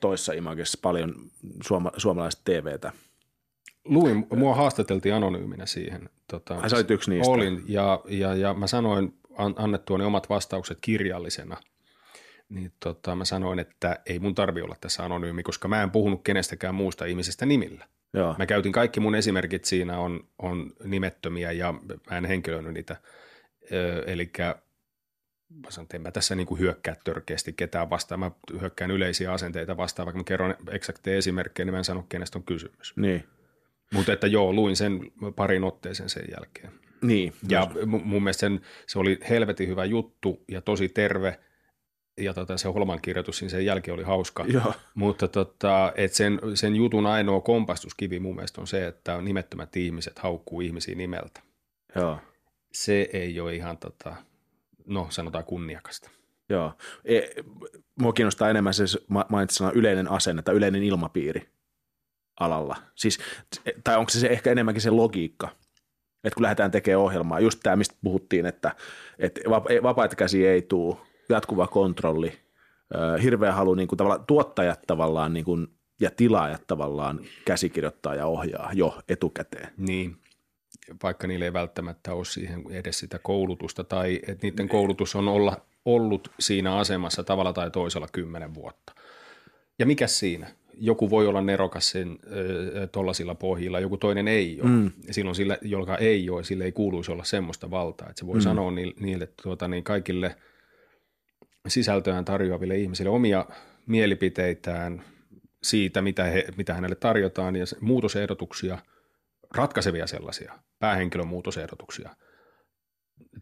toissa 0.00 0.32
Images 0.32 0.78
paljon 0.82 1.14
suoma, 1.66 1.92
suomalaista 1.96 2.42
TVtä? 2.44 2.92
Luin, 3.84 4.26
mua 4.36 4.54
haastateltiin 4.54 5.14
anonyyminä 5.14 5.66
siihen. 5.66 6.08
Tota, 6.30 6.54
Ai 6.54 6.70
sä 6.70 6.76
olit 6.76 6.90
yksi 6.90 7.10
niistä. 7.10 7.30
Olin, 7.30 7.62
ja, 7.68 8.00
ja, 8.08 8.34
ja 8.34 8.54
mä 8.54 8.66
sanoin 8.66 9.14
annettuani 9.56 10.04
omat 10.04 10.28
vastaukset 10.28 10.78
kirjallisena– 10.80 11.56
niin 12.50 12.72
tota, 12.80 13.14
mä 13.14 13.24
sanoin, 13.24 13.58
että 13.58 13.98
ei 14.06 14.18
mun 14.18 14.34
tarvi 14.34 14.60
olla 14.60 14.76
tässä 14.80 15.04
anonyymi, 15.04 15.42
koska 15.42 15.68
mä 15.68 15.82
en 15.82 15.90
puhunut 15.90 16.22
kenestäkään 16.24 16.74
muusta 16.74 17.04
ihmisestä 17.04 17.46
nimillä. 17.46 17.86
Joo. 18.14 18.34
Mä 18.38 18.46
käytin 18.46 18.72
kaikki 18.72 19.00
mun 19.00 19.14
esimerkit 19.14 19.64
siinä 19.64 19.98
on, 19.98 20.28
on 20.38 20.72
nimettömiä 20.84 21.52
ja 21.52 21.74
mä 22.10 22.18
en 22.18 22.24
henkilöinyt 22.24 22.74
niitä. 22.74 22.96
Eli 24.06 24.30
mä 25.48 25.70
sanon, 25.70 25.84
että 25.84 25.96
en 25.96 26.02
mä 26.02 26.10
tässä 26.10 26.34
niin 26.34 26.46
kuin 26.46 26.60
hyökkää 26.60 26.96
törkeästi 27.04 27.52
ketään 27.52 27.90
vastaan. 27.90 28.20
Mä 28.20 28.30
hyökkään 28.60 28.90
yleisiä 28.90 29.32
asenteita 29.32 29.76
vastaan, 29.76 30.06
vaikka 30.06 30.18
mä 30.18 30.24
kerron 30.24 30.54
eksakteja 30.70 31.18
esimerkkejä, 31.18 31.64
niin 31.64 31.74
mä 31.74 31.78
en 31.78 31.84
sano, 31.84 32.06
kenestä 32.08 32.38
on 32.38 32.44
kysymys. 32.44 32.92
Niin. 32.96 33.24
Mutta 33.94 34.12
että 34.12 34.26
joo, 34.26 34.52
luin 34.52 34.76
sen 34.76 35.00
parin 35.36 35.64
otteeseen 35.64 36.08
sen 36.08 36.24
jälkeen. 36.30 36.72
Niin. 37.02 37.32
Ja 37.48 37.70
mun 37.86 38.22
mielestä 38.22 38.40
sen, 38.40 38.60
se 38.86 38.98
oli 38.98 39.18
helvetin 39.28 39.68
hyvä 39.68 39.84
juttu 39.84 40.44
ja 40.48 40.60
tosi 40.60 40.88
terve– 40.88 41.38
ja 42.20 42.34
tota, 42.34 42.56
se 42.56 42.68
Holman 42.68 43.00
kirjoitus 43.00 43.40
niin 43.40 43.50
sen 43.50 43.64
jälkeen 43.64 43.94
oli 43.94 44.02
hauska. 44.02 44.44
Joo. 44.48 44.74
Mutta 44.94 45.28
tota, 45.28 45.92
et 45.96 46.12
sen, 46.12 46.40
sen 46.54 46.76
jutun 46.76 47.06
ainoa 47.06 47.40
kompastuskivi 47.40 48.20
mun 48.20 48.34
mielestä 48.34 48.60
on 48.60 48.66
se, 48.66 48.86
että 48.86 49.20
nimettömät 49.20 49.76
ihmiset 49.76 50.18
haukkuu 50.18 50.60
ihmisiä 50.60 50.94
nimeltä. 50.94 51.40
Joo. 51.96 52.18
Se 52.72 53.08
ei 53.12 53.40
ole 53.40 53.54
ihan, 53.54 53.78
tota, 53.78 54.16
no 54.86 55.06
sanotaan 55.10 55.44
kunniakasta. 55.44 56.10
Joo. 56.48 56.72
E, 57.04 57.20
mua 58.00 58.12
kiinnostaa 58.12 58.50
enemmän 58.50 58.74
se 58.74 58.84
mainitsi 59.28 59.64
yleinen 59.74 60.10
asenne 60.10 60.42
tai 60.42 60.54
yleinen 60.54 60.82
ilmapiiri 60.82 61.48
alalla. 62.40 62.76
Siis, 62.94 63.18
tai 63.84 63.96
onko 63.96 64.10
se, 64.10 64.20
se 64.20 64.26
ehkä 64.26 64.52
enemmänkin 64.52 64.82
se 64.82 64.90
logiikka, 64.90 65.48
että 66.24 66.34
kun 66.34 66.42
lähdetään 66.42 66.70
tekemään 66.70 67.00
ohjelmaa, 67.00 67.40
just 67.40 67.60
tämä, 67.62 67.76
mistä 67.76 67.94
puhuttiin, 68.02 68.46
että, 68.46 68.76
että 69.18 69.40
vapaita 69.82 70.16
käsiä 70.16 70.52
ei 70.52 70.62
tule, 70.62 70.96
jatkuva 71.30 71.66
kontrolli, 71.66 72.32
hirveä 73.22 73.52
halu 73.52 73.74
niin 73.74 73.88
kuin 73.88 73.96
tavallaan, 73.96 74.26
tuottajat 74.26 74.80
tavallaan 74.86 75.32
niin 75.32 75.44
kuin, 75.44 75.68
ja 76.00 76.10
tilaajat 76.10 76.66
tavallaan 76.66 77.20
käsikirjoittaa 77.44 78.14
ja 78.14 78.26
ohjaa 78.26 78.70
jo 78.72 78.98
etukäteen. 79.08 79.72
Niin, 79.76 80.16
vaikka 81.02 81.26
niille 81.26 81.44
ei 81.44 81.52
välttämättä 81.52 82.14
ole 82.14 82.24
siihen 82.24 82.64
edes 82.70 82.98
sitä 82.98 83.18
koulutusta 83.18 83.84
tai 83.84 84.20
että 84.28 84.46
niiden 84.46 84.68
koulutus 84.68 85.16
on 85.16 85.28
olla, 85.28 85.56
ollut 85.84 86.30
siinä 86.40 86.76
asemassa 86.76 87.22
tavalla 87.22 87.52
tai 87.52 87.70
toisella 87.70 88.08
kymmenen 88.12 88.54
vuotta. 88.54 88.92
Ja 89.78 89.86
mikä 89.86 90.06
siinä? 90.06 90.46
Joku 90.82 91.10
voi 91.10 91.26
olla 91.26 91.40
nerokas 91.40 91.90
sen 91.90 92.18
tuollaisilla 92.92 93.34
pohjilla, 93.34 93.80
joku 93.80 93.96
toinen 93.96 94.28
ei 94.28 94.60
ole. 94.62 94.70
Mm. 94.70 94.90
Silloin 95.10 95.34
sillä, 95.36 95.58
joka 95.62 95.96
ei 95.96 96.30
ole, 96.30 96.44
sille 96.44 96.64
ei 96.64 96.72
kuuluisi 96.72 97.12
olla 97.12 97.24
semmoista 97.24 97.70
valtaa. 97.70 98.08
Että 98.08 98.20
se 98.20 98.26
voi 98.26 98.36
mm. 98.36 98.40
sanoa 98.40 98.70
niille, 98.70 98.94
niille 99.00 99.28
tuota, 99.42 99.68
niin 99.68 99.84
kaikille– 99.84 100.36
sisältöään 101.68 102.24
tarjoaville 102.24 102.76
ihmisille 102.76 103.10
omia 103.10 103.46
mielipiteitään 103.86 105.04
siitä, 105.62 106.02
mitä, 106.02 106.24
he, 106.24 106.46
mitä 106.56 106.74
hänelle 106.74 106.96
tarjotaan 106.96 107.56
ja 107.56 107.64
muutosehdotuksia, 107.80 108.78
ratkaisevia 109.54 110.06
sellaisia, 110.06 110.58
päähenkilön 110.78 111.26
muutosehdotuksia, 111.26 112.10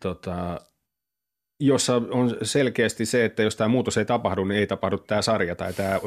tota, 0.00 0.60
jossa 1.60 1.96
on 1.96 2.36
selkeästi 2.42 3.06
se, 3.06 3.24
että 3.24 3.42
jos 3.42 3.56
tämä 3.56 3.68
muutos 3.68 3.98
ei 3.98 4.04
tapahdu, 4.04 4.44
niin 4.44 4.58
ei 4.58 4.66
tapahdu 4.66 4.98
tämä 4.98 5.22
sarja 5.22 5.56
tai 5.56 5.72
tämä 5.72 6.00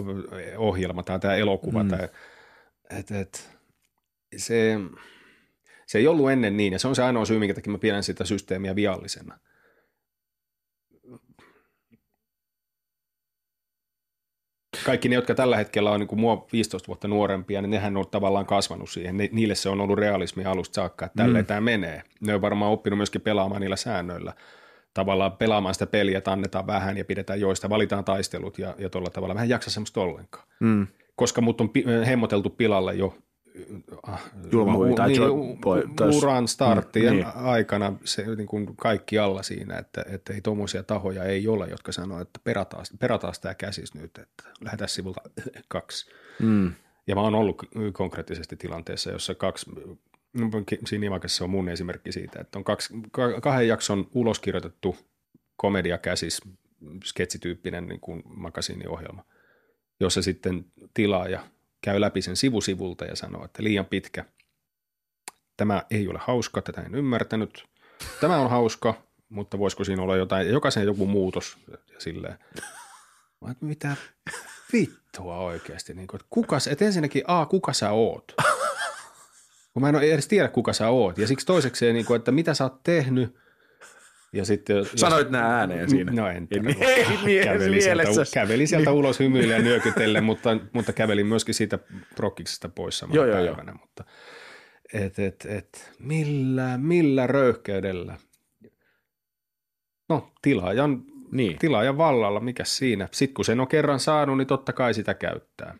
ohjelma 0.58 1.04
tai 1.04 1.20
tämä 1.20 1.36
elokuva. 1.36 1.84
Mm. 1.84 1.90
Tai, 1.90 2.10
et, 3.00 3.12
et, 3.12 3.50
se, 4.38 4.78
se 5.88 5.98
ei 5.98 6.08
ollut 6.08 6.32
ennen 6.32 6.58
niin 6.58 6.74
ja 6.74 6.80
se 6.80 6.88
on 6.88 6.96
se 6.96 7.04
ainoa 7.04 7.26
syy, 7.26 7.40
minkä 7.40 7.54
takia 7.54 7.72
mä 7.72 7.78
pidän 7.78 8.04
sitä 8.04 8.26
systeemiä 8.26 8.76
viallisena– 8.76 9.40
kaikki 14.86 15.10
ne, 15.10 15.16
jotka 15.16 15.36
tällä 15.36 15.58
hetkellä 15.58 15.92
on 15.92 16.00
niin 16.00 16.08
kuin 16.08 16.20
mua 16.20 16.48
15 16.54 16.88
vuotta 16.88 17.08
nuorempia, 17.08 17.62
niin 17.62 17.70
nehän 17.70 17.98
on 17.98 18.06
tavallaan 18.12 18.46
kasvanut 18.46 18.90
siihen. 18.90 19.18
Niille 19.32 19.56
se 19.56 19.70
on 19.70 19.82
ollut 19.82 20.00
realismi 20.00 20.46
alusta 20.46 20.76
saakka, 20.76 21.06
että 21.06 21.24
tälleen 21.24 21.44
mm. 21.46 21.48
tämä 21.48 21.62
menee. 21.62 22.04
Ne 22.22 22.36
on 22.36 22.42
varmaan 22.42 22.72
oppinut 22.72 22.98
myöskin 22.98 23.22
pelaamaan 23.22 23.62
niillä 23.62 23.76
säännöillä. 23.76 24.34
Tavallaan 24.94 25.32
pelaamaan 25.32 25.76
sitä 25.76 25.88
peliä, 25.88 26.18
että 26.18 26.32
annetaan 26.32 26.68
vähän 26.68 26.98
ja 26.98 27.06
pidetään 27.06 27.42
joista, 27.42 27.70
valitaan 27.70 28.06
taistelut 28.06 28.60
ja, 28.60 28.76
ja 28.78 28.90
tuolla 28.90 29.10
tavalla. 29.10 29.36
Vähän 29.36 29.50
jaksa 29.50 29.70
semmoista 29.72 30.02
ollenkaan. 30.02 30.48
Mm. 30.60 30.88
Koska 31.16 31.42
mut 31.42 31.62
on 31.62 31.70
pi- 31.70 31.86
hemmoteltu 32.06 32.50
pilalle 32.50 32.94
jo 32.94 33.18
Julmahuvi 34.52 34.96
tai 34.96 35.10
niin, 35.10 35.60
boy, 35.62 35.84
uran 36.18 36.48
starttien 36.48 37.14
niin. 37.14 37.26
aikana 37.36 37.94
se 38.04 38.36
niin 38.36 38.48
kuin 38.48 38.76
kaikki 38.76 39.20
alla 39.20 39.44
siinä, 39.44 39.78
että, 39.78 40.06
että 40.10 40.34
ei 40.34 40.42
tuommoisia 40.42 40.84
tahoja 40.84 41.24
ei 41.24 41.48
ole, 41.48 41.68
jotka 41.68 41.92
sanoo, 41.92 42.22
että 42.22 42.40
perataan, 42.44 42.86
perataan 43.00 43.34
tämä 43.42 43.54
käsis 43.54 43.94
nyt, 43.94 44.18
että 44.18 44.44
lähdetään 44.62 44.90
sivulta 44.90 45.22
kaksi. 45.68 46.12
Mm. 46.40 46.74
Ja 47.08 47.16
mä 47.16 47.22
oon 47.22 47.36
ollut 47.36 47.64
konkreettisesti 47.94 48.56
tilanteessa, 48.56 49.12
jossa 49.12 49.36
kaksi, 49.36 49.72
siinä 50.86 51.06
Imakassa 51.06 51.44
on 51.44 51.50
mun 51.50 51.70
esimerkki 51.70 52.12
siitä, 52.12 52.42
että 52.42 52.60
on 52.60 52.64
kaksi, 52.64 52.94
kahden 53.42 53.68
jakson 53.68 54.08
uloskirjoitettu 54.14 54.98
komediakäsis, 55.56 56.42
sketsityyppinen 57.04 57.88
niin 57.88 58.00
kuin 58.00 58.24
makasiiniohjelma, 58.26 59.26
jossa 60.00 60.22
sitten 60.22 60.66
tilaaja 60.94 61.44
käy 61.82 62.02
läpi 62.02 62.22
sen 62.22 62.36
sivusivulta 62.36 63.06
ja 63.06 63.16
sanoo, 63.16 63.46
että 63.46 63.64
liian 63.64 63.86
pitkä. 63.86 64.26
Tämä 65.58 65.84
ei 65.90 66.08
ole 66.08 66.20
hauska, 66.22 66.62
tätä 66.62 66.82
en 66.82 66.96
ymmärtänyt. 66.96 67.66
Tämä 68.22 68.38
on 68.38 68.50
hauska, 68.50 68.94
mutta 69.30 69.60
voisiko 69.60 69.84
siinä 69.84 70.02
olla 70.02 70.18
jotain, 70.18 70.50
jokaisen 70.50 70.86
joku 70.86 71.06
muutos 71.06 71.58
ja 71.72 71.78
silleen. 71.98 72.40
Mä, 73.42 73.56
mitä 73.62 73.96
vittua 74.74 75.38
oikeasti, 75.38 75.94
niin 75.94 76.08
kuin, 76.08 76.20
että 76.22 76.28
kuka, 76.30 76.58
että 76.72 76.86
ensinnäkin 76.86 77.24
A, 77.28 77.46
kuka 77.46 77.74
sä 77.74 77.92
oot? 77.92 78.34
Kun 79.74 79.82
mä 79.82 79.90
en 79.90 79.96
edes 79.96 80.28
tiedä, 80.28 80.48
kuka 80.48 80.74
sä 80.74 80.90
oot. 80.90 81.18
Ja 81.18 81.28
siksi 81.28 81.46
toisekseen, 81.46 81.94
niin 81.94 82.06
kuin, 82.06 82.16
että 82.16 82.32
mitä 82.32 82.54
sä 82.54 82.64
oot 82.64 82.84
tehnyt, 82.84 83.36
Ja 84.34 84.46
sitten, 84.46 84.86
Sanoit 84.96 85.26
jos, 85.26 85.32
nämä 85.32 85.60
ääneen 85.60 85.90
siinä. 85.90 86.12
No 86.12 86.28
en 86.28 86.48
tiedä. 86.48 86.70
Ei, 86.80 87.44
kävelin, 87.44 87.82
sieltä, 87.82 88.04
kävelin 88.34 88.68
sieltä 88.68 88.90
niin. 88.90 89.00
ulos 89.00 89.20
hymyille 89.20 89.54
ja 89.54 89.62
nyökytellen, 89.62 90.24
mutta, 90.24 90.58
mutta 90.74 90.94
kävelin 90.94 91.26
myöskin 91.26 91.56
siitä 91.56 91.80
prokkiksesta 92.16 92.70
pois 92.70 93.00
samana 93.00 93.16
joo, 93.16 93.34
päivänä. 93.34 93.72
Joo, 93.72 93.78
Mutta, 93.82 94.04
et, 94.94 95.20
et, 95.20 95.46
et, 95.50 95.92
millä, 96.00 96.78
millä 96.78 97.28
röyhkeydellä? 97.28 98.18
No 100.10 100.32
tilaajan, 100.42 101.04
niin. 101.32 101.58
tilaajan 101.58 101.98
vallalla, 101.98 102.40
mikä 102.40 102.64
siinä? 102.64 103.08
Sitten 103.12 103.34
kun 103.34 103.46
sen 103.46 103.60
on 103.60 103.68
kerran 103.68 104.00
saanut, 104.00 104.38
niin 104.38 104.48
totta 104.48 104.74
kai 104.74 104.94
sitä 104.94 105.14
käyttää. 105.14 105.78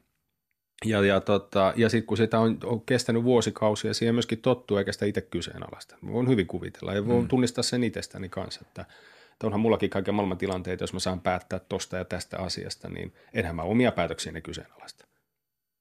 Ja, 0.86 1.06
ja, 1.06 1.22
tota, 1.22 1.74
ja 1.76 1.90
sitten 1.90 2.08
kun 2.08 2.18
sitä 2.18 2.40
on, 2.40 2.58
on 2.64 2.82
kestänyt 2.82 3.24
vuosikausia, 3.24 3.94
siihen 3.94 4.16
myöskin 4.16 4.42
tottuu 4.42 4.78
eikä 4.78 4.92
sitä 4.92 5.06
itse 5.06 5.22
kyseenalaista. 5.22 5.98
Voin 6.12 6.28
hyvin 6.28 6.48
kuvitella 6.48 6.94
ja 6.94 7.08
voin 7.08 7.22
mm. 7.22 7.28
tunnistaa 7.28 7.64
sen 7.64 7.84
itsestäni 7.84 8.30
kanssa, 8.30 8.62
että, 8.68 8.86
että 9.32 9.48
onhan 9.48 9.60
mullakin 9.60 9.90
kaiken 9.90 10.16
maailman 10.16 10.38
tilanteita, 10.38 10.84
jos 10.84 10.94
mä 10.94 11.00
saan 11.00 11.22
päättää 11.22 11.60
tosta 11.60 11.98
ja 11.98 12.06
tästä 12.06 12.40
asiasta, 12.40 12.90
niin 12.90 13.14
enhän 13.34 13.56
mä 13.56 13.62
omia 13.62 13.92
päätöksiäni 13.92 14.42
kyseenalaista. 14.42 15.08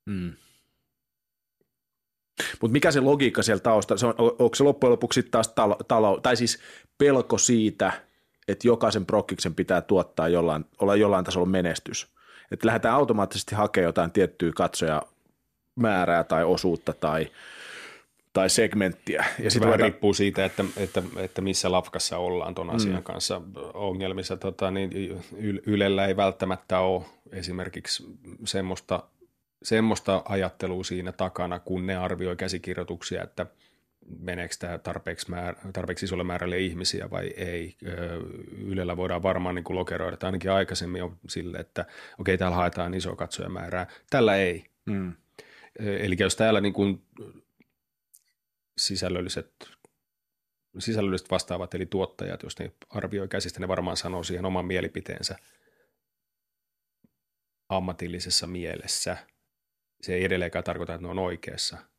Mm. 0.06 0.32
Mutta 2.60 2.72
mikä 2.72 2.90
se 2.90 3.00
logiikka 3.00 3.42
siellä 3.42 3.60
taustalla, 3.60 3.98
se 3.98 4.06
on, 4.06 4.14
onko 4.18 4.54
se 4.54 4.64
loppujen 4.64 4.90
lopuksi 4.92 5.22
taas 5.22 5.48
talo, 5.48 5.76
talo, 5.88 6.20
tai 6.20 6.36
siis 6.36 6.58
pelko 6.98 7.38
siitä, 7.38 7.92
että 8.48 8.68
jokaisen 8.68 9.06
prokkiksen 9.06 9.54
pitää 9.54 9.80
tuottaa 9.80 10.28
jollain, 10.28 10.64
olla 10.78 10.96
jollain 10.96 11.24
tasolla 11.24 11.46
menestys? 11.46 12.19
Että 12.50 12.66
lähdetään 12.66 12.94
automaattisesti 12.94 13.54
hakemaan 13.54 13.86
jotain 13.86 14.10
tiettyä 14.10 14.52
katsoja 14.56 15.02
määrää 15.76 16.24
tai 16.24 16.44
osuutta 16.44 16.92
tai, 16.92 17.30
tai 18.32 18.50
segmenttiä. 18.50 19.24
Ja 19.38 19.50
se 19.50 19.60
vähän 19.60 19.70
voidaan... 19.70 19.90
riippuu 19.90 20.14
siitä, 20.14 20.44
että, 20.44 20.64
että, 20.76 21.02
että 21.16 21.40
missä 21.40 21.72
lafkassa 21.72 22.18
ollaan 22.18 22.54
tuon 22.54 22.70
asian 22.70 22.96
mm. 22.96 23.02
kanssa 23.02 23.40
ongelmissa. 23.74 24.36
Tota, 24.36 24.70
niin 24.70 24.90
Ylellä 25.66 26.06
ei 26.06 26.16
välttämättä 26.16 26.80
ole 26.80 27.02
esimerkiksi 27.32 28.06
semmoista, 28.44 29.02
semmoista 29.62 30.22
ajattelua 30.24 30.84
siinä 30.84 31.12
takana, 31.12 31.58
kun 31.58 31.86
ne 31.86 31.96
arvioi 31.96 32.36
käsikirjoituksia, 32.36 33.22
että– 33.22 33.46
meneekö 34.18 34.54
tämä 34.58 34.78
tarpeeksi, 34.78 35.30
määrä, 35.30 35.60
tarpeeksi 35.72 36.04
isolle 36.04 36.24
määrälle 36.24 36.58
ihmisiä 36.58 37.10
vai 37.10 37.26
ei. 37.26 37.76
Ylellä 38.58 38.96
voidaan 38.96 39.22
varmaan 39.22 39.54
niin 39.54 39.64
kuin 39.64 39.76
lokeroida, 39.76 40.14
että 40.14 40.26
ainakin 40.26 40.50
aikaisemmin 40.50 41.02
on 41.02 41.16
sille, 41.28 41.58
että 41.58 41.86
okei, 42.18 42.38
täällä 42.38 42.56
haetaan 42.56 42.94
iso 42.94 43.16
katsojamäärää. 43.16 43.86
Tällä 44.10 44.36
ei. 44.36 44.64
Mm. 44.86 45.12
Eli 45.78 46.16
jos 46.18 46.36
täällä 46.36 46.60
niin 46.60 46.72
kuin 46.72 47.02
sisällölliset, 48.78 49.52
sisällölliset 50.78 51.30
vastaavat, 51.30 51.74
eli 51.74 51.86
tuottajat, 51.86 52.42
jos 52.42 52.58
ne 52.58 52.72
arvioi 52.90 53.28
käsistä, 53.28 53.60
ne 53.60 53.68
varmaan 53.68 53.96
sanoo 53.96 54.22
siihen 54.22 54.44
oman 54.44 54.66
mielipiteensä 54.66 55.36
ammatillisessa 57.68 58.46
mielessä. 58.46 59.16
Se 60.00 60.14
ei 60.14 60.24
edelleenkään 60.24 60.64
tarkoita, 60.64 60.94
että 60.94 61.06
ne 61.06 61.10
on 61.10 61.18
oikeassa– 61.18 61.78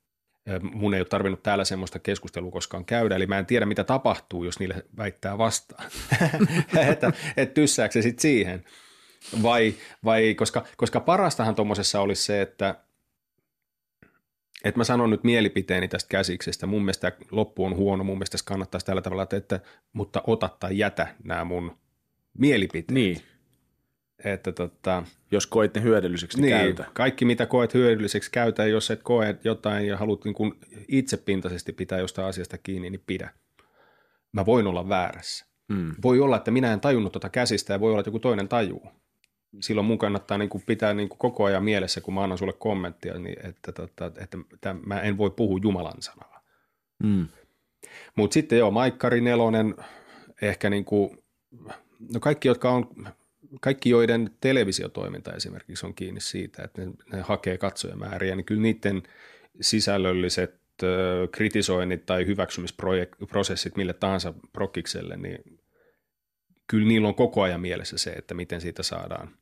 mun 0.61 0.93
ei 0.93 0.99
ole 0.99 1.07
tarvinnut 1.07 1.43
täällä 1.43 1.65
semmoista 1.65 1.99
keskustelua 1.99 2.51
koskaan 2.51 2.85
käydä, 2.85 3.15
eli 3.15 3.27
mä 3.27 3.39
en 3.39 3.45
tiedä 3.45 3.65
mitä 3.65 3.83
tapahtuu, 3.83 4.43
jos 4.43 4.59
niille 4.59 4.85
väittää 4.97 5.37
vastaan. 5.37 5.91
että 6.91 7.11
et 7.37 7.53
tyssääkö 7.53 7.93
se 7.93 8.01
sitten 8.01 8.21
siihen? 8.21 8.63
Vai, 9.43 9.73
vai 10.05 10.35
koska, 10.35 10.65
koska 10.77 10.99
parastahan 10.99 11.55
tuommoisessa 11.55 12.01
olisi 12.01 12.23
se, 12.23 12.41
että 12.41 12.75
että 14.63 14.79
mä 14.79 14.83
sanon 14.83 15.09
nyt 15.09 15.23
mielipiteeni 15.23 15.87
tästä 15.87 16.09
käsiksestä, 16.09 16.67
mun 16.67 16.81
mielestä 16.81 17.11
loppu 17.31 17.65
on 17.65 17.75
huono, 17.75 18.03
mun 18.03 18.17
mielestä 18.17 18.37
kannattaisi 18.45 18.85
tällä 18.85 19.01
tavalla, 19.01 19.23
että, 19.23 19.37
että 19.37 19.59
mutta 19.93 20.23
ota 20.27 20.49
tai 20.59 20.77
jätä 20.77 21.15
nämä 21.23 21.43
mun 21.43 21.77
mielipiteet. 22.37 22.91
Niin. 22.91 23.21
Että 24.25 24.51
tota, 24.51 25.03
jos 25.31 25.47
koet 25.47 25.75
ne 25.75 25.81
hyödylliseksi, 25.81 26.41
niin, 26.41 26.57
käytä. 26.57 26.85
Kaikki, 26.93 27.25
mitä 27.25 27.45
koet 27.45 27.73
hyödylliseksi, 27.73 28.31
käytä. 28.31 28.65
Jos 28.65 28.91
et 28.91 29.03
koe 29.03 29.37
jotain 29.43 29.87
ja 29.87 29.97
haluat 29.97 30.25
niin 30.25 30.33
kuin 30.33 30.53
itsepintaisesti 30.87 31.73
pitää 31.73 31.99
jostain 31.99 32.27
asiasta 32.27 32.57
kiinni, 32.57 32.89
niin 32.89 33.03
pidä. 33.07 33.29
Mä 34.31 34.45
voin 34.45 34.67
olla 34.67 34.89
väärässä. 34.89 35.45
Hmm. 35.73 35.95
Voi 36.03 36.19
olla, 36.19 36.37
että 36.37 36.51
minä 36.51 36.73
en 36.73 36.79
tajunnut 36.79 37.11
tuota 37.11 37.29
käsistä 37.29 37.73
ja 37.73 37.79
voi 37.79 37.91
olla, 37.91 37.99
että 37.99 38.07
joku 38.07 38.19
toinen 38.19 38.47
tajuu. 38.47 38.91
Silloin 39.59 39.87
mun 39.87 39.97
kannattaa 39.97 40.37
niin 40.37 40.49
kuin 40.49 40.63
pitää 40.65 40.93
niin 40.93 41.09
kuin 41.09 41.19
koko 41.19 41.43
ajan 41.43 41.63
mielessä, 41.63 42.01
kun 42.01 42.13
mä 42.13 42.23
annan 42.23 42.37
sulle 42.37 42.53
kommenttia, 42.53 43.13
niin 43.19 43.47
että, 43.47 43.71
tota, 43.71 44.05
että, 44.05 44.23
että, 44.23 44.37
että 44.53 44.75
mä 44.85 45.01
en 45.01 45.17
voi 45.17 45.29
puhua 45.29 45.59
Jumalan 45.63 46.01
sanaa. 46.01 46.41
Hmm. 47.03 47.27
Mutta 48.15 48.33
sitten 48.33 48.59
joo, 48.59 48.71
Maikkari 48.71 49.21
Nelonen, 49.21 49.75
ehkä 50.41 50.69
niin 50.69 50.85
kuin, 50.85 51.23
no 52.13 52.19
kaikki, 52.19 52.47
jotka 52.47 52.71
on 52.71 52.87
kaikki, 53.61 53.89
joiden 53.89 54.29
televisiotoiminta 54.41 55.33
esimerkiksi 55.33 55.85
on 55.85 55.93
kiinni 55.93 56.21
siitä, 56.21 56.63
että 56.63 56.81
ne, 56.81 56.91
ne 57.13 57.21
hakee 57.21 57.57
katsojamääriä, 57.57 58.35
niin 58.35 58.45
kyllä 58.45 58.61
niiden 58.61 59.03
sisällölliset 59.61 60.61
kritisoinnit 61.31 62.05
tai 62.05 62.25
hyväksymisprosessit 62.25 63.77
mille 63.77 63.93
tahansa 63.93 64.33
prokkikselle, 64.53 65.17
niin 65.17 65.59
kyllä 66.67 66.87
niillä 66.87 67.07
on 67.07 67.15
koko 67.15 67.41
ajan 67.41 67.61
mielessä 67.61 67.97
se, 67.97 68.09
että 68.09 68.33
miten 68.33 68.61
siitä 68.61 68.83
saadaan, 68.83 69.37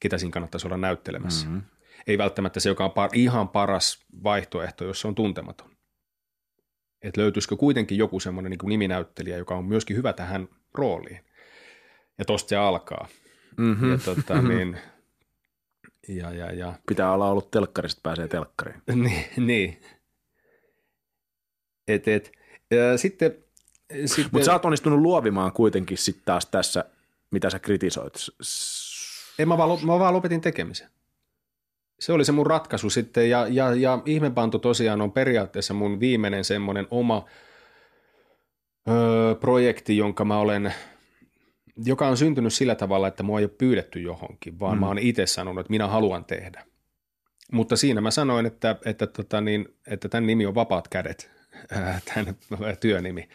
ketä 0.00 0.18
siinä 0.18 0.32
kannattaisi 0.32 0.66
olla 0.66 0.76
näyttelemässä. 0.76 1.46
Mm-hmm. 1.46 1.62
Ei 2.06 2.18
välttämättä 2.18 2.60
se, 2.60 2.68
joka 2.68 2.84
on 2.84 2.90
par, 2.90 3.10
ihan 3.14 3.48
paras 3.48 4.06
vaihtoehto, 4.22 4.84
jos 4.84 5.00
se 5.00 5.08
on 5.08 5.14
tuntematon. 5.14 5.70
Että 7.02 7.20
löytyisikö 7.20 7.56
kuitenkin 7.56 7.98
joku 7.98 8.20
semmoinen 8.20 8.50
niin 8.50 8.68
niminäyttelijä, 8.68 9.36
joka 9.36 9.54
on 9.54 9.64
myöskin 9.64 9.96
hyvä 9.96 10.12
tähän 10.12 10.48
rooliin. 10.74 11.20
Ja 12.18 12.24
tosta 12.24 12.48
se 12.48 12.56
alkaa. 12.56 13.08
Mm-hmm. 13.56 13.92
Ja, 13.92 13.98
tota, 13.98 14.42
niin, 14.42 14.78
ja, 16.08 16.30
ja, 16.30 16.52
ja. 16.52 16.72
Pitää 16.88 17.12
olla 17.12 17.30
ollut 17.30 17.50
telkkarista, 17.50 18.00
pääsee 18.02 18.28
telkkariin. 18.28 18.82
niin, 19.04 19.24
niin. 19.36 19.80
Et, 21.88 22.08
et, 22.08 22.32
ja 22.70 22.98
sitten, 22.98 23.36
sitten... 24.06 24.28
Mutta 24.32 24.44
sä 24.44 24.52
oot 24.52 24.64
onnistunut 24.64 25.00
luovimaan 25.00 25.52
kuitenkin 25.52 25.98
sitten 25.98 26.24
taas 26.24 26.46
tässä, 26.46 26.84
mitä 27.30 27.50
sä 27.50 27.58
kritisoit. 27.58 28.14
En, 29.38 29.48
mä, 29.48 29.58
vaan, 29.58 29.86
mä 29.86 29.98
vaan 29.98 30.14
lopetin 30.14 30.40
tekemisen. 30.40 30.88
Se 32.00 32.12
oli 32.12 32.24
se 32.24 32.32
mun 32.32 32.46
ratkaisu 32.46 32.90
sitten, 32.90 33.30
ja, 33.30 33.46
ja, 33.48 33.74
ja 33.74 34.02
ihmepanto 34.06 34.58
tosiaan 34.58 35.00
on 35.00 35.12
periaatteessa 35.12 35.74
mun 35.74 36.00
viimeinen 36.00 36.44
semmoinen 36.44 36.86
oma 36.90 37.24
öö, 38.88 39.34
projekti, 39.34 39.96
jonka 39.96 40.24
mä 40.24 40.38
olen– 40.38 40.74
joka 41.84 42.08
on 42.08 42.16
syntynyt 42.16 42.52
sillä 42.52 42.74
tavalla, 42.74 43.08
että 43.08 43.22
mua 43.22 43.38
ei 43.38 43.44
ole 43.44 43.52
pyydetty 43.58 44.00
johonkin, 44.00 44.60
vaan 44.60 44.76
mm. 44.76 44.80
mä 44.80 44.86
oon 44.86 44.98
itse 44.98 45.26
sanonut, 45.26 45.60
että 45.60 45.70
minä 45.70 45.86
haluan 45.86 46.24
tehdä. 46.24 46.64
Mutta 47.52 47.76
siinä 47.76 48.00
mä 48.00 48.10
sanoin, 48.10 48.46
että, 48.46 48.76
että, 48.84 49.06
tota 49.06 49.40
niin, 49.40 49.68
että 49.86 50.08
tämän 50.08 50.26
nimi 50.26 50.46
on 50.46 50.54
Vapaat 50.54 50.88
kädet, 50.88 51.30
tämän 52.14 52.36
työnimi. 52.80 53.28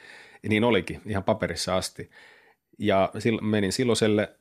Niin 0.50 0.64
olikin, 0.64 1.02
ihan 1.06 1.24
paperissa 1.24 1.76
asti. 1.78 2.10
Ja 2.80 3.12
menin 3.42 3.74
silloiselle 3.74 4.36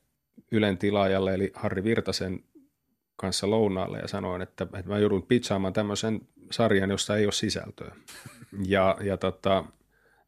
Ylen 0.53 0.78
tilaajalle, 0.78 1.34
eli 1.34 1.53
Harri 1.55 1.84
Virtasen 1.84 2.44
kanssa 3.16 3.51
lounaalle 3.51 3.99
ja 3.99 4.09
sanoin, 4.09 4.42
että, 4.42 4.64
että 4.64 4.88
mä 4.88 4.99
joudun 4.99 5.22
pizzaamaan 5.22 5.72
tämmöisen 5.72 6.20
sarjan, 6.51 6.90
josta 6.90 7.16
ei 7.16 7.26
ole 7.26 7.32
sisältöä. 7.32 7.94
Ja, 8.66 8.97
ja 9.01 9.16
tota, 9.16 9.64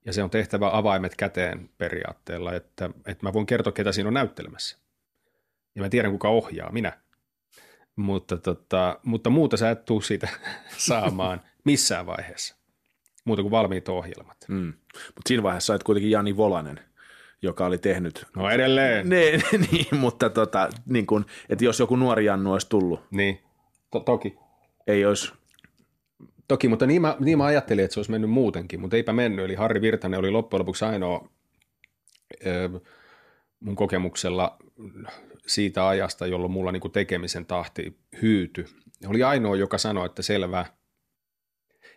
ja 0.08 0.12
se 0.12 0.22
on 0.22 0.30
tehtävä 0.30 0.70
avaimet 0.72 1.16
käteen 1.16 1.70
periaatteella, 1.78 2.54
että, 2.54 2.90
että 3.06 3.26
mä 3.26 3.32
voin 3.32 3.46
kertoa, 3.46 3.72
ketä 3.72 3.92
siinä 3.92 4.08
on 4.08 4.14
näyttelemässä. 4.14 4.78
Ja 5.74 5.82
mä 5.82 5.88
tiedän, 5.88 6.12
kuka 6.12 6.28
ohjaa, 6.28 6.72
minä. 6.72 6.92
Mutta, 7.96 8.36
tota, 8.36 8.98
mutta 9.02 9.30
muuta 9.30 9.56
sä 9.56 9.70
et 9.70 9.84
tuu 9.84 10.00
siitä 10.00 10.28
saamaan 10.88 11.40
missään 11.64 12.06
vaiheessa, 12.06 12.56
muuta 13.24 13.42
kuin 13.42 13.50
valmiit 13.50 13.88
ohjelmat. 13.88 14.36
Mm. 14.48 14.72
Mutta 14.92 15.28
siinä 15.28 15.42
vaiheessa 15.42 15.74
et 15.74 15.82
kuitenkin 15.82 16.10
Jani 16.10 16.36
Volanen, 16.36 16.80
joka 17.42 17.66
oli 17.66 17.78
tehnyt. 17.78 18.26
No 18.36 18.50
edelleen. 18.50 19.08
Ne, 19.08 19.20
niin, 19.72 19.96
mutta 19.96 20.30
tota, 20.30 20.68
niin 20.86 21.06
kun, 21.06 21.26
että 21.48 21.64
jos 21.64 21.80
joku 21.80 21.96
nuori 21.96 22.24
Jannu 22.24 22.52
olisi 22.52 22.68
tullut. 22.68 23.00
Niin, 23.10 23.42
to- 23.90 24.00
toki. 24.00 24.38
Ei 24.86 25.06
olisi 25.06 25.32
Toki, 26.48 26.68
mutta 26.68 26.86
niin 26.86 27.02
mä, 27.02 27.16
niin 27.20 27.38
mä 27.38 27.44
ajattelin, 27.44 27.84
että 27.84 27.94
se 27.94 28.00
olisi 28.00 28.10
mennyt 28.10 28.30
muutenkin, 28.30 28.80
mutta 28.80 28.96
eipä 28.96 29.12
mennyt. 29.12 29.44
Eli 29.44 29.54
Harri 29.54 29.80
Virtanen 29.80 30.20
oli 30.20 30.30
loppujen 30.30 30.60
lopuksi 30.60 30.84
ainoa 30.84 31.28
ö, 32.46 32.80
mun 33.60 33.76
kokemuksella 33.76 34.56
siitä 35.46 35.88
ajasta, 35.88 36.26
jolloin 36.26 36.52
mulla 36.52 36.72
niin 36.72 36.92
tekemisen 36.92 37.46
tahti 37.46 37.98
hyyty. 38.22 38.66
Oli 39.06 39.22
ainoa, 39.22 39.56
joka 39.56 39.78
sanoi, 39.78 40.06
että 40.06 40.22
selvä. 40.22 40.66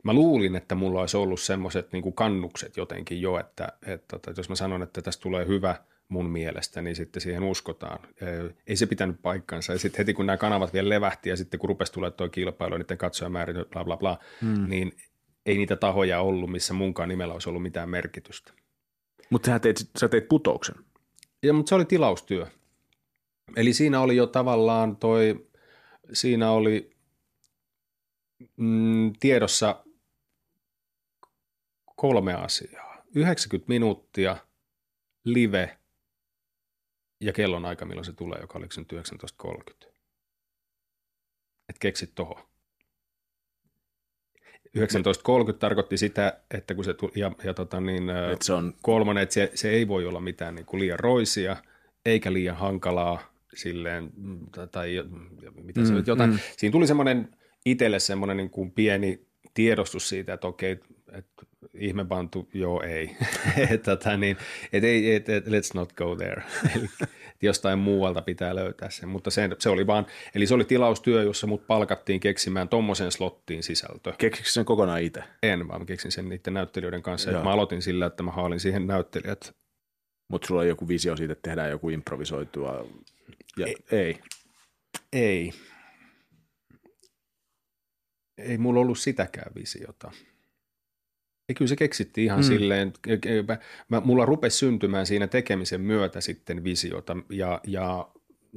Mä 0.03 0.13
luulin, 0.13 0.55
että 0.55 0.75
mulla 0.75 0.99
olisi 0.99 1.17
ollut 1.17 1.39
semmoiset 1.39 1.91
niin 1.91 2.13
kannukset 2.13 2.77
jotenkin 2.77 3.21
jo, 3.21 3.39
että, 3.39 3.73
että, 3.81 4.15
että 4.15 4.33
jos 4.37 4.49
mä 4.49 4.55
sanon, 4.55 4.83
että 4.83 5.01
tästä 5.01 5.21
tulee 5.21 5.47
hyvä– 5.47 5.75
mun 6.11 6.29
mielestä, 6.29 6.81
niin 6.81 6.95
sitten 6.95 7.21
siihen 7.21 7.43
uskotaan. 7.43 7.99
Ei 8.67 8.75
se 8.75 8.85
pitänyt 8.85 9.21
paikkansa. 9.21 9.73
Ja 9.73 9.79
sitten 9.79 9.97
heti 9.97 10.13
kun 10.13 10.25
nämä 10.25 10.37
kanavat 10.37 10.73
vielä 10.73 10.89
levähti 10.89 11.29
ja 11.29 11.37
sitten 11.37 11.59
kun 11.59 11.69
rupesi 11.69 11.93
tulemaan 11.93 12.17
tuo 12.17 12.29
kilpailu, 12.29 12.77
niiden 12.77 12.97
katsojamäärin, 12.97 13.55
bla 13.71 13.83
bla 13.85 13.97
bla, 13.97 14.17
hmm. 14.41 14.69
niin 14.69 14.91
ei 15.45 15.57
niitä 15.57 15.75
tahoja 15.75 16.21
ollut, 16.21 16.51
missä 16.51 16.73
munkaan 16.73 17.09
nimellä 17.09 17.33
olisi 17.33 17.49
ollut 17.49 17.61
mitään 17.61 17.89
merkitystä. 17.89 18.53
Mutta 19.29 19.45
sä 19.45 19.59
teit, 19.59 19.77
sä 19.99 20.09
teit 20.09 20.27
putouksen. 20.27 20.75
Ja, 21.43 21.53
mutta 21.53 21.69
se 21.69 21.75
oli 21.75 21.85
tilaustyö. 21.85 22.47
Eli 23.55 23.73
siinä 23.73 23.99
oli 23.99 24.15
jo 24.15 24.27
tavallaan 24.27 24.95
toi, 24.95 25.47
siinä 26.13 26.51
oli 26.51 26.95
mm, 28.57 29.13
tiedossa 29.19 29.83
kolme 31.95 32.33
asiaa. 32.33 33.03
90 33.15 33.69
minuuttia, 33.69 34.37
live 35.23 35.77
ja 37.21 37.33
kellon 37.33 37.65
aika, 37.65 37.85
milloin 37.85 38.05
se 38.05 38.13
tulee, 38.13 38.39
joka 38.41 38.59
oli 38.59 38.67
nyt 38.77 38.93
19.30. 39.83 39.91
Et 41.69 41.79
keksit 41.79 42.11
toho. 42.15 42.47
19.30 44.77 45.53
tarkoitti 45.59 45.97
sitä, 45.97 46.41
että 46.51 46.75
kun 46.75 46.83
se 46.83 46.93
tuli, 46.93 47.11
ja, 47.15 47.31
ja 47.43 47.53
tota 47.53 47.81
niin, 47.81 48.09
Et 48.09 48.41
se 48.41 48.53
on, 48.53 48.73
kolmonen, 48.81 49.23
että 49.23 49.33
se, 49.33 49.51
se 49.55 49.69
ei 49.69 49.87
voi 49.87 50.05
olla 50.05 50.19
mitään 50.19 50.55
niin 50.55 50.65
kuin 50.65 50.79
liian 50.81 50.99
roisia, 50.99 51.55
eikä 52.05 52.33
liian 52.33 52.57
hankalaa 52.57 53.33
silleen, 53.55 54.09
mm, 54.17 54.39
tai, 54.51 54.67
tai 54.67 55.03
mitä 55.63 55.85
se 55.85 55.91
Mm, 55.91 55.97
nyt 55.97 56.07
jotain. 56.07 56.29
mm. 56.29 56.39
Siinä 56.57 56.71
tuli 56.71 56.87
semmoinen 56.87 57.37
itselle 57.65 57.99
semmoinen 57.99 58.37
niin 58.37 58.49
kuin 58.49 58.71
pieni 58.71 59.25
tiedostus 59.53 60.09
siitä, 60.09 60.33
että 60.33 60.47
okei, 60.47 60.71
että 61.11 61.45
ihmepantu, 61.73 62.49
joo 62.53 62.81
ei. 62.81 63.15
että 63.69 63.95
tota 63.95 64.17
niin, 64.17 64.37
et 64.73 64.83
ei, 64.83 65.15
et, 65.15 65.29
et, 65.29 65.47
let's 65.47 65.71
not 65.73 65.93
go 65.93 66.15
there. 66.15 66.43
Eli 66.75 66.89
jostain 67.41 67.79
muualta 67.79 68.21
pitää 68.21 68.55
löytää 68.55 68.89
se, 68.89 69.05
mutta 69.05 69.29
se, 69.29 69.49
se 69.59 69.69
oli 69.69 69.87
vaan, 69.87 70.05
eli 70.35 70.47
se 70.47 70.53
oli 70.53 70.65
tilaustyö, 70.65 71.23
jossa 71.23 71.47
mut 71.47 71.67
palkattiin 71.67 72.19
keksimään 72.19 72.69
tommosen 72.69 73.11
slottiin 73.11 73.63
sisältö. 73.63 74.13
keksikö 74.17 74.49
sen 74.49 74.65
kokonaan 74.65 75.01
itse? 75.01 75.23
En, 75.43 75.67
vaan 75.67 75.85
keksin 75.85 76.11
sen 76.11 76.29
niiden 76.29 76.53
näyttelijöiden 76.53 77.01
kanssa. 77.01 77.31
Et 77.31 77.43
mä 77.43 77.51
aloitin 77.51 77.81
sillä, 77.81 78.05
että 78.05 78.23
mä 78.23 78.31
haalin 78.31 78.59
siihen 78.59 78.87
näyttelijät. 78.87 79.55
Mutta 80.29 80.47
sulla 80.47 80.61
on 80.61 80.67
joku 80.67 80.87
visio 80.87 81.17
siitä, 81.17 81.33
että 81.33 81.49
tehdään 81.49 81.69
joku 81.69 81.89
improvisoitua. 81.89 82.87
Ja, 83.57 83.67
ei. 83.67 83.75
ei. 83.91 84.19
Ei. 85.13 85.53
Ei 88.37 88.57
mulla 88.57 88.79
ollut 88.79 88.99
sitäkään 88.99 89.51
visiota. 89.55 90.11
Ja 91.51 91.55
kyllä 91.55 91.69
se 91.69 91.75
keksittiin 91.75 92.25
ihan 92.25 92.39
Mm. 92.39 92.43
silleen, 92.43 92.93
mä, 93.47 93.57
mä, 93.89 94.01
mulla 94.05 94.25
rupesi 94.25 94.57
syntymään 94.57 95.05
siinä 95.05 95.27
tekemisen 95.27 95.81
myötä 95.81 96.21
sitten 96.21 96.63
visiota 96.63 97.17
ja, 97.29 97.61
ja, 97.67 98.07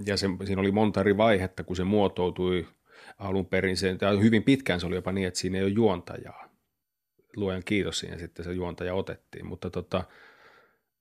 ja 0.06 0.16
se, 0.16 0.26
siinä 0.44 0.60
oli 0.60 0.72
monta 0.72 1.00
eri 1.00 1.16
vaihetta, 1.16 1.64
kun 1.64 1.76
se 1.76 1.84
muotoutui 1.84 2.66
alun 3.18 3.46
perin. 3.46 3.76
Se, 3.76 3.96
hyvin 4.22 4.42
pitkään 4.42 4.80
se 4.80 4.86
oli 4.86 4.94
jopa 4.94 5.12
niin, 5.12 5.26
että 5.28 5.40
siinä 5.40 5.58
ei 5.58 5.64
ole 5.64 5.72
juontajaa. 5.72 6.48
Luojan 7.36 7.62
kiitos 7.64 7.98
siihen 7.98 8.18
sitten 8.18 8.44
se 8.44 8.52
juontaja 8.52 8.94
otettiin, 8.94 9.46
mutta 9.46 9.70
tota, 9.70 10.04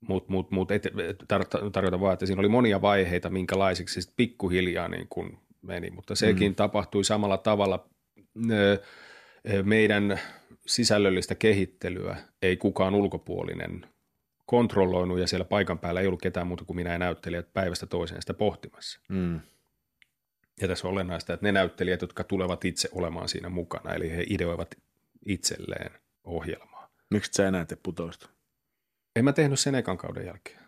mut, 0.08 0.30
mut, 0.30 0.52
mut 0.52 0.72
et, 0.72 0.86
tar- 1.34 1.70
tarkoitan 1.72 2.02
vaan, 2.02 2.14
että 2.14 2.26
siinä 2.26 2.40
oli 2.40 2.50
monia 2.50 2.82
vaiheita, 2.82 3.30
minkälaisiksi 3.30 4.02
se 4.02 4.12
pikkuhiljaa 4.16 4.88
niin 4.88 5.08
kuin 5.10 5.38
meni, 5.62 5.90
mutta 5.90 6.16
sekin 6.16 6.52
mm. 6.52 6.56
tapahtui 6.56 7.04
samalla 7.04 7.38
tavalla. 7.38 7.90
Ö, 8.52 8.54
ö, 8.54 8.82
Meidän 9.64 10.20
sisällöllistä 10.66 11.36
kehittelyä 11.36 12.18
ei 12.42 12.58
kukaan 12.58 12.96
ulkopuolinen 12.96 13.86
kontrolloinut 14.46 15.20
ja 15.20 15.28
siellä 15.28 15.46
paikan 15.46 15.80
päällä 15.80 16.02
ei 16.02 16.08
ollut 16.08 16.22
ketään 16.22 16.48
muuta 16.48 16.66
kuin 16.66 16.78
minä 16.78 16.92
ja 16.92 17.00
näyttelijät 17.00 17.54
päivästä 17.54 17.86
toiseen 17.86 18.22
sitä 18.22 18.34
pohtimassa. 18.34 19.00
Mm. 19.10 19.40
Ja 20.62 20.68
tässä 20.68 20.88
on 20.88 20.94
olennaista, 20.94 21.34
että 21.34 21.46
ne 21.46 21.52
näyttelijät, 21.52 22.02
jotka 22.02 22.24
tulevat 22.24 22.66
itse 22.66 22.90
olemaan 22.92 23.30
siinä 23.30 23.50
mukana, 23.50 23.94
eli 23.94 24.12
he 24.12 24.26
ideoivat 24.30 24.76
itselleen 25.26 25.92
ohjelmaa. 26.24 26.90
Miksi 27.10 27.34
sä 27.34 27.48
enää 27.48 27.66
tee 27.66 27.78
putousta? 27.84 28.30
En 29.16 29.26
mä 29.26 29.34
tehnyt 29.34 29.60
sen 29.60 29.76
ekan 29.76 29.98
kauden 29.98 30.26
jälkeen. 30.26 30.60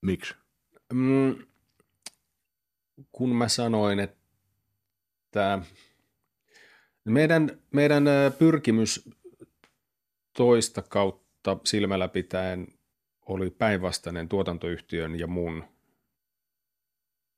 Miksi? 0.00 0.34
Mm, 0.92 1.36
kun 3.12 3.36
mä 3.36 3.48
sanoin, 3.48 4.00
että 4.00 5.58
meidän, 7.04 7.58
meidän 7.70 8.04
pyrkimys 8.38 9.10
toista 10.36 10.82
kautta 10.82 11.56
silmällä 11.64 12.08
pitäen 12.08 12.66
oli 13.26 13.50
päinvastainen 13.50 14.28
tuotantoyhtiön 14.28 15.18
ja 15.18 15.26
mun 15.26 15.64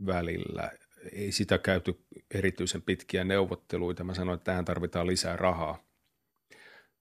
välillä. 0.07 0.71
Ei 1.13 1.33
sitä 1.33 1.59
käyty 1.59 2.05
erityisen 2.35 2.83
pitkiä 2.83 3.25
neuvotteluita. 3.25 4.05
Mä 4.05 4.15
sanoin, 4.15 4.37
että 4.37 4.45
tähän 4.45 4.65
tarvitaan 4.65 5.07
lisää 5.07 5.37
rahaa, 5.37 5.85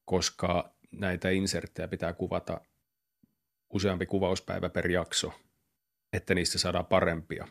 koska 0.06 0.74
näitä 0.92 1.30
inserttejä 1.30 1.88
pitää 1.88 2.14
kuvata 2.14 2.62
useampi 3.70 4.06
kuvauspäivä 4.06 4.70
per 4.70 4.92
jakso, 4.92 5.34
että 6.14 6.36
niistä 6.36 6.60
saadaan 6.60 6.86
parempia. 6.86 7.48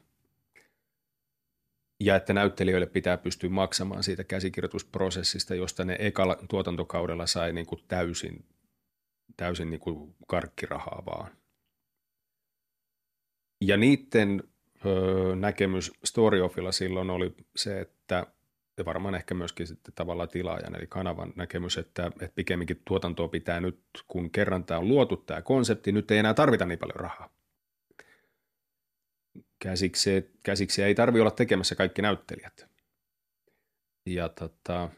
Ja 2.03 2.16
että 2.16 2.32
näyttelijöille 2.32 2.86
pitää 2.86 3.18
pystyä 3.18 3.50
maksamaan 3.50 4.03
siitä 4.03 4.24
käsikirjoitusprosessista, 4.24 5.55
josta 5.55 5.84
ne 5.84 5.96
ekalla 5.98 6.36
tuotantokaudella 6.48 7.26
sai 7.26 7.53
niin 7.53 7.66
kuin 7.66 7.80
täysin, 7.88 8.44
täysin 9.36 9.70
niin 9.70 9.80
kuin 9.80 10.14
karkkirahaa 10.26 11.03
vaan. 11.07 11.30
Ja 13.61 13.76
niiden 13.76 14.42
öö, 14.86 15.36
näkemys 15.36 15.92
Storyofilla 16.05 16.72
silloin 16.72 17.11
oli 17.11 17.34
se, 17.57 17.80
että 17.80 18.26
ja 18.78 18.84
varmaan 18.84 19.14
ehkä 19.14 19.34
myöskin 19.34 19.66
sitten 19.66 19.94
tavallaan 19.94 20.28
tilaajan 20.28 20.76
eli 20.76 20.86
kanavan 20.86 21.32
näkemys, 21.36 21.78
että, 21.78 22.07
että 22.07 22.34
pikemminkin 22.34 22.82
tuotantoa 22.84 23.28
pitää 23.28 23.61
nyt, 23.61 23.80
kun 24.09 24.30
kerran 24.30 24.64
tämä 24.64 24.80
on 24.80 24.88
luotu 24.88 25.16
tämä 25.16 25.42
konsepti, 25.42 25.92
nyt 25.92 26.11
ei 26.11 26.18
enää 26.18 26.34
tarvita 26.34 26.66
niin 26.66 26.78
paljon 26.78 27.00
rahaa. 27.00 27.41
Käsiksi, 30.42 30.82
ei 30.82 30.94
tarvi 30.94 31.20
olla 31.20 31.30
tekemässä 31.30 31.74
kaikki 31.74 32.02
näyttelijät. 32.02 32.66
Ja 34.06 34.28
tota, 34.28 34.88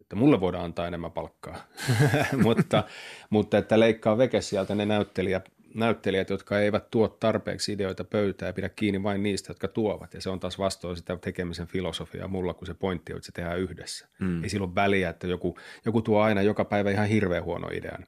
että 0.00 0.16
mulle 0.16 0.40
voidaan 0.40 0.64
antaa 0.64 0.86
enemmän 0.86 1.12
palkkaa, 1.12 1.66
mutta, 2.44 2.84
mutta 3.30 3.58
että 3.58 3.80
leikkaa 3.80 4.18
veke 4.18 4.40
sieltä 4.40 4.74
ne 4.74 4.86
näyttelijät, 4.86 5.52
näyttelijät, 5.74 6.30
jotka 6.30 6.60
eivät 6.60 6.90
tuo 6.90 7.08
tarpeeksi 7.08 7.72
ideoita 7.72 8.04
pöytään 8.04 8.48
ja 8.48 8.52
pidä 8.52 8.68
kiinni 8.68 9.02
vain 9.02 9.22
niistä, 9.22 9.50
jotka 9.50 9.68
tuovat. 9.68 10.14
Ja 10.14 10.20
se 10.20 10.30
on 10.30 10.40
taas 10.40 10.58
vastoin 10.58 10.96
sitä 10.96 11.16
tekemisen 11.16 11.66
filosofiaa 11.66 12.28
mulla, 12.28 12.54
kun 12.54 12.66
se 12.66 12.74
pointti 12.74 13.12
on, 13.12 13.16
että 13.16 13.26
se 13.26 13.32
tehdään 13.32 13.58
yhdessä. 13.58 14.08
Mm. 14.18 14.42
Ei 14.42 14.48
silloin 14.48 14.74
väliä, 14.74 15.10
että 15.10 15.26
joku, 15.26 15.58
joku 15.84 16.02
tuo 16.02 16.20
aina 16.20 16.42
joka 16.42 16.64
päivä 16.64 16.90
ihan 16.90 17.08
hirveän 17.08 17.44
huono 17.44 17.68
idean. 17.72 18.06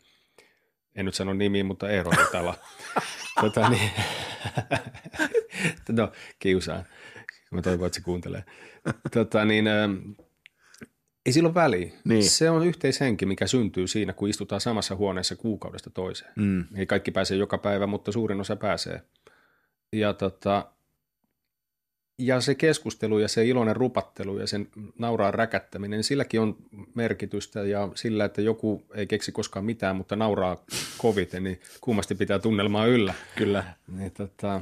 En 0.94 1.04
nyt 1.04 1.14
sano 1.14 1.32
nimiä, 1.32 1.64
mutta 1.64 1.90
Eero 1.90 2.10
Ritala. 2.10 2.54
tota, 3.40 3.68
niin. 3.68 3.90
no, 5.88 6.12
kiusaan. 6.38 6.84
Mä 7.50 7.62
toivon, 7.62 7.86
että 7.86 7.96
se 7.96 8.02
kuuntelee. 8.02 8.44
Tota, 9.12 9.44
niin, 9.44 9.66
ähm, 9.66 9.94
ei 11.26 11.32
silloin 11.32 11.54
väliä. 11.54 11.92
Niin. 12.04 12.24
Se 12.24 12.50
on 12.50 12.66
yhteishenki, 12.66 13.26
mikä 13.26 13.46
syntyy 13.46 13.86
siinä, 13.86 14.12
kun 14.12 14.28
istutaan 14.28 14.60
samassa 14.60 14.96
huoneessa 14.96 15.36
kuukaudesta 15.36 15.90
toiseen. 15.90 16.32
Mm. 16.36 16.64
Ei 16.76 16.86
kaikki 16.86 17.10
pääse 17.10 17.36
joka 17.36 17.58
päivä, 17.58 17.86
mutta 17.86 18.12
suurin 18.12 18.40
osa 18.40 18.56
pääsee. 18.56 19.02
Ja, 19.92 20.12
tota, 20.12 20.72
ja 22.26 22.40
se 22.40 22.54
keskustelu 22.54 23.18
ja 23.18 23.28
se 23.28 23.44
iloinen 23.44 23.76
rupattelu 23.76 24.38
ja 24.38 24.46
sen 24.46 24.68
nauraa 24.98 25.30
räkättäminen, 25.30 26.04
silläkin 26.04 26.40
on 26.40 26.56
merkitystä 26.94 27.62
ja 27.62 27.88
sillä, 27.94 28.24
että 28.24 28.42
joku 28.42 28.82
ei 28.94 29.06
keksi 29.06 29.32
koskaan 29.32 29.64
mitään, 29.64 29.96
mutta 29.96 30.16
nauraa 30.16 30.64
koviten, 30.98 31.44
niin 31.44 31.60
kummasti 31.80 32.14
pitää 32.14 32.38
tunnelmaa 32.38 32.86
yllä. 32.86 33.14
Kyllä. 33.36 33.64
Niin, 33.96 34.10
tota, 34.10 34.60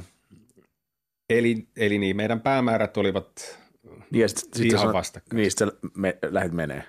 eli, 1.29 1.67
eli 1.77 1.97
niin, 1.97 2.15
meidän 2.15 2.41
päämäärät 2.41 2.97
olivat 2.97 3.59
Niin, 4.11 4.21
ja 4.21 4.27
sit, 4.29 4.53
sit 4.53 4.65
ihan 4.65 4.89
sanot- 4.89 4.93
vastakkain. 4.93 5.37
Niin, 5.37 5.51
sit 5.51 5.59
sä 5.59 5.67
me, 5.95 6.17
lähdet 6.29 6.51
menee. 6.53 6.83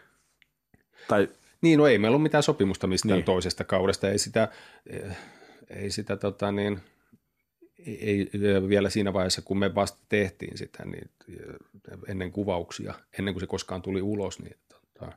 Tai 1.09 1.29
Niin, 1.61 1.79
no 1.79 1.87
ei 1.87 1.99
meillä 1.99 2.15
ole 2.17 2.23
mitään 2.23 2.43
sopimusta 2.43 2.87
mistään 2.87 3.09
Niin. 3.09 3.17
niin. 3.17 3.25
toisesta 3.25 3.65
kaudesta, 3.65 4.11
ei 4.11 4.19
sitä, 4.19 4.49
eh, 4.87 5.17
ei 5.71 5.91
sitä 5.91 6.17
tota 6.17 6.53
niin, 6.53 6.81
ei 7.87 8.31
vielä 8.69 8.91
siinä 8.91 9.13
vaiheessa, 9.13 9.43
kun 9.43 9.59
me 9.59 9.75
vasta 9.75 9.99
tehtiin 10.09 10.59
sitä, 10.59 10.85
niin 10.85 11.11
eh, 11.29 11.99
ennen 12.09 12.33
kuvauksia, 12.33 12.95
ennen 13.19 13.35
kuin 13.35 13.41
se 13.41 13.47
koskaan 13.47 13.83
tuli 13.83 14.03
ulos, 14.03 14.39
niin 14.41 14.57
tota, 14.69 15.13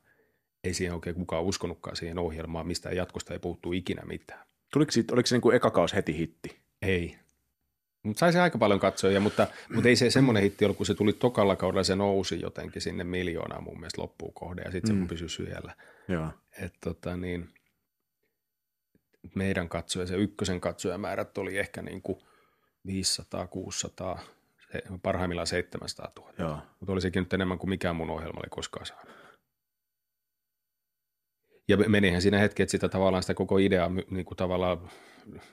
ei 0.63 0.73
siihen 0.73 0.93
oikein 0.93 1.15
kukaan 1.15 1.43
uskonutkaan 1.43 1.95
siihen 1.95 2.19
ohjelmaan, 2.19 2.67
mistä 2.67 2.89
jatkosta 2.89 3.33
ei 3.33 3.39
puuttu 3.39 3.73
ikinä 3.73 4.01
mitään. 4.05 4.45
tuliko 4.73 4.91
siitä, 4.91 5.13
oliko 5.13 5.27
se 5.27 5.35
niin 5.35 5.41
kuin 5.41 5.55
eka 5.55 5.71
kausi 5.71 5.95
heti 5.95 6.17
hitti? 6.17 6.59
Ei. 6.81 7.15
Mutta 8.03 8.19
sai 8.19 8.33
se 8.33 8.39
aika 8.41 8.57
paljon 8.57 8.79
katsojia, 8.79 9.19
mutta, 9.19 9.47
mutta 9.73 9.89
ei 9.89 9.95
se 9.95 10.09
semmoinen 10.09 10.43
hitti 10.43 10.65
ollut, 10.65 10.77
kun 10.77 10.85
se 10.85 10.93
tuli 10.93 11.13
tokalla 11.13 11.55
kaudella, 11.55 11.83
se 11.83 11.95
nousi 11.95 12.41
jotenkin 12.41 12.81
sinne 12.81 13.03
miljoonaan 13.03 13.63
mun 13.63 13.79
mielestä 13.79 14.01
loppuun 14.01 14.33
kohde 14.33 14.61
ja 14.61 14.71
sitten 14.71 14.95
Mm. 14.95 15.01
se 15.01 15.07
pysyi 15.07 15.29
siellä. 15.29 15.75
Joo. 16.07 16.27
Et 16.61 16.73
tota 16.81 17.17
niin, 17.17 17.49
meidän 19.35 19.69
katsoja, 19.69 20.07
se 20.07 20.15
ykkösen 20.15 20.61
katsojamäärät 20.61 21.37
oli 21.37 21.57
ehkä 21.57 21.81
niin 21.81 22.01
kuin 22.01 22.17
500, 22.85 23.47
600, 23.47 24.19
se- 24.71 24.83
parhaimmillaan 25.01 25.47
700 25.47 26.11
000. 26.19 26.33
Joo. 26.39 26.57
Mutta 26.79 26.91
oli 26.93 27.01
sekin 27.01 27.19
nyt 27.19 27.33
enemmän 27.33 27.57
kuin 27.57 27.69
mikään 27.69 27.95
mun 27.95 28.09
ohjelma 28.09 28.39
oli 28.39 28.49
koskaan 28.49 28.85
saanut. 28.85 29.15
Ja 31.67 31.77
menihän 31.77 32.21
siinä 32.21 32.39
hetki, 32.39 32.63
että 32.63 32.71
sitä 32.71 32.89
tavallaan 32.89 33.23
sitä 33.23 33.33
koko 33.33 33.57
ideaa 33.57 33.89
niin 34.09 34.25
kuin 34.25 34.37
tavallaan 34.37 34.89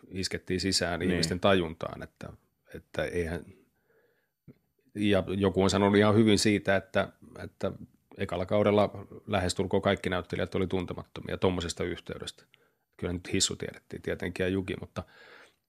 iskettiin 0.08 0.60
sisään 0.60 1.00
niin. 1.00 1.10
ihmisten 1.10 1.40
tajuntaan, 1.40 2.02
että, 2.02 2.32
että 2.74 3.04
eihän, 3.04 3.44
ja 4.94 5.24
joku 5.36 5.62
on 5.62 5.70
sanonut 5.70 5.98
ihan 5.98 6.14
hyvin 6.14 6.38
siitä, 6.38 6.76
että, 6.76 7.08
että 7.44 7.72
ekalla 8.18 8.46
kaudella 8.46 9.06
lähestulkoon 9.26 9.82
kaikki 9.82 10.10
näyttelijät 10.10 10.54
oli 10.54 10.66
tuntemattomia 10.66 11.36
tuommoisesta 11.36 11.84
yhteydestä. 11.84 12.44
Kyllä 12.96 13.12
nyt 13.12 13.32
Hissu 13.32 13.56
tiedettiin 13.56 14.02
tietenkin 14.02 14.44
ja 14.44 14.48
Juki, 14.48 14.74
mutta, 14.80 15.02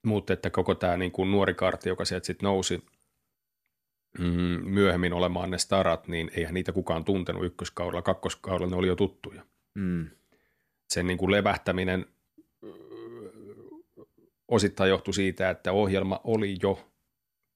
mutta 0.04 0.34
että 0.34 0.50
koko 0.50 0.76
tämä 0.76 0.98
niin 0.98 1.12
kuin 1.12 1.32
nuori 1.32 1.54
kartti, 1.54 1.90
joka 1.90 2.06
sieltä 2.06 2.26
sitten 2.26 2.48
nousi 2.48 2.86
mm, 4.20 4.70
myöhemmin 4.70 5.14
olemaan 5.14 5.52
ne 5.52 5.58
starat, 5.58 6.08
niin 6.08 6.32
eihän 6.36 6.54
niitä 6.54 6.72
kukaan 6.72 7.06
tuntenut 7.06 7.46
ykköskaudella, 7.46 8.02
kakkoskaudella 8.02 8.72
ne 8.72 8.76
oli 8.78 8.88
jo 8.88 8.96
tuttuja. 8.96 9.42
Mm. 9.76 10.10
Sen 10.90 11.08
niin 11.08 11.18
kuin 11.18 11.32
levähtäminen 11.32 12.06
osittain 14.48 14.90
johtui 14.90 15.14
siitä, 15.14 15.50
että 15.50 15.72
ohjelma 15.72 16.22
oli 16.24 16.58
jo 16.62 16.90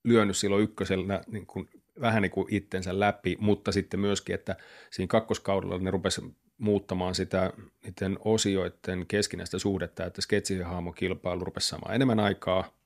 lyönyt 0.04 0.38
silloin 0.38 0.64
ykkösellä 0.64 1.22
niin 1.28 1.46
kuin, 1.46 1.70
vähän 2.02 2.22
niin 2.22 2.32
kuin 2.32 2.48
itsensä 2.54 3.00
läpi, 3.00 3.38
mutta 3.40 3.72
sitten 3.72 4.00
myöskin, 4.00 4.36
että 4.36 4.56
siinä 4.92 5.08
kakkoskaudella 5.08 5.78
ne 5.78 5.92
rupesi 5.92 6.22
muuttamaan 6.58 7.16
sitä 7.16 7.54
niiden 7.84 8.18
osioiden 8.20 9.06
keskinäistä 9.08 9.60
suhdetta, 9.60 10.06
että 10.06 10.22
sketsi- 10.22 10.58
ja 10.58 10.68
haamokilpailu 10.68 11.44
rupesi 11.44 11.68
saamaan 11.68 11.96
enemmän 11.96 12.20
aikaa, 12.20 12.78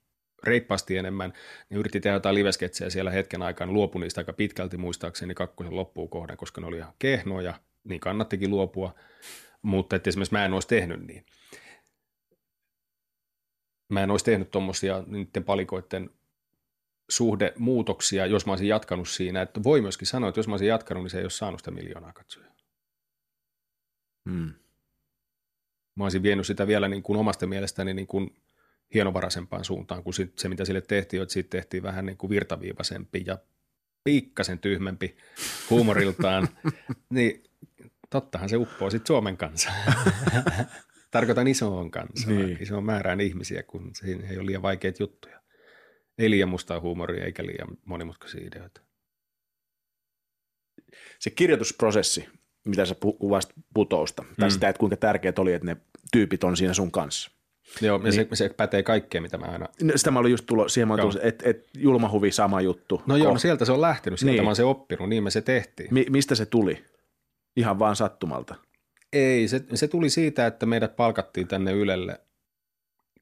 reippaasti 0.43 0.97
enemmän, 0.97 1.33
niin 1.69 1.79
yritti 1.79 1.99
tehdä 1.99 2.15
jotain 2.15 2.35
livesketsejä 2.35 2.89
siellä 2.89 3.11
hetken 3.11 3.41
aikaan, 3.41 3.73
luopui 3.73 4.01
niistä 4.01 4.21
aika 4.21 4.33
pitkälti 4.33 4.77
muistaakseni 4.77 5.33
kakkosen 5.33 5.75
loppuun 5.75 6.09
kohden, 6.09 6.37
koska 6.37 6.61
ne 6.61 6.67
oli 6.67 6.77
ihan 6.77 6.93
kehnoja, 6.99 7.53
niin 7.83 7.99
kannattikin 7.99 8.49
luopua, 8.49 8.95
mutta 9.61 9.95
että 9.95 10.09
esimerkiksi 10.09 10.33
mä 10.33 10.45
en 10.45 10.53
olisi 10.53 10.67
tehnyt 10.67 11.07
niin. 11.07 11.25
Mä 13.89 14.03
en 14.03 14.11
olisi 14.11 14.25
tehnyt 14.25 14.51
tuommoisia 14.51 15.03
niiden 15.07 15.43
palikoiden 15.43 16.09
suhdemuutoksia, 17.09 18.25
jos 18.25 18.45
mä 18.45 18.51
olisin 18.51 18.67
jatkanut 18.67 19.09
siinä. 19.09 19.41
Että 19.41 19.63
voi 19.63 19.81
myöskin 19.81 20.07
sanoa, 20.07 20.29
että 20.29 20.39
jos 20.39 20.47
mä 20.47 20.53
olisin 20.53 20.67
jatkanut, 20.67 21.03
niin 21.03 21.11
se 21.11 21.17
ei 21.17 21.23
olisi 21.23 21.37
saanut 21.37 21.59
sitä 21.59 21.71
miljoonaa 21.71 22.13
katsoja. 22.13 22.50
Hmm. 24.29 24.53
Mä 25.95 26.03
olisin 26.03 26.23
vienyt 26.23 26.47
sitä 26.47 26.67
vielä 26.67 26.87
niin 26.87 27.03
kuin 27.03 27.19
omasta 27.19 27.47
mielestäni 27.47 27.93
niin 27.93 28.07
kuin 28.07 28.35
hienovaraisempaan 28.93 29.65
suuntaan 29.65 30.03
kuin 30.03 30.13
se, 30.13 30.49
mitä 30.49 30.65
sille 30.65 30.81
tehtiin, 30.81 31.23
että 31.23 31.33
siitä 31.33 31.49
tehtiin 31.49 31.83
vähän 31.83 32.05
niin 32.05 32.17
kuin 32.17 32.29
virtaviivaisempi 32.29 33.23
ja 33.27 33.37
pikkasen 34.03 34.59
tyhmempi 34.59 35.17
huumoriltaan, 35.69 36.49
niin 37.09 37.43
tottahan 38.09 38.49
se 38.49 38.57
uppoo 38.57 38.89
sitten 38.89 39.07
Suomen 39.07 39.37
kanssa. 39.37 39.71
Tarkoitan 41.11 41.47
isoon 41.47 41.91
kansaan, 41.91 42.35
niin. 42.35 42.57
isoon 42.61 42.83
määrään 42.83 43.21
ihmisiä, 43.21 43.63
kun 43.63 43.91
siinä 43.95 44.29
ei 44.29 44.37
ole 44.37 44.45
liian 44.45 44.61
vaikeita 44.61 45.03
juttuja. 45.03 45.41
Ei 46.17 46.29
liian 46.29 46.49
mustaa 46.49 46.79
huumoria 46.79 47.25
eikä 47.25 47.45
liian 47.45 47.77
monimutkaisia 47.85 48.47
ideoita. 48.47 48.81
Se 51.19 51.29
kirjoitusprosessi, 51.29 52.29
mitä 52.65 52.85
sä 52.85 52.95
kuvasit 53.19 53.51
putousta, 53.73 54.23
tai 54.39 54.49
mm. 54.49 54.51
sitä, 54.51 54.69
että 54.69 54.79
kuinka 54.79 54.97
tärkeät 54.97 55.39
oli, 55.39 55.53
että 55.53 55.65
ne 55.65 55.77
tyypit 56.11 56.43
on 56.43 56.57
siinä 56.57 56.73
sun 56.73 56.91
kanssa. 56.91 57.31
Joo, 57.81 57.97
ja 57.97 58.03
niin, 58.03 58.13
se, 58.13 58.27
se 58.33 58.49
pätee 58.49 58.83
kaikkeen, 58.83 59.21
mitä 59.21 59.37
mä 59.37 59.45
aina... 59.45 59.67
No, 59.81 59.93
sitä 59.95 60.11
mä 60.11 60.19
olin 60.19 60.31
just 60.31 60.45
tullut, 60.45 60.71
siihen 60.71 60.87
mä 60.87 60.97
tullut, 60.97 61.19
että 61.21 61.49
et, 61.49 61.69
julmahuvi 61.77 62.31
sama 62.31 62.61
juttu. 62.61 63.01
No 63.05 63.17
joo, 63.17 63.33
no 63.33 63.39
sieltä 63.39 63.65
se 63.65 63.71
on 63.71 63.81
lähtenyt, 63.81 64.19
sieltä 64.19 64.31
niin. 64.31 64.43
mä 64.43 64.49
oon 64.49 64.55
se 64.55 64.63
oppinut, 64.63 65.09
niin 65.09 65.23
me 65.23 65.31
se 65.31 65.41
tehtiin. 65.41 65.93
Mi- 65.93 66.05
mistä 66.09 66.35
se 66.35 66.45
tuli? 66.45 66.85
Ihan 67.55 67.79
vaan 67.79 67.95
sattumalta? 67.95 68.55
Ei, 69.13 69.47
se, 69.47 69.61
se 69.73 69.87
tuli 69.87 70.09
siitä, 70.09 70.47
että 70.47 70.65
meidät 70.65 70.95
palkattiin 70.95 71.47
tänne 71.47 71.71
Ylelle 71.71 72.19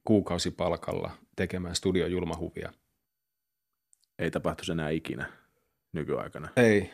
kuukausipalkalla 0.04 1.10
tekemään 1.36 1.74
studiojulmahuvia. 1.74 2.72
Ei 4.18 4.30
tapahtu 4.30 4.72
enää 4.72 4.90
ikinä 4.90 5.32
nykyaikana. 5.92 6.48
Ei, 6.56 6.90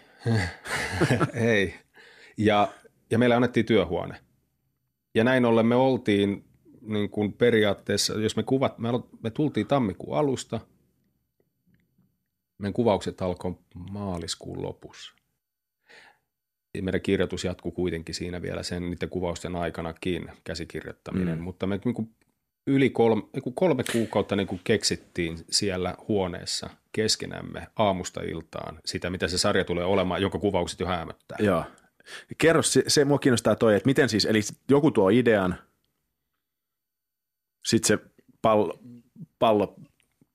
ei. 1.34 1.74
Ja, 2.37 2.68
ja 3.11 3.18
meille 3.18 3.34
annettiin 3.34 3.66
työhuone. 3.66 4.20
Ja 5.14 5.24
näin 5.24 5.45
ollen 5.45 5.66
me 5.66 5.74
oltiin 5.74 6.45
niin 6.80 7.11
kuin 7.11 7.32
periaatteessa, 7.32 8.14
jos 8.14 8.37
me 8.37 8.43
kuvat, 8.43 8.78
me, 8.78 8.89
me 9.22 9.30
tultiin 9.30 9.66
tammikuun 9.66 10.18
alusta, 10.18 10.61
meidän 12.59 12.72
kuvaukset 12.72 13.22
alkoi 13.22 13.59
maaliskuun 13.91 14.62
lopussa. 14.62 15.14
Ja 16.74 16.82
meidän 16.82 17.01
kirjoitus 17.01 17.45
jatkuu 17.45 17.72
kuitenkin 17.72 18.14
siinä 18.14 18.43
vielä 18.43 18.62
sen 18.62 18.91
niiden 18.91 19.09
kuvausten 19.09 19.57
aikanakin, 19.57 20.30
käsikirjoittaminen, 20.45 21.39
mm. 21.39 21.45
mutta 21.45 21.66
me 21.66 21.80
niin 21.84 21.95
kuin 21.95 22.14
yli 22.66 22.91
kolme, 22.91 23.22
niin 23.32 23.55
kolme 23.55 23.84
kuukautta 23.93 24.37
niin 24.37 24.47
kuin 24.47 24.61
keksittiin 24.64 25.39
siellä 25.51 25.95
huoneessa 26.09 26.70
keskenämme 26.93 27.66
aamusta 27.76 28.20
iltaan 28.22 28.80
sitä, 28.84 29.11
mitä 29.11 29.28
se 29.28 29.39
sarja 29.39 29.64
tulee 29.64 29.84
olemaan, 29.84 30.22
jonka 30.22 30.39
kuvaukset 30.39 30.80
jo 30.80 30.87
häämöttää. 30.87 31.39
Joo. 31.41 31.64
Kerro, 32.38 32.62
se, 32.62 32.82
se 32.86 33.04
mua 33.04 33.18
kiinnostaa 33.18 33.57
toi, 33.57 33.76
että 33.76 33.86
miten 33.86 34.09
siis, 34.09 34.24
eli 34.24 34.40
joku 34.70 34.90
tuo 34.90 35.09
idean, 35.09 35.59
sitten 37.66 37.98
se 37.98 38.04
pallo, 38.42 38.78
pallo 39.38 39.76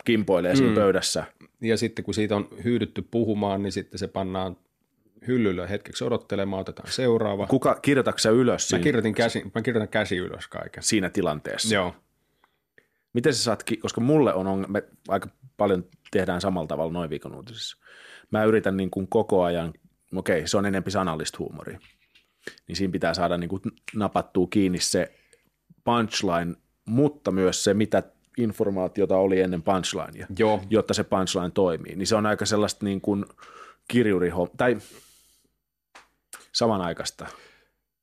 kimpoilee 0.05 0.55
siinä 0.55 0.71
mm. 0.71 0.75
pöydässä. 0.75 1.23
Ja 1.61 1.77
sitten 1.77 2.05
kun 2.05 2.13
siitä 2.13 2.35
on 2.35 2.47
hyydytty 2.63 3.01
puhumaan, 3.01 3.63
niin 3.63 3.71
sitten 3.71 3.99
se 3.99 4.07
pannaan 4.07 4.57
hyllylle 5.27 5.69
hetkeksi 5.69 6.03
odottelemaan, 6.03 6.61
otetaan 6.61 6.91
seuraava. 6.91 7.47
Kuka, 7.47 7.79
kirjoitatko 7.81 8.29
ylös? 8.29 8.67
Siinä? 8.67 8.79
Mä, 8.79 8.83
kirjoitin 8.83 9.13
käsi, 9.13 9.51
mä 9.55 9.61
kirjoitan 9.61 9.89
käsi 9.89 10.17
ylös 10.17 10.47
kaiken. 10.47 10.83
Siinä 10.83 11.09
tilanteessa? 11.09 11.75
Joo. 11.75 11.95
Miten 13.13 13.33
sä 13.33 13.43
saat, 13.43 13.63
koska 13.81 14.01
mulle 14.01 14.33
on, 14.33 14.65
me 14.67 14.83
aika 15.07 15.29
paljon 15.57 15.85
tehdään 16.11 16.41
samalla 16.41 16.67
tavalla 16.67 16.93
noin 16.93 17.09
viikon 17.09 17.35
uutisissa. 17.35 17.77
Mä 18.31 18.43
yritän 18.43 18.77
niin 18.77 18.91
kuin 18.91 19.07
koko 19.07 19.43
ajan, 19.43 19.73
okei, 20.15 20.47
se 20.47 20.57
on 20.57 20.65
enempi 20.65 20.91
sanallista 20.91 21.37
huumoria, 21.39 21.79
niin 22.67 22.75
siinä 22.75 22.91
pitää 22.91 23.13
saada 23.13 23.37
niin 23.37 23.49
kuin 23.49 23.61
napattua 23.95 24.47
kiinni 24.49 24.79
se 24.79 25.13
punchline, 25.83 26.55
mutta 26.85 27.31
myös 27.31 27.63
se, 27.63 27.73
mitä 27.73 28.03
informaatiota 28.37 29.17
oli 29.17 29.41
ennen 29.41 29.61
punchlinea, 29.61 30.27
Joo. 30.39 30.61
jotta 30.69 30.93
se 30.93 31.03
punchline 31.03 31.51
toimii. 31.53 31.95
Niin 31.95 32.07
se 32.07 32.15
on 32.15 32.25
aika 32.25 32.45
sellaista 32.45 32.85
niin 32.85 33.01
kuin 33.01 33.25
kirjuri, 33.87 34.31
tai 34.57 34.77
samanaikaista. 36.51 37.27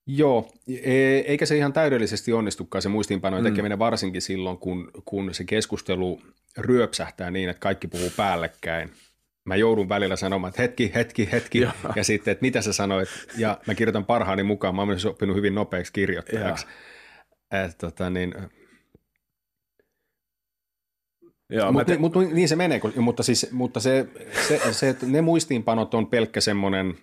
Joo, 0.06 0.48
e, 0.68 0.92
eikä 1.18 1.46
se 1.46 1.56
ihan 1.56 1.72
täydellisesti 1.72 2.32
onnistukaan 2.32 2.82
se 2.82 2.88
muistiinpanojen 2.88 3.44
mm. 3.44 3.50
tekeminen 3.50 3.78
varsinkin 3.78 4.22
silloin, 4.22 4.58
kun, 4.58 4.90
kun 5.04 5.34
se 5.34 5.44
keskustelu 5.44 6.20
ryöpsähtää 6.58 7.30
niin, 7.30 7.48
että 7.48 7.60
kaikki 7.60 7.88
puhuu 7.88 8.10
päällekkäin. 8.16 8.90
Mä 9.48 9.56
joudun 9.56 9.88
välillä 9.88 10.16
sanomaan, 10.16 10.48
että 10.48 10.62
hetki, 10.62 10.92
hetki, 10.94 11.28
hetki, 11.32 11.60
ja, 11.60 11.72
ja 11.96 12.04
sitten, 12.04 12.32
että 12.32 12.42
mitä 12.42 12.62
sä 12.62 12.72
sanoit, 12.72 13.08
ja 13.36 13.58
mä 13.66 13.74
kirjoitan 13.74 14.04
parhaani 14.04 14.42
mukaan. 14.42 14.74
Mä 14.74 14.80
oon 14.80 14.88
myös 14.88 15.06
oppinut 15.06 15.36
hyvin 15.36 15.54
nopeaksi 15.54 15.92
kirjoittajaksi. 15.92 16.66
Et, 17.64 17.78
tota, 17.78 18.10
niin, 18.10 18.34
mutta 21.72 21.84
te... 21.84 21.98
mut, 21.98 22.12
niin 22.32 22.48
se 22.48 22.56
menee, 22.56 22.80
mutta, 22.96 23.22
siis, 23.22 23.52
mutta 23.52 23.80
se, 23.80 24.08
se, 24.48 24.72
se, 24.72 24.88
että 24.88 25.06
ne 25.06 25.20
muistiinpanot 25.20 25.94
on 25.94 26.06
pelkkä 26.06 26.40
semmoinen 26.40 26.98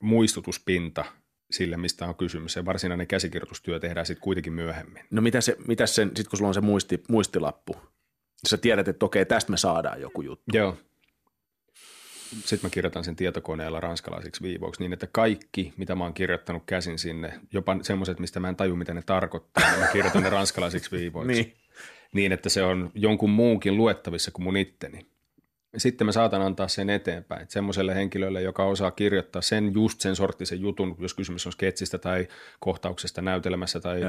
muistutuspinta– 0.00 1.04
sille, 1.50 1.76
mistä 1.76 2.06
on 2.06 2.14
kysymys. 2.14 2.52
Se 2.52 2.64
varsinainen 2.64 3.06
käsikirjoitustyö 3.06 3.80
tehdään 3.80 4.06
sitten 4.06 4.22
kuitenkin 4.22 4.52
myöhemmin. 4.52 5.04
No 5.10 5.22
mitä 5.22 5.40
se, 5.40 5.56
mitä 5.66 5.86
sen, 5.86 6.10
sit 6.16 6.28
kun 6.28 6.36
sulla 6.36 6.48
on 6.48 6.54
se 6.54 6.60
muisti, 6.60 7.02
muistilappu, 7.08 7.76
sä 8.48 8.56
tiedät, 8.56 8.88
että 8.88 9.06
okei, 9.06 9.26
tästä 9.26 9.50
me 9.50 9.56
saadaan 9.56 10.00
joku 10.00 10.22
juttu. 10.22 10.44
Joo. 10.52 10.76
Sitten 12.30 12.60
mä 12.62 12.70
kirjoitan 12.70 13.04
sen 13.04 13.16
tietokoneella 13.16 13.80
ranskalaisiksi 13.80 14.42
viivoiksi 14.42 14.82
niin, 14.82 14.92
että 14.92 15.08
kaikki, 15.12 15.72
mitä 15.76 15.94
mä 15.94 16.04
oon 16.04 16.14
kirjoittanut 16.14 16.62
käsin 16.66 16.98
sinne, 16.98 17.40
jopa 17.52 17.76
semmoiset, 17.82 18.18
mistä 18.18 18.40
mä 18.40 18.48
en 18.48 18.56
taju, 18.56 18.76
mitä 18.76 18.94
ne 18.94 19.02
tarkoittaa, 19.02 19.70
niin 19.70 19.80
mä 19.80 19.86
kirjoitan 19.86 20.22
ne 20.22 20.30
ranskalaisiksi 20.30 20.90
viivoiksi. 20.90 21.32
niin. 21.32 21.54
niin, 22.12 22.32
että 22.32 22.48
se 22.48 22.62
on 22.62 22.90
jonkun 22.94 23.30
muunkin 23.30 23.76
luettavissa 23.76 24.30
kuin 24.30 24.44
mun 24.44 24.56
itteni 24.56 25.10
sitten 25.76 26.06
mä 26.06 26.12
saatan 26.12 26.42
antaa 26.42 26.68
sen 26.68 26.90
eteenpäin. 26.90 27.42
Että 27.42 27.52
semmoiselle 27.52 27.94
henkilölle, 27.94 28.42
joka 28.42 28.64
osaa 28.64 28.90
kirjoittaa 28.90 29.42
sen 29.42 29.74
just 29.74 30.00
sen 30.00 30.16
sorttisen 30.16 30.60
jutun, 30.60 30.96
jos 30.98 31.14
kysymys 31.14 31.46
on 31.46 31.52
sketsistä 31.52 31.98
tai 31.98 32.28
kohtauksesta 32.60 33.22
näytelmässä 33.22 33.80
tai, 33.80 34.00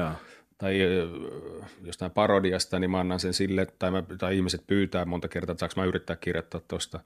tai 0.58 0.78
jostain 1.84 2.10
parodiasta, 2.10 2.78
niin 2.78 2.90
mä 2.90 3.00
annan 3.00 3.20
sen 3.20 3.34
sille, 3.34 3.66
tai, 3.78 3.90
mä, 3.90 4.02
tai 4.18 4.36
ihmiset 4.36 4.66
pyytää 4.66 5.04
monta 5.04 5.28
kertaa, 5.28 5.52
että 5.52 5.60
saanko 5.60 5.80
mä 5.80 5.86
yrittää 5.86 6.16
kirjoittaa 6.16 6.60
tuosta. 6.68 7.00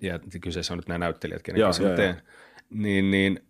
Ja 0.00 0.18
kyseessä 0.40 0.74
on 0.74 0.78
nyt 0.78 0.88
nämä 0.88 0.98
näyttelijät, 0.98 1.42
kenen 1.42 1.62
kanssa 1.62 1.82
teen. 1.96 2.22
Niin, 2.70 3.10
niin 3.10 3.40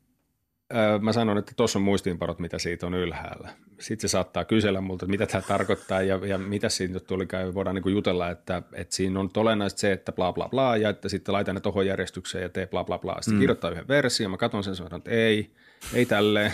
mä 1.00 1.12
sanon, 1.12 1.38
että 1.38 1.52
tuossa 1.56 1.78
on 1.78 1.82
muistiinpanot, 1.82 2.38
mitä 2.38 2.58
siitä 2.58 2.86
on 2.86 2.94
ylhäällä. 2.94 3.48
Sitten 3.80 4.08
se 4.08 4.12
saattaa 4.12 4.44
kysellä 4.44 4.80
multa, 4.80 5.04
että 5.04 5.10
mitä 5.10 5.26
tämä 5.26 5.42
tarkoittaa 5.48 6.02
ja, 6.02 6.20
ja 6.26 6.38
mitä 6.38 6.68
siitä 6.68 6.94
nyt 6.94 7.06
tulikaan. 7.06 7.54
Voidaan 7.54 7.76
niin 7.76 7.94
jutella, 7.94 8.30
että, 8.30 8.62
että 8.72 8.96
siinä 8.96 9.20
on 9.20 9.30
olennaista 9.36 9.80
se, 9.80 9.92
että 9.92 10.12
bla 10.12 10.32
bla 10.32 10.48
bla 10.48 10.76
ja 10.76 10.88
että 10.88 11.08
sitten 11.08 11.32
laitan 11.32 11.54
ne 11.54 11.60
tuohon 11.60 11.86
järjestykseen 11.86 12.42
ja 12.42 12.48
tee 12.48 12.66
bla 12.66 12.84
bla 12.84 12.98
bla. 12.98 13.16
Sitten 13.20 13.34
mm. 13.34 13.40
kirjoittaa 13.40 13.70
yhden 13.70 13.88
version, 13.88 14.30
mä 14.30 14.36
katson 14.36 14.64
sen 14.64 14.76
sanon, 14.76 14.94
että 14.96 15.10
ei, 15.10 15.50
ei 15.94 16.06
tälleen. 16.06 16.52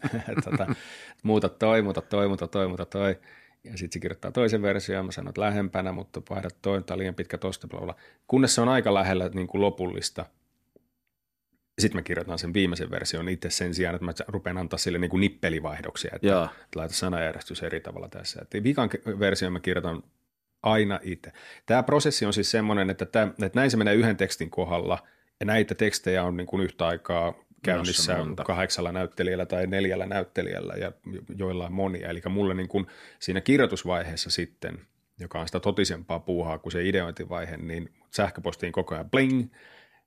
tota, 0.44 0.74
muuta 1.22 1.48
toi, 1.48 1.82
muuta 1.82 2.00
toi, 2.00 2.28
muuta 2.28 2.46
toi, 2.46 2.68
muuta 2.68 2.84
toi. 2.84 3.16
Ja 3.64 3.78
sitten 3.78 3.92
se 3.92 3.98
kirjoittaa 4.00 4.32
toisen 4.32 4.62
version 4.62 4.96
ja 4.96 5.02
mä 5.02 5.12
sanon, 5.12 5.28
että 5.28 5.40
lähempänä, 5.40 5.92
mutta 5.92 6.22
vaihda 6.30 6.48
toi, 6.62 6.82
tämä 6.82 6.98
liian 6.98 7.14
pitkä 7.14 7.38
tosta, 7.38 7.68
bla 7.68 7.80
bla. 7.80 7.94
Kunnes 8.26 8.54
se 8.54 8.60
on 8.60 8.68
aika 8.68 8.94
lähellä 8.94 9.30
niin 9.34 9.46
kuin 9.46 9.60
lopullista– 9.62 10.26
sitten 11.78 11.98
mä 11.98 12.02
kirjoitan 12.02 12.38
sen 12.38 12.54
viimeisen 12.54 12.90
version 12.90 13.28
itse 13.28 13.50
sen 13.50 13.74
sijaan, 13.74 13.94
että 13.94 14.04
mä 14.04 14.12
rupean 14.28 14.58
antaa 14.58 14.78
sille 14.78 14.98
niin 14.98 15.10
kuin 15.10 15.20
nippelivaihdoksia, 15.20 16.10
että, 16.14 16.44
että 16.44 16.78
laita 16.78 16.94
sanajärjestys 16.94 17.62
eri 17.62 17.80
tavalla 17.80 18.08
tässä. 18.08 18.42
Että 18.42 18.62
vikan 18.62 18.90
version 19.18 19.52
mä 19.52 19.60
kirjoitan 19.60 20.02
aina 20.62 21.00
itse. 21.02 21.32
Tämä 21.66 21.82
prosessi 21.82 22.26
on 22.26 22.32
siis 22.32 22.50
semmoinen, 22.50 22.90
että, 22.90 23.06
tämä, 23.06 23.26
että 23.26 23.60
näin 23.60 23.70
se 23.70 23.76
menee 23.76 23.94
yhden 23.94 24.16
tekstin 24.16 24.50
kohdalla, 24.50 24.98
ja 25.40 25.46
näitä 25.46 25.74
tekstejä 25.74 26.24
on 26.24 26.36
niin 26.36 26.46
kuin 26.46 26.62
yhtä 26.62 26.86
aikaa 26.86 27.34
käynnissä 27.64 28.16
kahdeksalla 28.46 28.92
näyttelijällä 28.92 29.46
tai 29.46 29.66
neljällä 29.66 30.06
näyttelijällä 30.06 30.74
ja 30.74 30.92
joillain 31.38 31.72
monia. 31.72 32.08
Eli 32.08 32.22
mulle 32.28 32.54
niin 32.54 32.68
kuin 32.68 32.86
siinä 33.18 33.40
kirjoitusvaiheessa 33.40 34.30
sitten, 34.30 34.78
joka 35.20 35.40
on 35.40 35.46
sitä 35.46 35.60
totisempaa 35.60 36.20
puuhaa 36.20 36.58
kuin 36.58 36.72
se 36.72 36.88
ideointivaihe, 36.88 37.56
niin 37.56 37.92
sähköpostiin 38.10 38.72
koko 38.72 38.94
ajan 38.94 39.10
bling, 39.10 39.48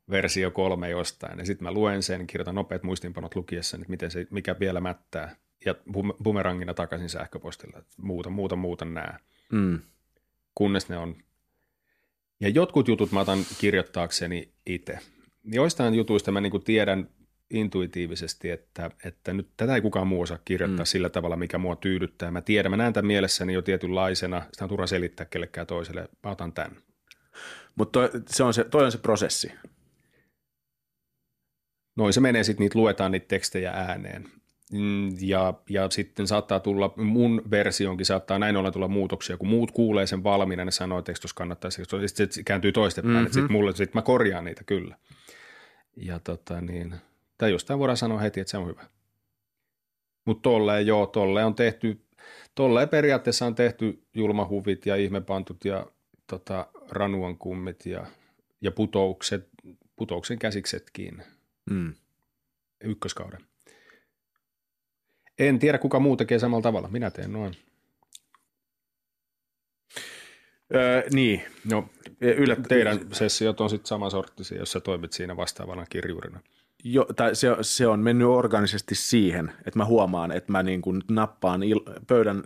versio 0.10 0.52
kolme 0.52 0.90
jostain, 0.90 1.40
ja 1.40 1.46
sitten 1.46 1.64
mä 1.64 1.72
luen 1.72 2.04
sen, 2.04 2.28
kirjoitan 2.28 2.56
nopeat 2.56 2.84
muistinpanot 2.84 3.36
lukiessa, 3.36 3.78
että 3.78 3.90
miten 3.90 4.12
se, 4.12 4.28
mikä 4.30 4.56
vielä 4.60 4.82
mättää, 4.82 5.36
ja 5.66 5.76
bumerangina 6.24 6.74
takaisin 6.74 7.10
sähköpostilla, 7.10 7.78
että 7.80 7.94
muuta, 7.98 8.30
muuta, 8.30 8.56
muuta 8.56 8.86
nää. 8.86 9.20
Mm. 9.52 9.80
Kunnes 10.56 10.90
ne 10.90 10.98
on, 10.98 11.16
ja 12.40 12.50
jotkut 12.50 12.88
jutut 12.88 13.12
mä 13.12 13.20
otan 13.20 13.40
kirjoittaakseni 13.58 14.52
itse. 14.66 15.00
Joistain 15.44 15.96
jutuista 15.96 16.32
mä 16.32 16.42
niinku 16.42 16.60
tiedän 16.60 17.10
intuitiivisesti, 17.50 18.50
että, 18.50 18.92
että 19.04 19.34
nyt 19.34 19.48
tätä 19.58 19.76
ei 19.76 19.82
kukaan 19.82 20.08
muu 20.08 20.22
osaa 20.22 20.40
kirjoittaa 20.46 20.84
mm. 20.84 20.88
sillä 20.88 21.10
tavalla, 21.10 21.36
mikä 21.36 21.58
mua 21.58 21.76
tyydyttää. 21.76 22.32
Mä 22.32 22.42
tiedän, 22.42 22.72
mä 22.72 22.78
näen 22.78 22.94
tämän 22.94 23.08
mielessäni 23.08 23.54
jo 23.54 23.62
tietynlaisena, 23.62 24.42
sitä 24.52 24.66
on 24.66 24.70
turha 24.70 24.88
selittää 24.88 25.26
kellekään 25.26 25.68
toiselle, 25.68 26.10
mä 26.24 26.32
otan 26.32 26.54
tämän. 26.54 26.72
Mutta 27.76 28.00
toi, 28.00 28.22
se 28.28 28.44
on 28.44 28.54
se, 28.54 28.64
toi 28.64 28.86
on 28.86 28.92
se 28.92 28.98
prosessi 28.98 29.52
noin 31.98 32.14
se 32.14 32.20
menee, 32.20 32.44
sitten 32.44 32.64
niitä 32.64 32.80
luetaan 32.80 33.12
niitä 33.12 33.28
tekstejä 33.28 33.72
ääneen. 33.72 34.26
Mm, 34.72 35.10
ja, 35.22 35.54
ja 35.70 35.90
sitten 35.90 36.28
saattaa 36.28 36.60
tulla, 36.60 36.94
mun 36.96 37.42
versionkin 37.52 38.06
saattaa 38.06 38.40
näin 38.40 38.58
ollen 38.58 38.74
tulla 38.74 38.88
muutoksia, 38.88 39.38
kun 39.38 39.48
muut 39.48 39.72
kuulee 39.72 40.08
sen 40.08 40.24
valmiina, 40.24 40.66
ne 40.66 40.72
sanoo, 40.72 41.00
että 41.00 41.14
tuossa 41.14 41.36
kannattaisi, 41.36 41.84
sitten 42.06 42.32
se 42.32 42.44
kääntyy 42.44 42.72
toistepäin, 42.72 43.14
mm-hmm. 43.14 43.32
sitten 43.32 43.52
mulle, 43.52 43.76
sit 43.76 43.94
mä 43.94 44.02
korjaan 44.02 44.46
niitä 44.46 44.64
kyllä. 44.64 44.96
Ja 45.96 46.20
tota 46.20 46.62
niin, 46.62 46.96
tai 47.38 47.52
jostain 47.52 47.80
voidaan 47.80 47.98
sanoa 47.98 48.20
heti, 48.20 48.40
että 48.40 48.52
se 48.52 48.58
on 48.58 48.68
hyvä. 48.68 48.86
Mutta 50.26 50.42
tolleen 50.42 50.88
joo, 50.88 51.06
tolleen 51.06 51.46
on 51.46 51.56
tehty, 51.56 52.06
tolleen 52.56 52.90
periaatteessa 52.90 53.46
on 53.46 53.56
tehty 53.56 54.04
julmahuvit 54.14 54.86
ja 54.86 54.96
ihmepantut 54.96 55.66
ja 55.66 55.88
tota, 56.28 56.68
ranuan 56.90 57.38
kummit 57.38 57.86
ja, 57.86 58.06
ja 58.62 58.72
putoukset, 58.72 59.50
putouksen 59.96 60.40
käsiksetkin– 60.40 61.24
Mm. 61.70 61.94
Ykköskauden. 62.84 63.42
En 65.40 65.60
tiedä, 65.60 65.78
kuka 65.78 66.00
muu 66.00 66.18
tekee 66.18 66.40
samalla 66.40 66.64
tavalla. 66.64 66.88
Minä 66.88 67.12
teen 67.12 67.34
noin. 67.34 67.58
Öö, 70.76 71.04
niin. 71.12 71.44
No, 71.72 71.90
Yllä... 72.22 72.56
Teidän 72.56 73.00
sessiot 73.14 73.62
on 73.62 73.70
sitten 73.70 73.88
samansorttisia, 73.88 74.58
jos 74.58 74.72
sä 74.72 74.80
toimit 74.80 75.14
siinä 75.14 75.38
vastaavana 75.38 75.86
kirjuurina. 75.86 76.40
Jo, 76.84 77.06
tai 77.16 77.36
se, 77.36 77.48
se 77.62 77.88
on 77.88 78.00
mennyt 78.00 78.28
organisesti 78.28 78.96
siihen, 78.96 79.52
että 79.58 79.80
mä 79.80 79.86
huomaan, 79.86 80.32
että 80.32 80.52
mä 80.52 80.64
niin 80.64 80.82
kuin 80.82 81.02
nappaan 81.12 81.62
il- 81.64 82.00
pöydän, 82.08 82.44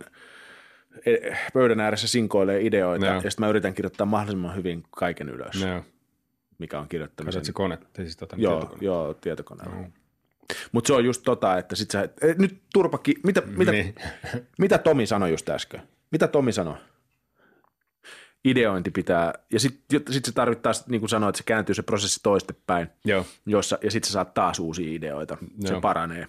e- 1.06 1.36
pöydän 1.52 1.80
ääressä 1.80 2.08
sinkoilee 2.08 2.60
ideoita, 2.60 3.06
no. 3.06 3.12
ja 3.14 3.20
sitten 3.20 3.44
mä 3.46 3.48
yritän 3.48 3.74
kirjoittaa 3.74 4.06
mahdollisimman 4.06 4.56
hyvin 4.56 4.84
kaiken 4.90 5.28
ylös. 5.28 5.64
No 5.64 5.84
mikä 6.62 6.80
on 6.80 6.88
kirjoittamisen. 6.88 7.40
Kasat 7.40 7.44
se 7.44 7.52
kone, 7.52 7.78
siis 7.96 8.16
tota, 8.16 8.36
joo, 8.38 8.54
tietokone. 8.60 8.84
Joo, 8.84 9.14
tietokone. 9.14 9.64
No. 9.64 9.90
Mutta 10.72 10.86
se 10.88 10.92
on 10.92 11.04
just 11.04 11.22
tota, 11.24 11.58
että 11.58 11.76
sit 11.76 11.90
sä, 11.90 12.02
et, 12.02 12.38
nyt 12.38 12.60
turpakki, 12.72 13.14
mitä, 13.24 13.42
mitä, 13.46 13.72
niin. 13.72 13.94
mitä 14.58 14.78
Tomi 14.78 15.06
sanoi 15.06 15.30
just 15.30 15.48
äsken? 15.48 15.82
Mitä 16.10 16.28
Tomi 16.28 16.52
sanoi? 16.52 16.74
Ideointi 18.44 18.90
pitää, 18.90 19.34
ja 19.52 19.60
sitten 19.60 20.02
sit 20.10 20.24
se 20.24 20.32
tarvittaa, 20.32 20.72
niin 20.88 21.00
kuin 21.00 21.08
sanoit, 21.08 21.28
että 21.28 21.38
se 21.38 21.44
kääntyy 21.44 21.74
se 21.74 21.82
prosessi 21.82 22.20
toistepäin, 22.22 22.86
Joo. 23.04 23.26
Jossa, 23.46 23.78
ja 23.82 23.90
sitten 23.90 24.08
sä 24.08 24.12
saat 24.12 24.34
taas 24.34 24.58
uusia 24.58 24.92
ideoita, 24.92 25.36
Joo. 25.40 25.74
se 25.74 25.80
paranee. 25.80 26.28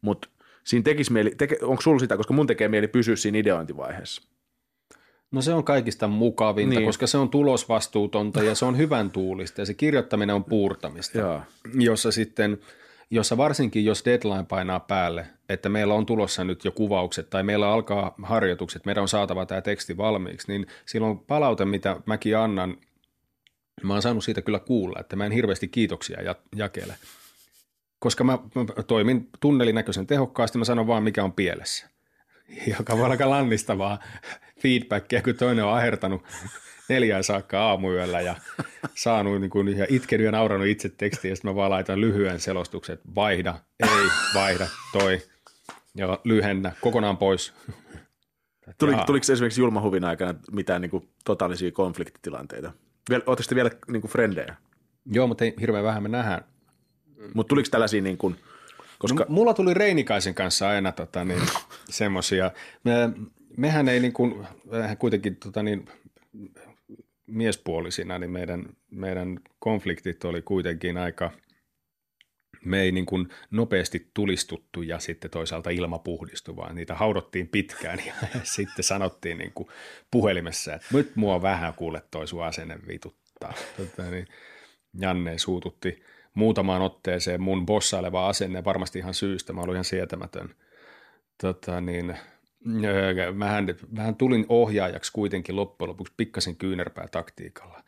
Mutta 0.00 0.28
siinä 0.64 0.82
tekisi 0.82 1.12
mieli, 1.12 1.30
teke, 1.30 1.58
onko 1.62 1.82
sulla 1.82 1.98
sitä, 1.98 2.16
koska 2.16 2.34
mun 2.34 2.46
tekee 2.46 2.68
mieli 2.68 2.88
pysyä 2.88 3.16
siinä 3.16 3.38
ideointivaiheessa? 3.38 4.22
No 5.30 5.42
se 5.42 5.54
on 5.54 5.64
kaikista 5.64 6.08
mukavinta, 6.08 6.74
niin. 6.74 6.86
koska 6.86 7.06
se 7.06 7.18
on 7.18 7.28
tulosvastuutonta 7.28 8.42
ja 8.42 8.54
se 8.54 8.64
on 8.64 8.78
hyvän 8.78 9.10
tuulista 9.10 9.60
ja 9.60 9.64
se 9.64 9.74
kirjoittaminen 9.74 10.36
on 10.36 10.44
puurtamista, 10.44 11.18
Jaa. 11.18 11.44
jossa 11.74 12.12
sitten, 12.12 12.58
jossa 13.12 13.36
varsinkin 13.36 13.84
jos 13.84 14.04
deadline 14.04 14.44
painaa 14.48 14.80
päälle, 14.80 15.26
että 15.48 15.68
meillä 15.68 15.94
on 15.94 16.06
tulossa 16.06 16.44
nyt 16.44 16.64
jo 16.64 16.72
kuvaukset 16.72 17.30
tai 17.30 17.42
meillä 17.42 17.72
alkaa 17.72 18.14
harjoitukset, 18.22 18.86
meidän 18.86 19.02
on 19.02 19.08
saatava 19.08 19.46
tämä 19.46 19.60
teksti 19.60 19.96
valmiiksi, 19.96 20.52
niin 20.52 20.66
silloin 20.86 21.18
palaute, 21.18 21.64
mitä 21.64 21.96
mäkin 22.06 22.36
annan, 22.36 22.76
mä 23.82 23.92
oon 23.92 24.02
saanut 24.02 24.24
siitä 24.24 24.42
kyllä 24.42 24.58
kuulla, 24.58 25.00
että 25.00 25.16
mä 25.16 25.26
en 25.26 25.32
hirveästi 25.32 25.68
kiitoksia 25.68 26.18
jakele, 26.56 26.94
koska 27.98 28.24
mä, 28.24 28.38
toimin 28.86 29.28
tunnelinäköisen 29.40 30.06
tehokkaasti, 30.06 30.58
mä 30.58 30.64
sanon 30.64 30.86
vaan 30.86 31.02
mikä 31.02 31.24
on 31.24 31.32
pielessä. 31.32 31.88
Joka 32.78 32.98
voi 32.98 33.10
aika 33.10 33.30
lannistavaa 33.30 33.98
feedbackia, 34.62 35.22
kun 35.22 35.34
toinen 35.34 35.64
on 35.64 35.72
ahertanut 35.72 36.22
neljään 36.88 37.24
saakka 37.24 37.60
aamuyöllä 37.60 38.20
ja 38.20 38.36
saanut 38.94 39.40
niin 39.40 39.50
kuin, 39.50 39.78
ja 39.78 39.86
itkenyt 39.88 40.24
ja 40.24 40.32
nauranut 40.32 40.66
itse 40.66 40.88
tekstiä, 40.88 41.30
ja 41.30 41.36
sitten 41.36 41.50
mä 41.50 41.54
vaan 41.54 41.70
laitan 41.70 42.00
lyhyen 42.00 42.40
selostuksen, 42.40 42.94
että 42.94 43.08
vaihda, 43.14 43.54
ei, 43.80 44.08
vaihda, 44.34 44.66
toi, 44.92 45.22
ja 45.94 46.18
lyhennä, 46.24 46.72
kokonaan 46.80 47.16
pois. 47.16 47.52
Tuli, 48.78 48.94
tuliko 49.06 49.32
esimerkiksi 49.32 49.60
Julmahuvin 49.60 50.04
aikana 50.04 50.34
mitään 50.52 50.80
niin 50.80 50.90
kuin, 50.90 51.08
totaalisia 51.24 51.72
konfliktitilanteita? 51.72 52.72
Oletteko 53.10 53.48
te 53.48 53.54
vielä 53.54 53.70
niin 53.88 54.00
kuin, 54.00 54.10
frendejä? 54.10 54.56
Joo, 55.06 55.26
mutta 55.26 55.44
ei, 55.44 55.54
hirveän 55.60 55.84
vähän 55.84 56.02
me 56.02 56.08
nähdään. 56.08 56.44
Mutta 57.34 57.48
tuliko 57.48 57.68
tällaisia 57.70 58.02
niin 58.02 58.18
kuin, 58.18 58.36
koska... 58.98 59.24
No, 59.24 59.26
mulla 59.28 59.54
tuli 59.54 59.74
Reinikaisen 59.74 60.34
kanssa 60.34 60.68
aina 60.68 60.92
tota, 60.92 61.24
niin, 61.24 61.42
semmoisia. 61.90 62.50
Me, 63.56 63.66
mehän 63.66 63.88
ei 63.88 64.00
niin 64.00 64.12
kuin, 64.12 64.46
kuitenkin 64.98 65.36
tota, 65.36 65.62
niin, 65.62 65.88
miespuolisina, 67.26 68.18
niin 68.18 68.30
meidän, 68.30 68.64
meidän 68.90 69.38
konfliktit 69.58 70.24
oli 70.24 70.42
kuitenkin 70.42 70.96
aika, 70.98 71.30
me 72.64 72.80
ei 72.80 72.92
niin 72.92 73.06
kuin 73.06 73.28
nopeasti 73.50 74.10
tulistuttu 74.14 74.82
ja 74.82 74.98
sitten 74.98 75.30
toisaalta 75.30 75.70
ilma 75.70 75.98
puhdistu, 75.98 76.56
vaan 76.56 76.74
niitä 76.74 76.94
haudottiin 76.94 77.48
pitkään 77.48 77.98
ja 78.06 78.14
sitten 78.42 78.84
sanottiin 78.84 79.38
niin 79.38 79.52
kuin 79.54 79.68
puhelimessa, 80.10 80.74
että 80.74 80.88
nyt 80.92 81.16
mua 81.16 81.42
vähän 81.42 81.74
kuule 81.74 82.02
toi 82.10 82.28
sun 82.28 82.44
asenne 82.44 82.78
vituttaa. 82.88 83.52
Tota, 83.76 84.10
niin 84.10 84.26
Janne 85.00 85.38
suututti 85.38 86.02
muutamaan 86.34 86.82
otteeseen 86.82 87.40
mun 87.40 87.66
bossaileva 87.66 88.28
asenne, 88.28 88.64
varmasti 88.64 88.98
ihan 88.98 89.14
syystä, 89.14 89.52
mä 89.52 89.60
olin 89.60 89.74
ihan 89.74 89.84
sietämätön. 89.84 90.54
Tota, 91.40 91.80
niin, 91.80 92.16
mähän, 93.34 93.66
mähän 93.90 94.16
tulin 94.16 94.46
ohjaajaksi 94.48 95.12
kuitenkin 95.12 95.56
loppujen 95.56 95.88
lopuksi 95.88 96.14
pikkasen 96.16 96.56
kyynärpää 96.56 97.08
taktiikalla. 97.08 97.84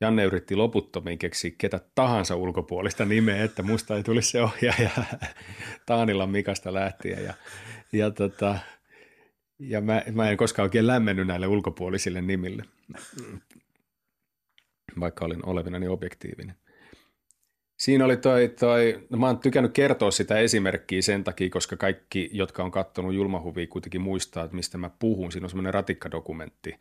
Janne 0.00 0.24
yritti 0.24 0.56
loputtomiin 0.56 1.18
keksiä 1.18 1.50
ketä 1.58 1.80
tahansa 1.94 2.36
ulkopuolista 2.36 3.04
nimeä, 3.04 3.44
että 3.44 3.62
musta 3.62 3.96
ei 3.96 4.02
tulisi 4.02 4.30
se 4.30 4.42
ohjaaja 4.42 4.90
Taanilan 5.86 6.30
Mikasta 6.30 6.74
lähtien. 6.74 7.24
Ja, 7.24 7.34
ja, 7.92 8.10
tota, 8.10 8.58
ja 9.58 9.80
mä, 9.80 10.02
mä 10.12 10.30
en 10.30 10.36
koskaan 10.36 10.64
oikein 10.64 10.86
lämmennyt 10.86 11.26
näille 11.26 11.46
ulkopuolisille 11.46 12.22
nimille, 12.22 12.64
vaikka 15.00 15.24
olin 15.24 15.46
olevinani 15.46 15.88
objektiivinen. 15.88 16.61
Siinä 17.82 18.04
oli 18.04 18.16
toi, 18.16 18.48
toi 18.60 19.06
no 19.10 19.18
mä 19.18 19.26
oon 19.26 19.38
tykännyt 19.38 19.72
kertoa 19.72 20.10
sitä 20.10 20.38
esimerkkiä 20.38 21.02
sen 21.02 21.24
takia, 21.24 21.50
koska 21.50 21.76
kaikki, 21.76 22.30
jotka 22.32 22.64
on 22.64 22.70
katsonut 22.70 23.14
julmahuvia, 23.14 23.66
kuitenkin 23.66 24.00
muistaa, 24.00 24.44
että 24.44 24.56
mistä 24.56 24.78
mä 24.78 24.90
puhun. 24.98 25.32
Siinä 25.32 25.44
on 25.44 25.50
semmoinen 25.50 25.74
ratikkadokumentti, 25.74 26.74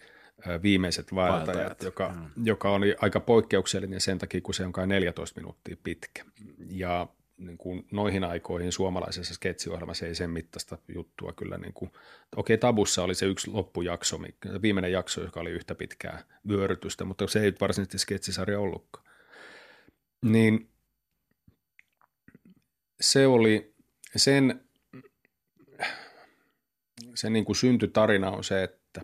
Viimeiset 0.63 1.15
vaeltajat, 1.15 1.47
vaeltajat. 1.47 1.83
Joka, 1.83 2.13
mm. 2.15 2.45
joka 2.45 2.69
oli 2.69 2.95
aika 3.01 3.19
poikkeuksellinen 3.19 4.01
sen 4.01 4.17
takia, 4.17 4.41
kun 4.41 4.53
se 4.53 4.65
on 4.65 4.71
kai 4.71 4.87
14 4.87 5.39
minuuttia 5.39 5.77
pitkä. 5.83 6.25
Ja 6.69 7.07
niin 7.37 7.57
kuin 7.57 7.85
noihin 7.91 8.23
aikoihin 8.23 8.71
suomalaisessa 8.71 9.33
sketsiohjelmassa 9.33 10.05
ei 10.05 10.15
sen 10.15 10.29
mittaista 10.29 10.77
juttua 10.95 11.33
kyllä. 11.33 11.57
Niin 11.57 11.73
kuin, 11.73 11.91
okei, 12.35 12.57
Tabussa 12.57 13.03
oli 13.03 13.15
se 13.15 13.25
yksi 13.25 13.51
loppujakso, 13.51 14.19
viimeinen 14.61 14.91
jakso, 14.91 15.23
joka 15.23 15.39
oli 15.39 15.49
yhtä 15.49 15.75
pitkää 15.75 16.23
vyörytystä, 16.47 17.05
mutta 17.05 17.27
se 17.27 17.39
ei 17.39 17.53
varsinaisesti 17.61 17.97
sketsisarja 17.97 18.59
ollutkaan. 18.59 19.05
Niin 20.21 20.70
se 23.01 23.27
oli 23.27 23.75
sen, 24.15 24.69
sen 27.15 27.33
niin 27.33 27.45
kuin 27.45 27.55
syntytarina 27.55 28.31
on 28.31 28.43
se, 28.43 28.63
että 28.63 29.01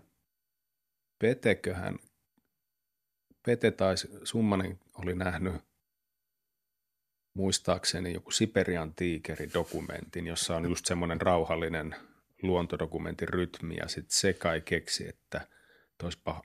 Peteköhän, 1.18 1.98
Pete 3.46 3.70
tai 3.70 3.94
Summanen 4.24 4.80
oli 4.94 5.14
nähnyt 5.14 5.54
muistaakseni 7.34 8.12
joku 8.12 8.30
Siperian 8.30 8.94
tiikeri-dokumentin, 8.94 10.26
jossa 10.26 10.56
on 10.56 10.64
just 10.64 10.86
semmoinen 10.86 11.20
rauhallinen 11.20 11.96
luontodokumentin 12.42 13.28
rytmi, 13.28 13.76
ja 13.76 13.88
sitten 13.88 14.18
se 14.18 14.32
kai 14.32 14.60
keksi, 14.60 15.08
että 15.08 15.48
toispa, 15.98 16.42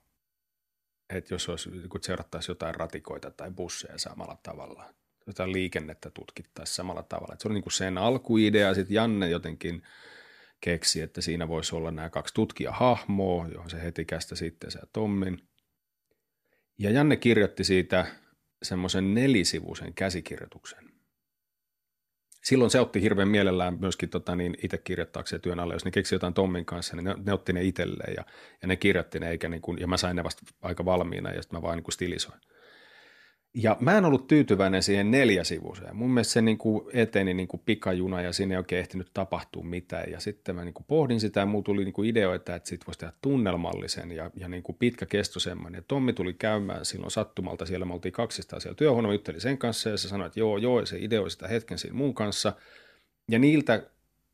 että 1.09 1.33
jos 1.33 1.49
olisi, 1.49 1.69
kun 1.89 2.03
seurattaisiin 2.03 2.51
jotain 2.51 2.75
ratikoita 2.75 3.31
tai 3.31 3.51
busseja 3.51 3.97
samalla 3.97 4.37
tavalla, 4.43 4.93
jotain 5.27 5.51
liikennettä 5.51 6.09
tutkittaisiin 6.09 6.75
samalla 6.75 7.03
tavalla. 7.03 7.33
Että 7.33 7.41
se 7.41 7.47
oli 7.47 7.53
niin 7.53 7.63
kuin 7.63 7.73
sen 7.73 7.97
alkuidea, 7.97 8.73
sitten 8.73 8.95
Janne 8.95 9.29
jotenkin 9.29 9.83
keksi, 10.61 11.01
että 11.01 11.21
siinä 11.21 11.47
voisi 11.47 11.75
olla 11.75 11.91
nämä 11.91 12.09
kaksi 12.09 12.33
tutkijahahmoa, 12.33 13.47
johon 13.47 13.69
se 13.69 13.83
heti 13.83 14.05
kästä 14.05 14.35
sitten 14.35 14.71
se 14.71 14.79
Tommin. 14.93 15.39
Ja 16.79 16.91
Janne 16.91 17.15
kirjoitti 17.15 17.63
siitä 17.63 18.05
semmoisen 18.63 19.13
nelisivuisen 19.13 19.93
käsikirjoituksen. 19.93 20.93
Silloin 22.43 22.71
se 22.71 22.79
otti 22.79 23.01
hirveän 23.01 23.27
mielellään 23.27 23.79
myöskin 23.79 24.09
tota, 24.09 24.35
niin 24.35 24.57
itse 24.63 24.77
kirjoittaakseen 24.77 25.41
työn 25.41 25.59
alle. 25.59 25.73
Jos 25.73 25.85
ne 25.85 25.91
keksi 25.91 26.15
jotain 26.15 26.33
Tommin 26.33 26.65
kanssa, 26.65 26.95
niin 26.95 27.03
ne, 27.03 27.15
ne 27.25 27.33
otti 27.33 27.53
ne 27.53 27.63
itselleen 27.63 28.13
ja, 28.17 28.25
ja 28.61 28.67
ne 28.67 28.75
kirjoitti 28.75 29.19
ne, 29.19 29.29
eikä 29.29 29.49
niin 29.49 29.61
kuin, 29.61 29.79
ja 29.79 29.87
mä 29.87 29.97
sain 29.97 30.15
ne 30.15 30.23
vasta 30.23 30.41
aika 30.61 30.85
valmiina 30.85 31.31
ja 31.31 31.41
sitten 31.41 31.57
mä 31.57 31.61
vaan 31.61 31.77
niin 31.77 31.83
kuin 31.83 31.93
stilisoin. 31.93 32.39
Ja 33.55 33.77
mä 33.79 33.97
en 33.97 34.05
ollut 34.05 34.27
tyytyväinen 34.27 34.83
siihen 34.83 35.11
neljäsivuiseen. 35.11 35.95
Mun 35.95 36.09
mielestä 36.13 36.33
se 36.33 36.41
niin 36.41 36.57
kuin 36.57 36.85
eteni 36.93 37.33
niin 37.33 37.47
kuin 37.47 37.61
pikajuna 37.65 38.21
ja 38.21 38.33
siinä 38.33 38.53
ei 38.53 38.57
oikein 38.57 38.79
ehtinyt 38.79 39.07
tapahtua 39.13 39.63
mitään. 39.63 40.11
Ja 40.11 40.19
sitten 40.19 40.55
mä 40.55 40.63
niin 40.63 40.73
kuin 40.73 40.85
pohdin 40.87 41.19
sitä 41.19 41.39
ja 41.39 41.45
mulla 41.45 41.63
tuli 41.63 41.83
niin 41.83 41.93
kuin 41.93 42.09
ideoita, 42.09 42.55
että 42.55 42.69
sit 42.69 42.87
voisi 42.87 42.99
tehdä 42.99 43.13
tunnelmallisen 43.21 44.11
ja, 44.11 44.31
ja 44.35 44.47
niin 44.47 44.63
kuin 44.63 44.75
pitkäkestoisemman. 44.77 45.73
Ja 45.73 45.81
Tommi 45.81 46.13
tuli 46.13 46.33
käymään 46.33 46.85
silloin 46.85 47.11
sattumalta, 47.11 47.65
siellä 47.65 47.85
me 47.85 47.93
oltiin 47.93 48.11
kaksistaan 48.11 48.61
siellä 48.61 48.75
työhuoneella, 48.75 49.13
juttelin 49.13 49.41
sen 49.41 49.57
kanssa 49.57 49.89
ja 49.89 49.97
se 49.97 50.07
sanoi, 50.07 50.27
että 50.27 50.39
joo, 50.39 50.57
joo, 50.57 50.85
se 50.85 50.97
ideoi 50.99 51.31
sitä 51.31 51.47
hetken 51.47 51.77
siinä 51.77 51.97
mun 51.97 52.13
kanssa. 52.13 52.53
Ja 53.31 53.39
niiltä 53.39 53.83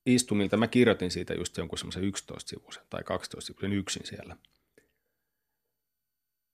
istumilta 0.05 0.57
mä 0.57 0.67
kirjoitin 0.67 1.11
siitä 1.11 1.33
just 1.33 1.57
jonkun 1.57 1.77
semmoisen 1.77 2.03
11-sivuisen 2.03 2.83
tai 2.89 3.01
12-sivuisen 3.01 3.73
yksin 3.73 4.05
siellä. 4.05 4.35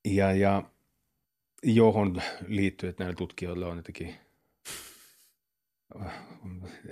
Ja, 0.05 0.31
ja 0.31 0.63
johon 1.63 2.21
liittyy, 2.47 2.89
että 2.89 3.03
näillä 3.03 3.17
tutkijoilla 3.17 3.67
on 3.67 3.77
jotenkin 3.77 4.15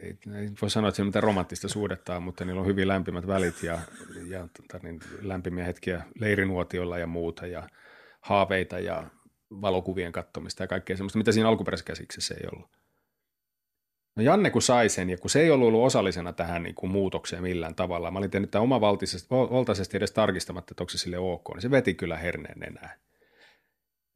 ei, 0.01 0.17
ei 0.39 0.49
voi 0.61 0.69
sanoa, 0.69 0.87
että 0.87 0.95
se 0.95 1.01
on 1.01 1.07
mitään 1.07 1.23
romanttista 1.23 1.67
suhdetta, 1.67 2.19
mutta 2.19 2.45
niillä 2.45 2.61
on 2.61 2.67
hyvin 2.67 2.87
lämpimät 2.87 3.27
välit 3.27 3.63
ja, 3.63 3.79
ja 4.27 4.47
tota, 4.57 4.79
niin, 4.83 4.99
lämpimiä 5.21 5.65
hetkiä 5.65 6.03
leirinuotiolla 6.19 6.97
ja 6.97 7.07
muuta 7.07 7.47
ja 7.47 7.69
haaveita 8.21 8.79
ja 8.79 9.09
valokuvien 9.61 10.11
katsomista 10.11 10.63
ja 10.63 10.67
kaikkea 10.67 10.97
semmoista, 10.97 11.17
mitä 11.17 11.31
siinä 11.31 11.49
alkuperäisessä 11.49 11.87
käsiksessä 11.87 12.35
ei 12.35 12.47
ollut. 12.53 12.69
No 14.15 14.23
Janne 14.23 14.49
kun 14.49 14.61
sai 14.61 14.89
sen, 14.89 15.09
ja 15.09 15.17
kun 15.17 15.29
se 15.29 15.41
ei 15.41 15.51
ollut 15.51 15.67
ollut 15.67 15.85
osallisena 15.85 16.33
tähän 16.33 16.63
niin 16.63 16.75
kuin 16.75 16.91
muutokseen 16.91 17.43
millään 17.43 17.75
tavalla, 17.75 18.11
mä 18.11 18.19
olin 18.19 18.31
tehnyt 18.31 18.51
tämän 18.51 18.63
omavaltaisesti 18.63 19.97
edes 19.97 20.11
tarkistamatta, 20.11 20.73
että 20.73 20.83
onko 20.83 20.89
se 20.89 20.97
sille 20.97 21.17
ok, 21.17 21.49
niin 21.53 21.61
se 21.61 21.71
veti 21.71 21.93
kyllä 21.93 22.17
herneen 22.17 22.63
enää. 22.63 22.97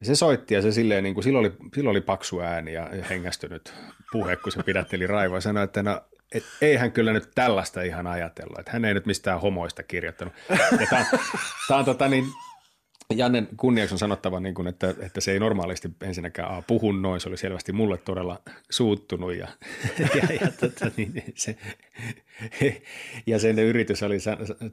Se 0.02 0.14
soitti 0.14 0.54
ja 0.54 0.62
se 0.62 0.72
silleen, 0.72 1.04
niin 1.04 1.14
kuin, 1.14 1.24
silloin, 1.24 1.46
oli, 1.46 1.56
silloin 1.74 1.90
oli 1.90 2.00
paksu 2.00 2.40
ääni 2.40 2.72
ja 2.72 2.88
hengästynyt 3.10 3.74
puhe, 4.12 4.36
kun 4.36 4.52
se 4.52 4.62
pidätteli 4.62 5.06
raivoa. 5.06 5.36
Ja 5.36 5.40
sanoi, 5.40 5.64
että 5.64 5.82
no, 5.82 6.00
et 6.32 6.44
ei 6.60 6.76
hän 6.76 6.92
kyllä 6.92 7.12
nyt 7.12 7.30
tällaista 7.34 7.82
ihan 7.82 8.06
ajatellut, 8.06 8.58
että 8.58 8.72
hän 8.72 8.84
ei 8.84 8.94
nyt 8.94 9.06
mistään 9.06 9.40
homoista 9.40 9.82
kirjoittanut. 9.82 10.34
Ja 10.80 10.86
tämä, 10.90 11.06
tämä 11.68 11.78
on 11.78 11.84
tota 11.84 12.08
niin, 12.08 12.24
Jannen 13.14 13.48
kunniaksi 13.56 13.94
on 13.94 13.98
sanottava, 13.98 14.40
niin 14.40 14.54
kuin, 14.54 14.68
että, 14.68 14.94
että 15.00 15.20
se 15.20 15.32
ei 15.32 15.38
normaalisti 15.38 15.88
ensinnäkään 16.02 16.54
a, 16.54 16.62
puhu 16.62 16.92
noin, 16.92 17.20
se 17.20 17.28
oli 17.28 17.36
selvästi 17.36 17.72
mulle 17.72 17.98
todella 17.98 18.40
suuttunut 18.70 19.34
ja, 19.34 19.48
ja, 19.98 20.34
ja, 20.40 20.50
tota, 20.60 20.90
niin, 20.96 21.24
se, 21.34 21.56
ja 23.26 23.38
sen 23.38 23.58
yritys 23.58 24.02
oli 24.02 24.18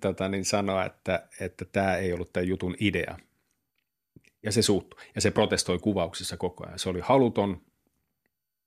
tota, 0.01 0.29
niin, 0.29 0.45
sanoa, 0.45 0.85
että, 0.85 1.27
että 1.39 1.65
tämä 1.65 1.95
ei 1.95 2.13
ollut 2.13 2.33
tämän 2.33 2.47
jutun 2.47 2.75
idea, 2.79 3.17
ja 4.45 4.51
se 4.51 4.61
suuttui. 4.61 5.01
Ja 5.15 5.21
se 5.21 5.31
protestoi 5.31 5.79
kuvauksissa 5.79 6.37
koko 6.37 6.65
ajan. 6.65 6.79
Se 6.79 6.89
oli 6.89 6.99
haluton 6.99 7.61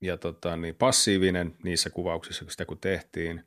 ja 0.01 0.17
tota, 0.17 0.57
niin 0.57 0.75
passiivinen 0.75 1.57
niissä 1.63 1.91
kuvauksissa, 1.91 2.45
kun 2.45 2.51
sitä 2.51 2.65
kun 2.65 2.79
tehtiin. 2.79 3.45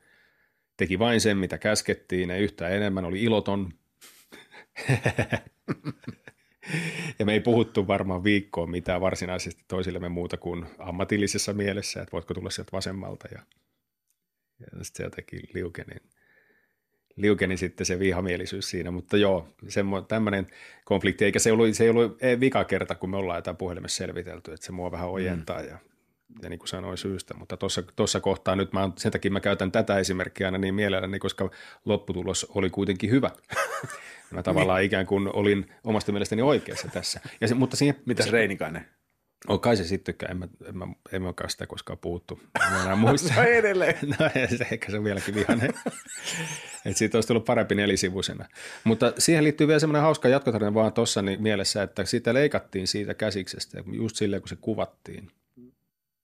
Teki 0.77 0.99
vain 0.99 1.21
sen, 1.21 1.37
mitä 1.37 1.57
käskettiin, 1.57 2.31
ei 2.31 2.43
yhtään 2.43 2.73
enemmän, 2.73 3.05
oli 3.05 3.23
iloton. 3.23 3.73
ja 7.19 7.25
me 7.25 7.33
ei 7.33 7.39
puhuttu 7.39 7.87
varmaan 7.87 8.23
viikkoon 8.23 8.69
mitään 8.69 9.01
varsinaisesti 9.01 9.63
toisillemme 9.67 10.09
muuta 10.09 10.37
kuin 10.37 10.65
ammatillisessa 10.79 11.53
mielessä, 11.53 12.01
että 12.01 12.11
voitko 12.11 12.33
tulla 12.33 12.49
sieltä 12.49 12.71
vasemmalta. 12.71 13.27
Ja, 13.31 13.41
ja 14.59 14.67
sitten 14.83 14.97
se 14.97 15.03
jotenkin 15.03 15.41
liukeni 15.53 15.95
liukeni 17.15 17.57
sitten 17.57 17.85
se 17.85 17.99
vihamielisyys 17.99 18.69
siinä, 18.69 18.91
mutta 18.91 19.17
joo, 19.17 19.47
tämmöinen 20.07 20.47
konflikti, 20.85 21.25
eikä 21.25 21.39
se 21.39 21.51
ollut, 21.51 21.75
se 21.75 21.83
ei 21.83 21.89
ollut 21.89 22.17
vika 22.39 22.63
kerta, 22.63 22.95
kun 22.95 23.09
me 23.09 23.17
ollaan 23.17 23.37
jotain 23.37 23.57
puhelimessa 23.57 23.97
selvitelty, 23.97 24.53
että 24.53 24.65
se 24.65 24.71
mua 24.71 24.91
vähän 24.91 25.09
ojentaa 25.09 25.61
mm. 25.61 25.67
ja, 25.67 25.77
ja 26.41 26.49
niin 26.49 26.59
kuin 26.59 26.67
sanoin 26.67 26.97
syystä, 26.97 27.33
mutta 27.33 27.57
tuossa 27.95 28.19
kohtaa 28.19 28.55
nyt 28.55 28.73
mä, 28.73 28.89
sen 28.97 29.11
takia 29.11 29.31
mä 29.31 29.39
käytän 29.39 29.71
tätä 29.71 29.97
esimerkkiä 29.97 30.47
aina 30.47 30.57
niin 30.57 30.75
mielelläni, 30.75 31.19
koska 31.19 31.51
lopputulos 31.85 32.47
oli 32.49 32.69
kuitenkin 32.69 33.09
hyvä. 33.09 33.31
mä 34.31 34.43
tavallaan 34.43 34.79
niin. 34.79 34.85
ikään 34.85 35.05
kuin 35.05 35.29
olin 35.35 35.71
omasta 35.83 36.11
mielestäni 36.11 36.41
oikeassa 36.41 36.87
tässä. 36.87 37.19
Ja 37.41 37.47
se, 37.47 37.55
mutta 37.55 37.75
siihen, 37.75 37.95
Mitäs 38.05 38.31
Reinikainen? 38.31 38.85
On 39.47 39.59
kai 39.59 39.77
se 39.77 39.83
sittenkään, 39.83 40.31
en 40.31 40.37
mä, 40.37 40.47
en 40.65 40.77
mä, 40.77 40.87
en 41.11 41.21
mä 41.21 41.33
sitä 41.47 41.67
koskaan 41.67 41.99
puhuttu. 41.99 42.39
En 42.67 42.81
enää 42.81 42.95
muista. 43.05 43.33
no 43.35 43.43
edelleen. 43.43 43.95
no 44.01 44.29
se, 44.57 44.67
ehkä 44.71 44.91
se 44.91 44.97
on 44.97 45.03
vieläkin 45.09 45.35
vihainen. 45.35 45.73
että 46.85 46.97
siitä 46.97 47.17
olisi 47.17 47.27
tullut 47.27 47.45
parempi 47.45 47.75
nelisivusena. 47.75 48.45
Mutta 48.83 49.13
siihen 49.17 49.43
liittyy 49.43 49.67
vielä 49.67 49.79
semmoinen 49.79 50.01
hauska 50.01 50.27
jatkotarina 50.27 50.73
vaan 50.73 50.93
tuossa 50.93 51.21
niin 51.21 51.41
mielessä, 51.41 51.83
että 51.83 52.05
sitä 52.05 52.33
leikattiin 52.33 52.87
siitä 52.87 53.13
käsiksestä 53.13 53.83
just 53.91 54.15
silleen, 54.15 54.41
kun 54.41 54.49
se 54.49 54.57
kuvattiin. 54.61 55.31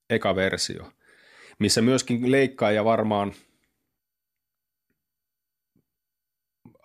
Eka 0.09 0.35
versio, 0.35 0.91
missä 1.59 1.81
myöskin 1.81 2.31
leikkaaja 2.31 2.85
varmaan 2.85 3.33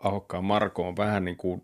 Ahokkaan 0.03 0.45
Marko 0.45 0.89
on 0.89 0.97
vähän 0.97 1.25
niin 1.25 1.37
kuin 1.37 1.63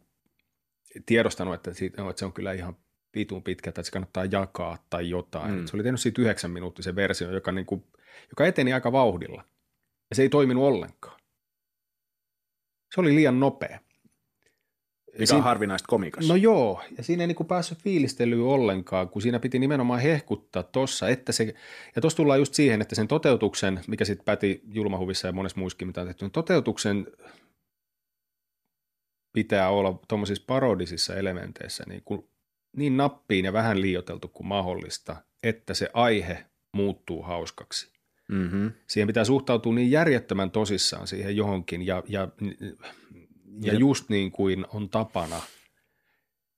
tiedostanut, 1.07 1.55
että, 1.55 1.75
siitä, 1.75 2.09
että 2.09 2.19
se 2.19 2.25
on 2.25 2.33
kyllä 2.33 2.53
ihan 2.53 2.77
vitun 3.19 3.43
pitkä, 3.43 3.71
että 3.71 3.83
se 3.83 3.93
kannattaa 3.93 4.25
jakaa 4.25 4.87
tai 4.91 5.11
jotain. 5.11 5.55
Mm. 5.55 5.67
Se 5.67 5.77
oli 5.77 5.83
tehnyt 5.83 6.01
siitä 6.01 6.23
yhdeksän 6.23 6.51
minuuttisen 6.51 6.97
versio, 6.97 7.31
joka, 7.31 7.53
niin 7.53 7.67
kuin, 7.67 7.85
joka 8.31 8.47
eteni 8.47 8.73
aika 8.73 8.93
vauhdilla. 8.93 9.45
Ja 10.11 10.17
se 10.17 10.23
ei 10.23 10.29
toiminut 10.29 10.65
ollenkaan. 10.65 11.21
Se 12.95 13.01
oli 13.01 13.15
liian 13.15 13.41
nopea. 13.41 13.81
Mikä 15.13 15.27
siinä, 15.27 15.39
on 15.39 15.45
harvinaista 15.45 15.87
komikassa. 15.89 16.33
No 16.33 16.37
joo, 16.37 16.83
ja 16.97 17.03
siinä 17.03 17.23
ei 17.23 17.27
niin 17.27 17.37
kuin 17.37 17.47
päässyt 17.47 17.79
fiilistelyyn 17.79 18.43
ollenkaan, 18.43 19.09
kun 19.09 19.23
siinä 19.23 19.39
piti 19.39 19.59
nimenomaan 19.59 20.01
hehkuttaa 20.01 20.63
tossa, 20.63 21.09
että 21.09 21.33
se, 21.33 21.55
ja 21.97 22.01
tuossa 22.01 22.17
tullaan 22.17 22.39
just 22.39 22.55
siihen, 22.55 22.83
että 22.83 22.95
sen 22.95 23.09
toteutuksen, 23.09 23.81
mikä 23.89 24.05
sitten 24.05 24.25
päti 24.25 24.63
Julmahuvissa 24.73 25.27
ja 25.27 25.33
monessa 25.33 25.61
muissakin, 25.61 25.89
mitä 25.89 26.01
on 26.01 26.07
tehty, 26.07 26.25
niin 26.25 26.33
toteutuksen 26.33 27.07
pitää 29.33 29.71
olla 29.71 30.01
tuommoisissa 30.09 30.45
parodisissa 30.47 31.17
elementeissä 31.17 31.85
niin 31.89 32.03
kuin 32.05 32.29
niin 32.79 32.97
nappiin 32.97 33.45
ja 33.45 33.53
vähän 33.53 33.81
liioteltu 33.81 34.29
kuin 34.29 34.47
mahdollista, 34.47 35.17
että 35.43 35.75
se 35.75 35.89
aihe 35.95 36.47
muuttuu 36.73 37.23
hauskaksi. 37.23 37.93
Mm-hmm. 38.29 38.73
Siihen 38.87 39.07
pitää 39.07 39.25
suhtautua 39.25 39.75
niin 39.75 39.91
järjettömän 39.91 40.51
tosissaan 40.51 41.07
siihen 41.07 41.37
johonkin 41.37 41.87
ja, 41.87 42.03
ja, 42.09 42.29
ja 43.63 43.75
just 43.75 44.09
niin 44.09 44.33
kuin 44.33 44.67
on 44.73 44.89
tapana, 44.89 45.41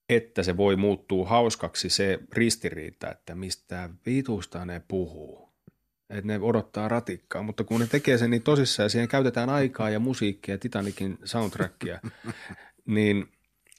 että 0.08 0.42
se 0.42 0.56
voi 0.56 0.76
muuttua 0.76 1.28
hauskaksi 1.28 1.90
se 1.90 2.18
ristiriita, 2.32 3.10
että 3.10 3.34
mistä 3.34 3.90
vitusta 4.06 4.64
ne 4.64 4.82
puhuu. 4.88 5.50
Että 6.10 6.26
ne 6.26 6.38
odottaa 6.42 6.88
ratikkaa, 6.88 7.42
mutta 7.42 7.64
kun 7.64 7.80
ne 7.80 7.86
tekee 7.86 8.18
sen 8.18 8.30
niin 8.30 8.42
tosissaan 8.42 8.84
ja 8.84 8.88
siihen 8.88 9.08
käytetään 9.08 9.50
aikaa 9.50 9.90
ja 9.90 10.00
musiikkia 10.00 10.54
ja 10.54 10.58
Titanikin 10.58 11.18
soundtrackia, 11.24 12.00
niin 12.86 13.28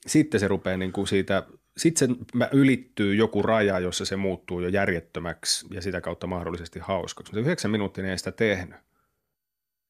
sitten 0.08 0.40
se 0.40 0.48
rupeaa 0.48 0.78
niin 0.78 0.92
kuin 0.92 1.08
siitä– 1.08 1.44
sitten 1.78 2.16
se 2.40 2.50
ylittyy 2.52 3.16
joku 3.16 3.42
raja, 3.42 3.80
jossa 3.80 4.06
se 4.06 4.16
muuttuu 4.16 4.60
jo 4.60 4.68
järjettömäksi 4.68 5.68
ja 5.72 5.82
sitä 5.82 6.02
kautta 6.02 6.28
mahdollisesti 6.28 6.80
hauskaksi. 6.80 7.32
Mutta 7.32 7.42
yhdeksän 7.42 7.72
minuuttia 7.72 8.12
ei 8.12 8.18
sitä 8.18 8.32
tehnyt. 8.32 8.80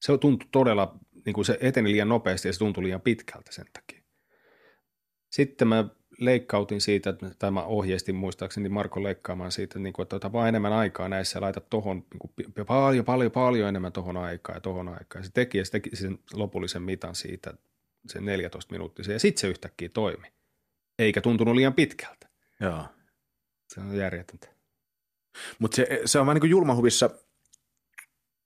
Se 0.00 0.18
tuntui 0.18 0.48
todella, 0.52 0.98
niin 1.26 1.34
kuin 1.34 1.44
se 1.44 1.58
eteni 1.60 1.92
liian 1.92 2.08
nopeasti 2.08 2.48
ja 2.48 2.52
se 2.52 2.58
tuntui 2.58 2.84
liian 2.84 3.00
pitkältä 3.00 3.52
sen 3.52 3.66
takia. 3.72 4.02
Sitten 5.30 5.68
mä 5.68 5.84
leikkautin 6.18 6.80
siitä, 6.80 7.14
tai 7.38 7.50
mä 7.50 7.62
ohjeistin 7.62 8.14
muistaakseni 8.14 8.68
Marko 8.68 9.02
leikkaamaan 9.02 9.52
siitä, 9.52 9.78
niin 9.78 9.92
kuin, 9.92 10.02
että 10.04 10.16
ota 10.16 10.32
vaan 10.32 10.48
enemmän 10.48 10.72
aikaa 10.72 11.08
näissä 11.08 11.36
ja 11.36 11.40
laita 11.40 11.60
tohon 11.60 11.96
niin 11.96 12.18
kuin, 12.18 12.66
paljon, 12.66 13.04
paljon, 13.04 13.32
paljon 13.32 13.68
enemmän 13.68 13.92
tohon 13.92 14.16
aikaa 14.16 14.56
ja 14.56 14.60
tohon 14.60 14.88
aikaa. 14.88 15.20
Ja 15.20 15.24
se 15.24 15.30
teki, 15.34 15.58
ja 15.58 15.64
se 15.64 15.70
teki 15.70 15.96
sen 15.96 16.18
lopullisen 16.32 16.82
mitan 16.82 17.14
siitä, 17.14 17.54
sen 18.08 18.24
14 18.24 18.72
minuuttia, 18.72 19.12
ja 19.12 19.18
sitten 19.18 19.40
se 19.40 19.48
yhtäkkiä 19.48 19.88
toimi. 19.88 20.41
Eikä 20.98 21.20
tuntunut 21.20 21.54
liian 21.54 21.74
pitkältä. 21.74 22.28
Joo. 22.60 22.84
Se 23.68 23.80
on 23.80 23.96
järjetöntä. 23.96 24.48
Mutta 25.58 25.76
se, 25.76 26.00
se 26.04 26.18
on 26.18 26.26
vähän 26.26 26.34
niin 26.34 26.40
kuin 26.40 26.50
julmahuvissa, 26.50 27.10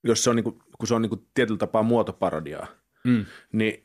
jos 0.05 0.25
se 0.25 0.31
on, 0.31 0.37
niin 0.37 0.45
kuin, 0.45 0.59
kun 0.79 0.89
se 0.89 0.95
on 0.95 1.03
niin 1.03 1.11
kuin 1.11 1.27
tietyllä 1.35 1.59
tapaa 1.59 1.83
muotoparodiaa, 1.83 2.67
Mm. 3.05 3.27
niin 3.53 3.85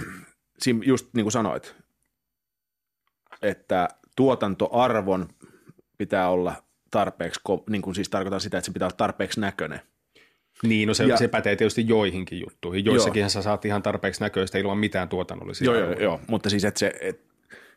siinä 0.62 0.80
just 0.84 1.08
niin 1.14 1.24
kuin 1.24 1.32
sanoit, 1.32 1.74
että 3.42 3.88
tuotantoarvon 4.16 5.28
pitää 5.98 6.28
olla 6.28 6.64
tarpeeksi, 6.90 7.40
niin 7.70 7.82
kuin 7.82 7.94
siis 7.94 8.08
tarkoitan 8.08 8.40
sitä, 8.40 8.58
että 8.58 8.66
se 8.66 8.72
pitää 8.72 8.86
olla 8.86 8.96
tarpeeksi 8.96 9.40
näköinen. 9.40 9.80
Niin, 10.62 10.88
no 10.88 10.94
se, 10.94 11.04
Ja- 11.04 11.16
se 11.16 11.28
pätee 11.28 11.56
tietysti 11.56 11.88
joihinkin 11.88 12.40
juttuihin. 12.40 12.84
Joissakin 12.84 13.30
sä 13.30 13.42
saat 13.42 13.64
ihan 13.64 13.82
tarpeeksi 13.82 14.20
näköistä 14.20 14.58
ilman 14.58 14.78
mitään 14.78 15.08
tuotannollisia 15.08 15.64
Joo, 15.64 15.76
joo, 15.76 15.92
joo, 15.92 16.20
mutta 16.28 16.50
siis 16.50 16.64
että 16.64 16.78
se, 16.78 16.92
et, 17.00 17.31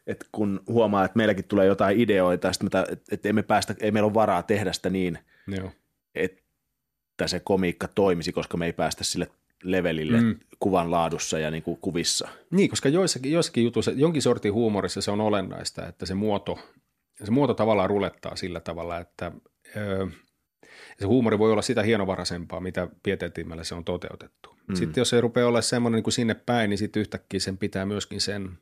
et 0.08 0.26
kun 0.32 0.64
huomaa, 0.68 1.06
että 1.06 1.18
meilläkin 1.18 1.46
tulee 1.46 1.66
jotain 1.66 2.00
ideoita, 2.00 2.52
että 2.66 2.86
et 3.12 3.26
emme 3.26 3.44
päästä, 3.44 3.76
ei 3.80 3.92
meillä 3.92 4.08
ole 4.08 4.14
varaa 4.14 4.44
tehdä 4.44 4.74
sitä 4.74 4.90
niin, 4.90 5.20
Joo. 5.48 5.72
että 6.16 7.28
se 7.28 7.40
komiikka 7.40 7.88
toimisi, 7.88 8.32
koska 8.32 8.58
me 8.58 8.66
ei 8.66 8.74
päästä 8.74 9.04
sille 9.04 9.28
levelille 9.64 10.22
Mm. 10.22 10.36
kuvan 10.60 10.92
laadussa 10.92 11.40
ja 11.40 11.52
niin 11.52 11.64
kuin 11.64 11.78
kuvissa. 11.82 12.28
Niin, 12.52 12.70
koska 12.70 12.90
joissakin, 12.90 13.32
joissakin 13.32 13.64
jutuissa, 13.64 13.92
jonkin 13.92 14.22
sortin 14.22 14.54
huumorissa 14.54 15.02
se 15.02 15.12
on 15.12 15.22
olennaista, 15.22 15.88
että 15.88 16.06
se 16.06 16.14
muoto, 16.14 16.60
se 17.24 17.32
muoto 17.32 17.54
tavallaan 17.54 17.90
rulettaa 17.90 18.36
sillä 18.36 18.60
tavalla, 18.60 19.00
että 19.00 19.32
ö, 19.78 20.08
se 21.00 21.06
huumori 21.06 21.40
voi 21.40 21.52
olla 21.52 21.62
sitä 21.62 21.84
hienovaraisempaa, 21.84 22.60
mitä 22.60 22.88
pieteetimällä 23.04 23.64
se 23.64 23.76
on 23.76 23.86
toteutettu. 23.86 24.58
Mm. 24.68 24.76
Sitten 24.76 25.02
jos 25.02 25.10
se 25.10 25.22
rupeaa 25.22 25.48
olla 25.48 25.62
semmoinen 25.62 25.98
niin 25.98 26.04
kuin 26.04 26.14
sinne 26.14 26.34
päin, 26.34 26.70
niin 26.70 26.78
sitten 26.78 27.00
yhtäkkiä 27.02 27.40
sen 27.40 27.58
pitää 27.58 27.86
myöskin 27.86 28.22
sen, 28.22 28.58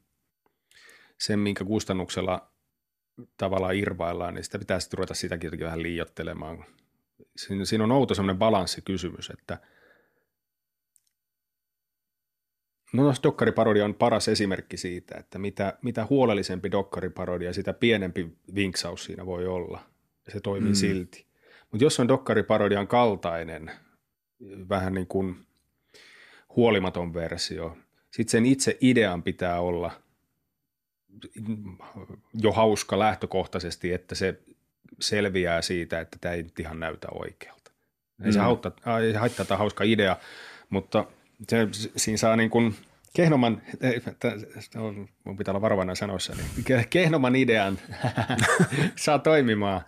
sen 1.19 1.39
minkä 1.39 1.65
kustannuksella 1.65 2.51
tavallaan 3.37 3.75
irvaillaan, 3.75 4.33
niin 4.33 4.43
sitä 4.43 4.59
pitää 4.59 4.79
sitten 4.79 4.97
ruveta 4.97 5.13
sitäkin 5.13 5.47
jotenkin 5.47 5.65
vähän 5.65 5.83
liiottelemaan. 5.83 6.65
Siinä, 7.37 7.65
siinä 7.65 7.83
on 7.83 7.91
outo 7.91 8.15
semmoinen 8.15 8.39
balanssikysymys, 8.39 9.29
että 9.29 9.57
No 12.93 13.03
tuossa 13.03 13.23
dokkariparodia 13.23 13.85
on 13.85 13.95
paras 13.95 14.27
esimerkki 14.27 14.77
siitä, 14.77 15.17
että 15.17 15.39
mitä, 15.39 15.77
mitä 15.81 16.07
huolellisempi 16.09 16.71
dokkariparodia, 16.71 17.53
sitä 17.53 17.73
pienempi 17.73 18.37
vinksaus 18.55 19.05
siinä 19.05 19.25
voi 19.25 19.47
olla. 19.47 19.79
Ja 20.25 20.31
se 20.31 20.39
toimii. 20.39 20.69
Mm. 20.69 20.75
silti. 20.75 21.25
Mutta 21.71 21.83
jos 21.83 21.99
on 21.99 22.07
dokkariparodian 22.07 22.87
kaltainen, 22.87 23.71
vähän 24.69 24.93
niin 24.93 25.07
kuin 25.07 25.35
huolimaton 26.55 27.13
versio, 27.13 27.77
sitten 28.11 28.31
sen 28.31 28.45
itse 28.45 28.77
idean 28.81 29.23
pitää 29.23 29.59
olla 29.59 30.02
jo 32.33 32.51
hauska 32.51 32.99
lähtökohtaisesti, 32.99 33.93
että 33.93 34.15
se 34.15 34.39
selviää 34.99 35.61
siitä, 35.61 35.99
että 35.99 36.17
tämä 36.21 36.33
ei 36.35 36.43
nyt 36.43 36.59
ihan 36.59 36.79
näytä 36.79 37.07
oikealta. 37.11 37.71
Ei 38.25 38.33
se, 38.33 38.39
Mm. 38.39 38.45
haittaa, 38.45 38.99
ei 38.99 39.11
se 39.11 39.17
haittaa 39.17 39.45
tämä 39.45 39.57
hauska 39.57 39.83
idea, 39.83 40.15
mutta 40.69 41.05
se, 41.49 41.67
siinä 41.97 42.17
saa 42.17 42.35
niin 42.35 42.49
kuin 42.49 42.75
kehnoman, 43.15 43.61
on- 44.75 45.09
mun 45.23 45.37
pitää 45.37 45.51
olla 45.51 45.61
varovainen 45.61 45.95
sanoissa, 45.95 46.33
niin 46.35 46.47
ke- 46.59 46.87
kehnoman 46.89 47.35
idean 47.35 47.79
saa 48.95 49.19
toimimaan 49.19 49.81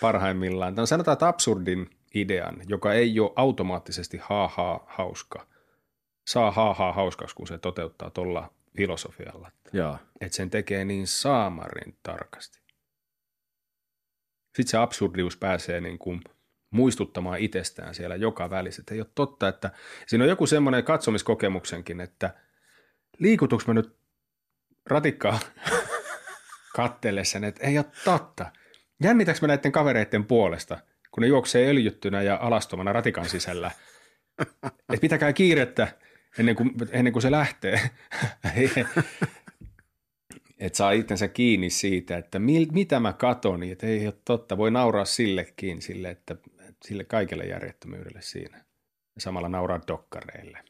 parhaimmillaan. 0.00 0.74
Tämä 0.74 0.86
sanotaan, 0.86 1.12
että 1.12 1.28
absurdin 1.28 1.90
idean, 2.14 2.56
joka 2.68 2.92
ei 2.92 3.20
ole 3.20 3.32
automaattisesti 3.36 4.18
haha 4.22 4.84
hauska, 4.86 5.46
saa 6.26 6.50
haha 6.50 6.92
hauskaksi, 6.92 7.36
kun 7.36 7.46
se 7.46 7.58
toteuttaa 7.58 8.10
tuolla 8.10 8.50
filosofialla. 8.78 9.50
Joo. 9.72 9.98
Että 10.20 10.36
sen 10.36 10.50
tekee 10.50 10.84
niin 10.84 11.06
saamarin 11.06 11.98
tarkasti. 12.02 12.58
Sitten 14.46 14.66
se 14.66 14.76
absurdius 14.76 15.36
pääsee 15.36 15.80
niin 15.80 15.98
kuin 15.98 16.20
muistuttamaan 16.70 17.38
itsestään 17.38 17.94
siellä 17.94 18.16
joka 18.16 18.50
välissä. 18.50 18.82
Että 18.82 18.94
ei 18.94 19.00
ole 19.00 19.10
totta, 19.14 19.48
että 19.48 19.70
siinä 20.06 20.24
on 20.24 20.30
joku 20.30 20.46
semmoinen 20.46 20.84
katsomiskokemuksenkin, 20.84 22.00
että 22.00 22.34
liikutuks 23.18 23.66
mä 23.66 23.74
nyt 23.74 23.96
ratikkaa 24.86 25.38
kattellessa, 26.76 27.38
että 27.46 27.66
ei 27.66 27.78
ole 27.78 27.86
totta. 28.04 28.52
Jännitäks 29.02 29.42
mä 29.42 29.48
näiden 29.48 29.72
kavereiden 29.72 30.24
puolesta, 30.24 30.78
kun 31.10 31.20
ne 31.20 31.26
juoksee 31.26 31.68
öljyttynä 31.70 32.22
ja 32.22 32.38
alastomana 32.40 32.92
ratikan 32.92 33.28
sisällä. 33.28 33.70
Että 34.62 35.00
pitäkää 35.00 35.32
kiirettä 35.32 35.88
ennen 36.38 36.56
kuin, 36.56 36.70
ennen 36.90 37.12
kuin 37.12 37.22
se 37.22 37.30
lähtee. 37.30 37.90
että 40.58 40.76
saa 40.76 40.90
itsensä 40.90 41.28
kiinni 41.28 41.70
siitä, 41.70 42.16
että 42.16 42.38
mil, 42.38 42.66
mitä 42.72 43.00
mä 43.00 43.12
katon, 43.12 43.60
niin 43.60 43.72
että 43.72 43.86
ei 43.86 44.06
ole 44.06 44.14
totta. 44.24 44.56
Voi 44.56 44.70
nauraa 44.70 45.04
sillekin, 45.04 45.82
sille, 45.82 46.10
että 46.10 46.36
sille 46.84 47.04
kaikelle 47.04 47.44
järjettömyydelle 47.44 48.22
siinä. 48.22 48.56
Ja 49.14 49.20
samalla 49.20 49.48
nauraa 49.48 49.80
dokkareille. 49.88 50.64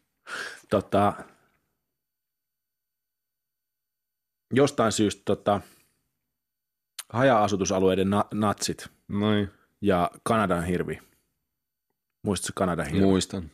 Tota, 0.70 1.12
jostain 4.54 4.92
syystä 4.92 5.22
tota, 5.24 5.60
haja-asutusalueiden 7.08 8.10
na- 8.10 8.28
natsit 8.34 8.88
Noin, 9.08 9.48
ja 9.80 10.10
Kanadan 10.22 10.64
hirvi. 10.64 10.98
Muistatko 12.24 12.52
Kanadan 12.58 12.86
hirvi? 12.86 13.00
muistan. 13.00 13.50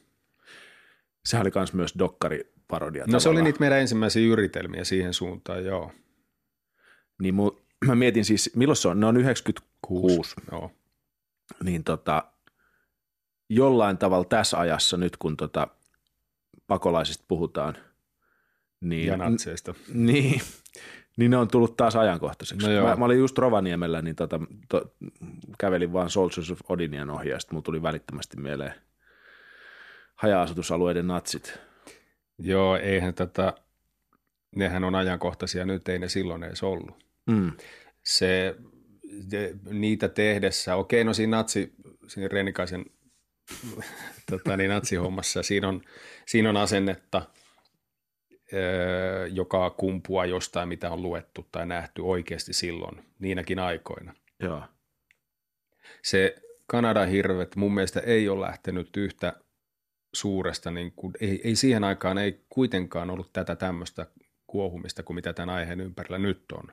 Sehän 1.24 1.46
oli 1.46 1.52
myös 1.54 1.72
myös 1.72 1.94
dokkariparodia. 1.98 3.04
No 3.06 3.10
se 3.10 3.14
oli 3.14 3.22
tavallaan. 3.22 3.44
niitä 3.44 3.60
meidän 3.60 3.80
ensimmäisiä 3.80 4.26
yritelmiä 4.26 4.84
siihen 4.84 5.14
suuntaan, 5.14 5.64
joo. 5.64 5.92
Niin 7.22 7.34
mu, 7.34 7.50
mä 7.86 7.94
mietin 7.94 8.24
siis, 8.24 8.50
milloin 8.56 8.76
se 8.76 8.88
on? 8.88 9.00
Ne 9.00 9.06
on 9.06 9.16
96. 9.16 10.34
Joo. 10.52 10.70
Niin 11.64 11.84
tota, 11.84 12.24
jollain 13.48 13.98
tavalla 13.98 14.24
tässä 14.24 14.58
ajassa 14.58 14.96
nyt, 14.96 15.16
kun 15.16 15.36
tota 15.36 15.68
pakolaisista 16.66 17.24
puhutaan, 17.28 17.76
niin, 18.80 19.06
Ja 19.06 19.16
natseista. 19.16 19.74
niin, 19.94 20.40
niin 21.16 21.30
ne 21.30 21.36
on 21.36 21.48
tullut 21.48 21.76
taas 21.76 21.96
ajankohtaiseksi. 21.96 22.66
No 22.66 22.72
joo. 22.72 22.88
mä, 22.88 22.96
mä, 22.96 23.04
olin 23.04 23.18
just 23.18 23.38
Rovaniemellä, 23.38 24.02
niin 24.02 24.16
tota, 24.16 24.40
to, 24.68 24.94
kävelin 25.58 25.92
vaan 25.92 26.10
Soldiers 26.10 26.50
of 26.50 26.60
Odinian 26.68 27.10
ohi, 27.10 27.28
ja 27.28 27.40
sitten 27.40 27.54
mulla 27.54 27.64
tuli 27.64 27.82
välittömästi 27.82 28.36
mieleen 28.36 28.74
haja-asutusalueiden 30.24 31.06
natsit. 31.06 31.58
Joo, 32.38 32.76
eihän 32.76 33.14
tätä, 33.14 33.52
nehän 34.56 34.84
on 34.84 34.94
ajankohtaisia 34.94 35.64
nyt, 35.64 35.88
ei 35.88 35.98
ne 35.98 36.08
silloin 36.08 36.42
edes 36.42 36.62
ollut. 36.62 37.04
Mm. 37.26 37.52
Se, 38.04 38.56
de, 39.30 39.54
niitä 39.70 40.08
tehdessä, 40.08 40.76
okei, 40.76 41.04
no 41.04 41.14
siinä 41.14 41.36
natsi, 41.36 41.72
siinä 42.06 42.28
Renikaisen 42.28 42.84
tota, 44.30 44.56
niin 44.56 44.70
natsihommassa, 44.70 45.42
siinä 45.42 45.68
on, 45.68 45.82
siinä 46.26 46.48
on 46.48 46.56
asennetta, 46.56 47.22
öö, 48.52 49.26
joka 49.26 49.70
kumpuaa 49.70 50.26
jostain, 50.26 50.68
mitä 50.68 50.90
on 50.90 51.02
luettu 51.02 51.46
tai 51.52 51.66
nähty 51.66 52.02
oikeasti 52.02 52.52
silloin, 52.52 53.04
niinäkin 53.18 53.58
aikoina. 53.58 54.14
Joo. 54.40 54.62
Se 56.02 56.34
Kanadan 56.66 57.08
hirvet 57.08 57.56
mun 57.56 57.74
mielestä 57.74 58.00
ei 58.00 58.28
ole 58.28 58.46
lähtenyt 58.46 58.96
yhtä 58.96 59.32
suuresta, 60.14 60.70
niin 60.70 60.92
kuin, 60.92 61.14
ei, 61.20 61.40
ei 61.44 61.56
siihen 61.56 61.84
aikaan 61.84 62.18
ei 62.18 62.44
kuitenkaan 62.48 63.10
ollut 63.10 63.32
tätä 63.32 63.56
tämmöistä 63.56 64.06
kuohumista 64.46 65.02
kuin 65.02 65.14
mitä 65.14 65.32
tämän 65.32 65.54
aiheen 65.54 65.80
ympärillä 65.80 66.18
nyt 66.18 66.52
on. 66.52 66.64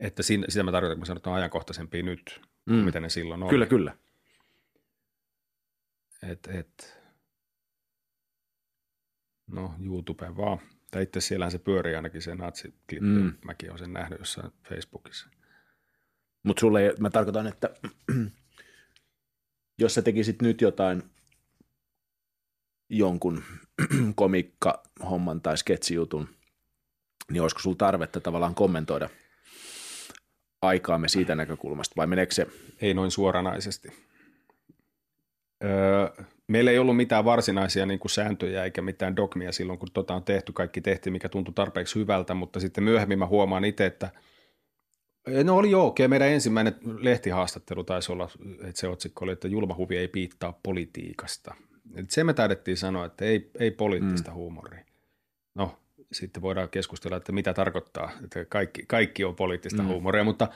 Että 0.00 0.22
siinä, 0.22 0.46
sitä 0.48 0.62
mä 0.62 0.72
tarkoitan, 0.72 0.96
kun 0.96 1.00
mä 1.00 1.04
sanon, 1.04 1.16
että 1.16 1.30
on 1.30 1.36
ajankohtaisempia 1.36 2.02
nyt, 2.02 2.40
mm. 2.66 2.74
Mm. 2.74 2.84
mitä 2.84 3.00
ne 3.00 3.08
silloin 3.08 3.42
oli. 3.42 3.50
Kyllä, 3.50 3.66
kyllä. 3.66 3.96
Et, 6.22 6.48
et. 6.52 6.98
No 9.46 9.74
YouTube 9.84 10.36
vaan. 10.36 10.58
Tai 10.90 11.02
itse 11.02 11.20
siellähän 11.20 11.52
se 11.52 11.58
pyörii 11.58 11.94
ainakin 11.94 12.22
se 12.22 12.34
natsiklippi. 12.34 13.00
Mm. 13.00 13.32
Mäkin 13.44 13.70
olen 13.70 13.78
sen 13.78 13.92
nähnyt 13.92 14.18
jossain 14.18 14.52
Facebookissa. 14.68 15.28
Mutta 16.42 16.60
sulle 16.60 16.94
mä 16.98 17.10
tarkoitan, 17.10 17.46
että 17.46 17.70
jos 19.78 19.94
sä 19.94 20.02
tekisit 20.02 20.42
nyt 20.42 20.60
jotain 20.60 21.02
jonkun 22.88 23.42
komikka-homman 24.14 25.40
tai 25.40 25.58
sketsijutun, 25.58 26.28
niin 27.30 27.42
olisiko 27.42 27.60
sulla 27.60 27.76
tarvetta 27.76 28.20
tavallaan 28.20 28.54
kommentoida 28.54 29.08
aikaamme 30.62 31.08
siitä 31.08 31.34
näkökulmasta, 31.34 31.96
vai 31.96 32.06
meneekö 32.06 32.34
se? 32.34 32.46
Ei 32.80 32.94
noin 32.94 33.10
suoranaisesti. 33.10 33.88
Öö, 35.64 36.24
meillä 36.46 36.70
ei 36.70 36.78
ollut 36.78 36.96
mitään 36.96 37.24
varsinaisia 37.24 37.86
niin 37.86 38.00
kuin 38.00 38.10
sääntöjä 38.10 38.64
eikä 38.64 38.82
mitään 38.82 39.16
dogmia 39.16 39.52
silloin, 39.52 39.78
kun 39.78 39.88
tota 39.92 40.14
on 40.14 40.24
tehty. 40.24 40.52
Kaikki 40.52 40.80
tehtiin, 40.80 41.12
mikä 41.12 41.28
tuntui 41.28 41.54
tarpeeksi 41.54 41.94
hyvältä, 41.98 42.34
mutta 42.34 42.60
sitten 42.60 42.84
myöhemmin 42.84 43.18
mä 43.18 43.26
huomaan 43.26 43.64
itse, 43.64 43.86
että 43.86 44.10
No 45.44 45.56
oli 45.56 45.70
joo, 45.70 45.86
okei. 45.86 46.08
Meidän 46.08 46.28
ensimmäinen 46.28 46.74
lehtihaastattelu 47.00 47.84
taisi 47.84 48.12
olla, 48.12 48.28
että 48.62 48.80
se 48.80 48.88
otsikko 48.88 49.24
oli, 49.24 49.32
että 49.32 49.48
julmahuvi 49.48 49.96
ei 49.96 50.08
piittaa 50.08 50.60
politiikasta. 50.62 51.54
Et 51.94 52.10
se 52.10 52.24
me 52.24 52.34
taidettiin 52.34 52.76
sanoa, 52.76 53.04
että 53.04 53.24
ei, 53.24 53.50
ei 53.58 53.70
poliittista 53.70 54.30
mm. 54.30 54.34
huumoria. 54.34 54.84
No, 55.54 55.78
sitten 56.12 56.42
voidaan 56.42 56.68
keskustella, 56.68 57.16
että 57.16 57.32
mitä 57.32 57.54
tarkoittaa, 57.54 58.10
että 58.24 58.44
kaikki, 58.44 58.84
kaikki 58.86 59.24
on 59.24 59.36
poliittista 59.36 59.82
mm. 59.82 59.88
huumoria, 59.88 60.24
mutta, 60.24 60.48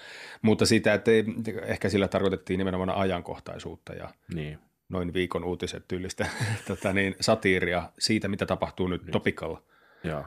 mutta 0.42 0.66
sitä, 0.66 0.94
että 0.94 1.10
ei, 1.10 1.24
ehkä 1.62 1.88
sillä 1.88 2.08
tarkoitettiin 2.08 2.58
nimenomaan 2.58 2.90
ajankohtaisuutta 2.90 3.92
ja 3.92 4.14
niin. 4.34 4.58
noin 4.88 5.12
viikon 5.12 5.44
uutiset 5.44 5.84
tyylistä 5.88 6.26
tota 6.68 6.92
niin, 6.92 7.14
satiiria 7.20 7.92
siitä, 7.98 8.28
mitä 8.28 8.46
tapahtuu 8.46 8.88
nyt 8.88 9.02
niin. 9.02 9.12
topikalla. 9.12 9.62
Ja. 10.04 10.24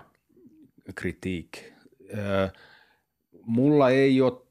Kritiik. 0.95 1.63
Öö, 2.17 2.47
mulla 3.45 3.89
ei 3.89 4.21
ole, 4.21 4.41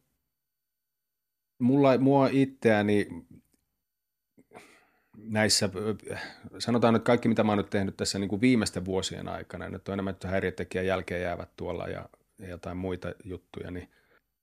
mulla, 1.59 1.99
mua 1.99 2.29
itseäni 2.33 3.09
näissä, 5.17 5.69
sanotaan 6.59 6.95
nyt 6.95 7.05
kaikki, 7.05 7.29
mitä 7.29 7.45
mä 7.45 7.53
oon 7.53 7.59
nyt 7.59 7.71
tehnyt 7.71 7.97
tässä 7.97 8.19
niin 8.19 8.29
kuin 8.29 8.41
viimeisten 8.41 8.85
vuosien 8.85 9.29
aikana, 9.29 9.69
nyt 9.69 9.89
on 9.89 9.93
enemmän 9.93 10.17
häiriötekijän 10.25 10.87
jälkeen 10.87 11.23
jäävät 11.23 11.51
tuolla 11.57 11.89
ja, 11.89 12.09
ja 12.39 12.49
jotain 12.49 12.77
muita 12.77 13.15
juttuja, 13.25 13.71
niin 13.71 13.89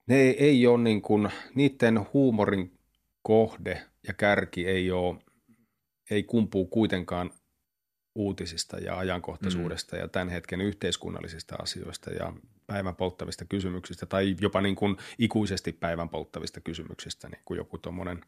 ne 0.07 0.15
ei, 0.15 0.43
ei 0.43 0.67
ole 0.67 0.83
niin 0.83 1.01
kuin, 1.01 1.29
niiden 1.55 2.05
huumorin 2.13 2.79
kohde 3.21 3.81
ja 4.07 4.13
kärki 4.13 4.67
ei 4.67 4.91
ole, 4.91 5.15
ei 6.11 6.23
kumpuu 6.23 6.65
kuitenkaan 6.65 7.31
uutisista 8.15 8.77
ja 8.77 8.97
ajankohtaisuudesta 8.97 9.95
mm. 9.95 10.01
ja 10.01 10.07
tämän 10.07 10.29
hetken 10.29 10.61
yhteiskunnallisista 10.61 11.55
asioista 11.55 12.11
ja 12.11 12.33
päivän 12.67 12.95
polttavista 12.95 13.45
kysymyksistä 13.45 14.05
tai 14.05 14.35
jopa 14.41 14.61
niin 14.61 14.75
kuin 14.75 14.97
ikuisesti 15.19 15.71
päivän 15.71 16.09
polttavista 16.09 16.61
kysymyksistä, 16.61 17.29
niin 17.29 17.41
kuin 17.45 17.57
joku 17.57 17.77
tuommoinen 17.77 18.21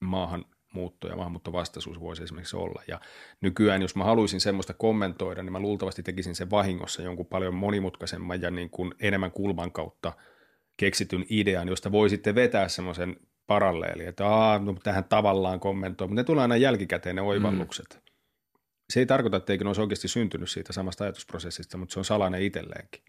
maahan 0.00 0.44
muutto 0.72 1.08
ja 1.08 1.16
maahanmuuttovastaisuus 1.16 2.00
voisi 2.00 2.22
esimerkiksi 2.22 2.56
olla. 2.56 2.82
Ja 2.88 3.00
nykyään, 3.40 3.82
jos 3.82 3.96
mä 3.96 4.04
haluaisin 4.04 4.40
semmoista 4.40 4.74
kommentoida, 4.74 5.42
niin 5.42 5.52
mä 5.52 5.60
luultavasti 5.60 6.02
tekisin 6.02 6.34
sen 6.34 6.50
vahingossa 6.50 7.02
jonkun 7.02 7.26
paljon 7.26 7.54
monimutkaisemman 7.54 8.42
ja 8.42 8.50
niin 8.50 8.70
kuin 8.70 8.94
enemmän 9.00 9.32
kulman 9.32 9.72
kautta 9.72 10.12
keksityn 10.76 11.24
idean, 11.30 11.68
josta 11.68 11.92
voi 11.92 12.10
sitten 12.10 12.34
vetää 12.34 12.68
semmoisen 12.68 13.16
paralleeli, 13.46 14.06
että 14.06 14.26
Aa, 14.26 14.58
no, 14.58 14.74
tähän 14.82 15.04
tavallaan 15.04 15.60
kommentoi, 15.60 16.08
mutta 16.08 16.20
ne 16.20 16.24
tulee 16.24 16.42
aina 16.42 16.56
jälkikäteen 16.56 17.16
ne 17.16 17.22
oivallukset. 17.22 17.94
Mm. 17.94 18.08
Se 18.90 19.00
ei 19.00 19.06
tarkoita, 19.06 19.36
että 19.36 19.56
ne 19.56 19.66
olisi 19.66 19.80
oikeasti 19.80 20.08
syntynyt 20.08 20.50
siitä 20.50 20.72
samasta 20.72 21.04
ajatusprosessista, 21.04 21.78
mutta 21.78 21.92
se 21.92 22.00
on 22.00 22.04
salainen 22.04 22.42
itselleenkin. 22.42 23.02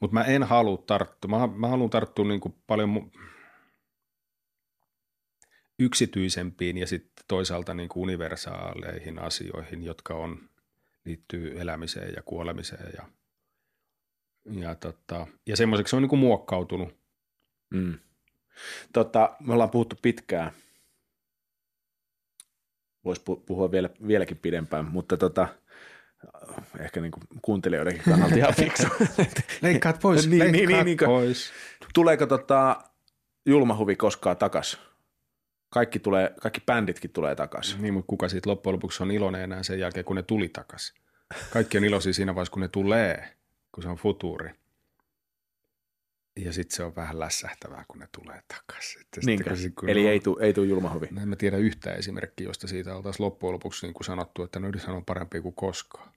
Mutta 0.00 0.14
mä 0.14 0.24
en 0.24 0.42
halua 0.42 0.82
tarttua, 0.86 1.30
mä, 1.30 1.46
mä 1.46 1.68
haluan 1.68 1.90
tarttua 1.90 2.24
niin 2.24 2.40
kuin 2.40 2.54
paljon 2.66 3.10
yksityisempiin 5.78 6.78
ja 6.78 6.86
sitten 6.86 7.24
toisaalta 7.28 7.74
niin 7.74 7.88
kuin 7.88 8.02
universaaleihin 8.02 9.18
asioihin, 9.18 9.82
jotka 9.82 10.14
on, 10.14 10.48
liittyy 11.04 11.60
elämiseen 11.60 12.14
ja 12.16 12.22
kuolemiseen 12.22 12.92
ja, 12.96 13.06
ja, 14.60 14.74
tota, 14.74 15.26
ja 15.46 15.56
semmoiseksi 15.56 15.90
se 15.90 15.96
on 15.96 16.02
niin 16.02 16.10
kuin 16.10 16.20
muokkautunut. 16.20 16.96
Mm. 17.70 17.98
Tota, 18.92 19.36
me 19.40 19.52
ollaan 19.52 19.70
puhuttu 19.70 19.96
pitkään. 20.02 20.52
Voisi 23.04 23.22
puhua 23.46 23.70
vielä, 23.70 23.90
vieläkin 24.06 24.36
pidempään, 24.36 24.84
mutta 24.84 25.16
tota, 25.16 25.48
ehkä 26.78 27.00
niin 27.00 27.12
kuin 27.12 27.24
kuuntelijoidenkin 27.42 28.04
kannalta 28.04 28.34
ihan 28.34 28.54
fiksu. 28.54 28.86
leikkaat 29.62 30.00
pois, 30.00 30.28
niin, 30.28 30.38
leikkaat 30.38 30.68
niin, 30.68 30.84
niin, 30.84 30.98
pois. 31.06 31.52
Tuleeko 31.94 32.26
tota, 32.26 32.76
julmahuvi 33.46 33.96
koskaan 33.96 34.36
takaisin? 34.36 34.78
Kaikki, 35.70 35.98
tulee, 35.98 36.34
kaikki 36.40 36.60
bänditkin 36.66 37.10
tulee 37.10 37.34
takaisin. 37.34 37.82
Niin, 37.82 37.94
mutta 37.94 38.08
kuka 38.08 38.28
siitä 38.28 38.50
loppujen 38.50 38.74
lopuksi 38.74 39.02
on 39.02 39.10
iloinen 39.10 39.40
enää 39.40 39.62
sen 39.62 39.78
jälkeen, 39.78 40.04
kun 40.04 40.16
ne 40.16 40.22
tuli 40.22 40.48
takaisin. 40.48 40.96
Kaikki 41.50 41.78
on 41.78 41.84
iloisia 41.84 42.12
siinä 42.12 42.34
vaiheessa, 42.34 42.52
kun 42.52 42.62
ne 42.62 42.68
tulee, 42.68 43.36
kun 43.72 43.82
se 43.82 43.88
on 43.88 43.96
futuuri. 43.96 44.50
Ja 46.36 46.52
sitten 46.52 46.76
se 46.76 46.84
on 46.84 46.96
vähän 46.96 47.20
lässähtävää, 47.20 47.84
kun 47.88 47.98
ne 47.98 48.08
tulee 48.12 48.42
takaisin. 48.48 49.02
Kun 49.80 49.90
Eli 49.90 50.04
on, 50.04 50.10
ei 50.10 50.20
tule 50.20 50.44
ei 50.44 50.52
tuu 50.52 50.64
julmahovi? 50.64 51.08
No 51.10 51.22
en 51.22 51.28
mä 51.28 51.36
tiedä 51.36 51.56
yhtään 51.56 51.98
esimerkkiä, 51.98 52.46
josta 52.46 52.68
siitä 52.68 52.96
oltaisiin 52.96 53.24
loppujen 53.24 53.54
lopuksi 53.54 53.86
niin 53.86 53.94
kuin 53.94 54.04
sanottu, 54.04 54.42
että 54.42 54.60
no 54.60 54.68
on 54.88 55.04
parempi 55.04 55.40
kuin 55.40 55.54
koskaan. 55.54 56.12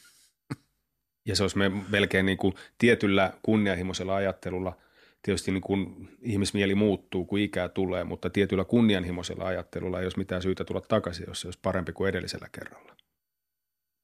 ja 1.28 1.36
se 1.36 1.44
olisi 1.44 1.58
me 1.58 1.68
melkein 1.68 2.26
niin 2.26 2.38
kuin 2.38 2.54
tietyllä 2.78 3.32
kunnianhimoisella 3.42 4.14
ajattelulla– 4.14 4.76
tietysti 5.26 5.52
niin 5.52 5.62
kuin 5.62 6.08
ihmismieli 6.22 6.74
muuttuu, 6.74 7.24
kun 7.24 7.38
ikää 7.38 7.68
tulee, 7.68 8.04
mutta 8.04 8.30
tietyllä 8.30 8.64
kunnianhimoisella 8.64 9.46
ajattelulla 9.46 10.00
ei 10.00 10.04
olisi 10.04 10.18
mitään 10.18 10.42
syytä 10.42 10.64
tulla 10.64 10.80
takaisin, 10.80 11.24
jos 11.28 11.40
se 11.40 11.46
olisi 11.48 11.58
parempi 11.62 11.92
kuin 11.92 12.08
edellisellä 12.08 12.48
kerralla. 12.52 12.96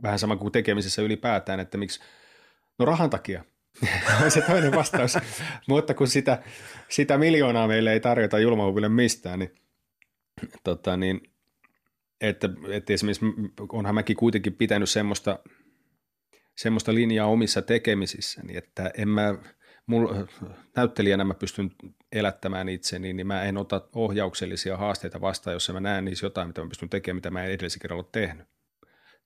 Vähän 0.02 0.18
sama 0.18 0.36
kuin 0.36 0.52
tekemisessä 0.52 1.02
ylipäätään, 1.02 1.60
että 1.60 1.78
miksi, 1.78 2.00
no 2.78 2.84
rahan 2.84 3.10
takia, 3.10 3.44
on 4.24 4.30
se 4.36 4.40
toinen 4.40 4.72
vastaus. 4.72 5.18
mutta 5.68 5.94
kun 5.94 6.08
sitä, 6.08 6.42
sitä 6.88 7.18
miljoonaa 7.18 7.68
meille 7.68 7.92
ei 7.92 8.00
tarjota 8.00 8.38
julmahuville 8.38 8.88
mistään, 8.88 9.38
niin, 9.38 9.54
tota, 10.64 10.96
niin 10.96 11.20
että, 12.20 12.48
että 12.70 12.92
esimerkiksi 12.92 13.26
onhan 13.72 13.94
mäkin 13.94 14.16
kuitenkin 14.16 14.54
pitänyt 14.54 14.90
semmoista, 14.90 15.38
semmoista 16.56 16.94
linjaa 16.94 17.26
omissa 17.26 17.62
tekemisissäni, 17.62 18.56
että 18.56 18.90
en 18.96 19.08
mä– 19.08 19.34
mulla, 19.86 20.28
näyttelijänä 20.76 21.24
mä 21.24 21.34
pystyn 21.34 21.70
elättämään 22.12 22.68
itseni, 22.68 23.12
niin 23.12 23.26
mä 23.26 23.42
en 23.42 23.56
ota 23.56 23.88
ohjauksellisia 23.92 24.76
haasteita 24.76 25.20
vastaan, 25.20 25.54
jos 25.54 25.70
mä 25.72 25.80
näen 25.80 26.04
niissä 26.04 26.26
jotain, 26.26 26.48
mitä 26.48 26.62
mä 26.62 26.68
pystyn 26.68 26.88
tekemään, 26.88 27.16
mitä 27.16 27.30
mä 27.30 27.44
en 27.44 27.50
edellisen 27.50 27.80
kerralla 27.80 28.02
ole 28.02 28.08
tehnyt. 28.12 28.46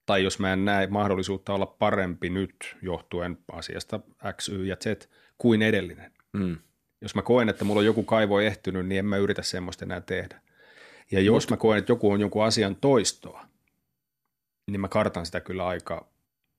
Tai 0.05 0.23
jos 0.23 0.39
mä 0.39 0.53
en 0.53 0.65
näe 0.65 0.87
mahdollisuutta 0.87 1.53
olla 1.53 1.65
parempi 1.65 2.29
nyt 2.29 2.77
johtuen 2.81 3.37
asiasta 3.51 3.99
X, 4.37 4.49
Y 4.49 4.65
ja 4.65 4.75
Z 4.75 5.09
kuin 5.37 5.61
edellinen. 5.61 6.11
Mm. 6.33 6.57
Jos 7.01 7.15
mä 7.15 7.21
koen, 7.21 7.49
että 7.49 7.63
mulla 7.65 7.79
on 7.79 7.85
joku 7.85 8.03
kaivo 8.03 8.39
ehtynyt, 8.39 8.85
niin 8.85 8.99
en 8.99 9.05
mä 9.05 9.17
yritä 9.17 9.41
semmoista 9.41 9.85
enää 9.85 10.01
tehdä. 10.01 10.41
Ja 11.11 11.21
jos 11.21 11.43
Mut... 11.43 11.49
mä 11.49 11.57
koen, 11.57 11.79
että 11.79 11.91
joku 11.91 12.11
on 12.11 12.21
jonkun 12.21 12.45
asian 12.45 12.75
toistoa, 12.75 13.45
niin 14.71 14.81
mä 14.81 14.87
kartan 14.87 15.25
sitä 15.25 15.39
kyllä 15.39 15.67
aika 15.67 16.07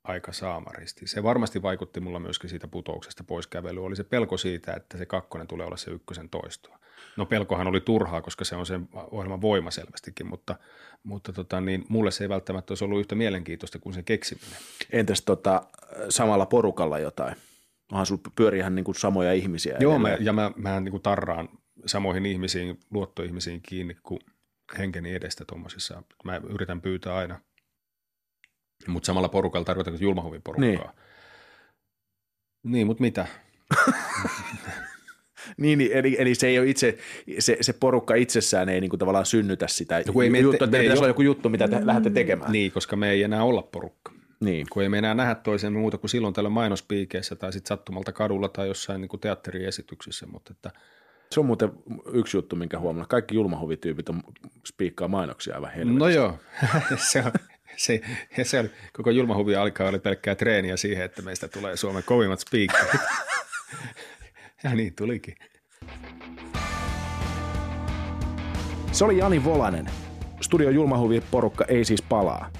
aika 0.08 0.32
saamaristi. 0.32 1.06
Se 1.06 1.22
varmasti 1.22 1.62
vaikutti 1.62 2.00
mulla 2.00 2.18
myöskin 2.18 2.50
siitä 2.50 2.68
putouksesta 2.68 3.24
pois 3.24 3.46
kävely. 3.46 3.84
Oli 3.84 3.96
se 3.96 4.04
pelko 4.04 4.36
siitä, 4.36 4.72
että 4.72 4.98
se 4.98 5.06
kakkonen 5.06 5.46
tulee 5.46 5.66
olla 5.66 5.76
se 5.76 5.90
ykkösen 5.90 6.28
toistoa. 6.28 6.78
No 7.16 7.26
pelkohan 7.26 7.66
oli 7.66 7.80
turhaa, 7.80 8.22
koska 8.22 8.44
se 8.44 8.56
on 8.56 8.66
sen 8.66 8.88
ohjelman 9.10 9.40
voima 9.40 9.70
selvästikin, 9.70 10.26
mutta, 10.26 10.56
mutta 11.02 11.32
tota, 11.32 11.60
niin 11.60 11.84
mulle 11.88 12.10
se 12.10 12.24
ei 12.24 12.28
välttämättä 12.28 12.70
olisi 12.70 12.84
ollut 12.84 13.00
yhtä 13.00 13.14
mielenkiintoista 13.14 13.78
kuin 13.78 13.94
sen 13.94 14.04
keksiminen. 14.04 14.58
Entäs 14.92 15.22
tota, 15.22 15.62
samalla 16.08 16.46
porukalla 16.46 16.98
jotain? 16.98 17.36
Onhan 17.92 18.06
sulla 18.06 18.22
pyörihän 18.36 18.74
niin 18.74 18.84
kuin 18.84 18.94
samoja 18.94 19.32
ihmisiä. 19.32 19.76
Joo, 19.80 19.98
mä, 19.98 20.16
ja 20.20 20.32
mä, 20.32 20.50
mä 20.56 20.80
niin 20.80 20.90
kuin 20.90 21.02
tarraan 21.02 21.48
samoihin 21.86 22.26
ihmisiin, 22.26 22.80
luottoihmisiin 22.90 23.62
kiinni 23.62 23.96
kuin 24.02 24.20
henkeni 24.78 25.14
edestä 25.14 25.44
tuommoisissa. 25.44 26.02
Mä 26.24 26.40
yritän 26.50 26.80
pyytää 26.80 27.16
aina 27.16 27.40
mutta 28.86 29.06
samalla 29.06 29.28
porukalla 29.28 29.64
tarkoitan 29.64 30.00
julmahuvin 30.00 30.42
porukkaa. 30.42 30.70
Niin, 30.70 30.80
niin 32.62 32.86
mutta 32.86 33.00
mitä? 33.00 33.26
niin, 35.56 35.78
niin, 35.78 35.92
eli, 35.92 36.16
eli 36.18 36.34
se 36.34 36.46
ei 36.46 36.58
ole 36.58 36.68
itse, 36.68 36.98
se, 37.38 37.56
se 37.60 37.72
porukka 37.72 38.14
itsessään 38.14 38.68
ei 38.68 38.80
niin 38.80 38.90
kuin 38.90 39.00
tavallaan 39.00 39.26
synnytä 39.26 39.68
sitä 39.68 40.02
joku 40.06 40.20
ei 40.20 40.42
juttu, 40.42 40.64
että 40.64 40.78
pitäisi 40.78 40.98
olla 40.98 41.08
joku 41.08 41.22
juttu, 41.22 41.48
mitä 41.48 41.68
te 41.68 41.80
mm, 41.80 41.86
lähdette 41.86 42.10
tekemään. 42.10 42.52
Niin, 42.52 42.72
koska 42.72 42.96
me 42.96 43.10
ei 43.10 43.22
enää 43.22 43.44
olla 43.44 43.62
porukka. 43.62 44.12
Niin. 44.40 44.66
Kun 44.70 44.82
ei 44.82 44.88
me 44.88 44.98
enää 44.98 45.14
nähdä 45.14 45.34
toisemme 45.34 45.78
muuta 45.78 45.98
kuin 45.98 46.10
silloin 46.10 46.34
tällä 46.34 46.50
mainospiikeissä 46.50 47.36
tai 47.36 47.52
sitten 47.52 47.68
sattumalta 47.68 48.12
kadulla 48.12 48.48
tai 48.48 48.68
jossain 48.68 49.00
niin 49.00 49.08
kuin 49.08 49.20
teatteriesityksissä, 49.20 50.26
mutta 50.26 50.52
että 50.52 50.70
se 51.30 51.40
on 51.40 51.46
muuten 51.46 51.72
yksi 52.12 52.36
juttu, 52.36 52.56
minkä 52.56 52.78
huomaa. 52.78 53.06
Kaikki 53.06 53.34
julmahuvityypit 53.34 54.08
on 54.08 54.22
spiikkaa 54.66 55.08
mainoksia 55.08 55.54
aivan 55.54 55.70
helvetisti. 55.70 55.98
No 55.98 56.08
joo, 56.08 56.38
se 57.12 57.22
on, 57.26 57.32
se, 57.78 58.00
se 58.42 58.58
oli, 58.58 58.70
koko 58.92 59.10
julmahuvi 59.10 59.56
alkaa 59.56 59.88
oli 59.88 59.98
pelkkää 59.98 60.34
treeniä 60.34 60.76
siihen, 60.76 61.04
että 61.04 61.22
meistä 61.22 61.48
tulee 61.48 61.76
Suomen 61.76 62.02
kovimmat 62.02 62.40
speakerit. 62.40 63.00
ja 64.64 64.74
niin 64.74 64.94
tulikin. 64.94 65.34
Se 68.92 69.04
oli 69.04 69.18
Jani 69.18 69.44
Volanen. 69.44 69.86
Studio 70.40 70.70
Julmahuvi 70.70 71.22
porukka 71.30 71.64
ei 71.68 71.84
siis 71.84 72.02
palaa. 72.02 72.50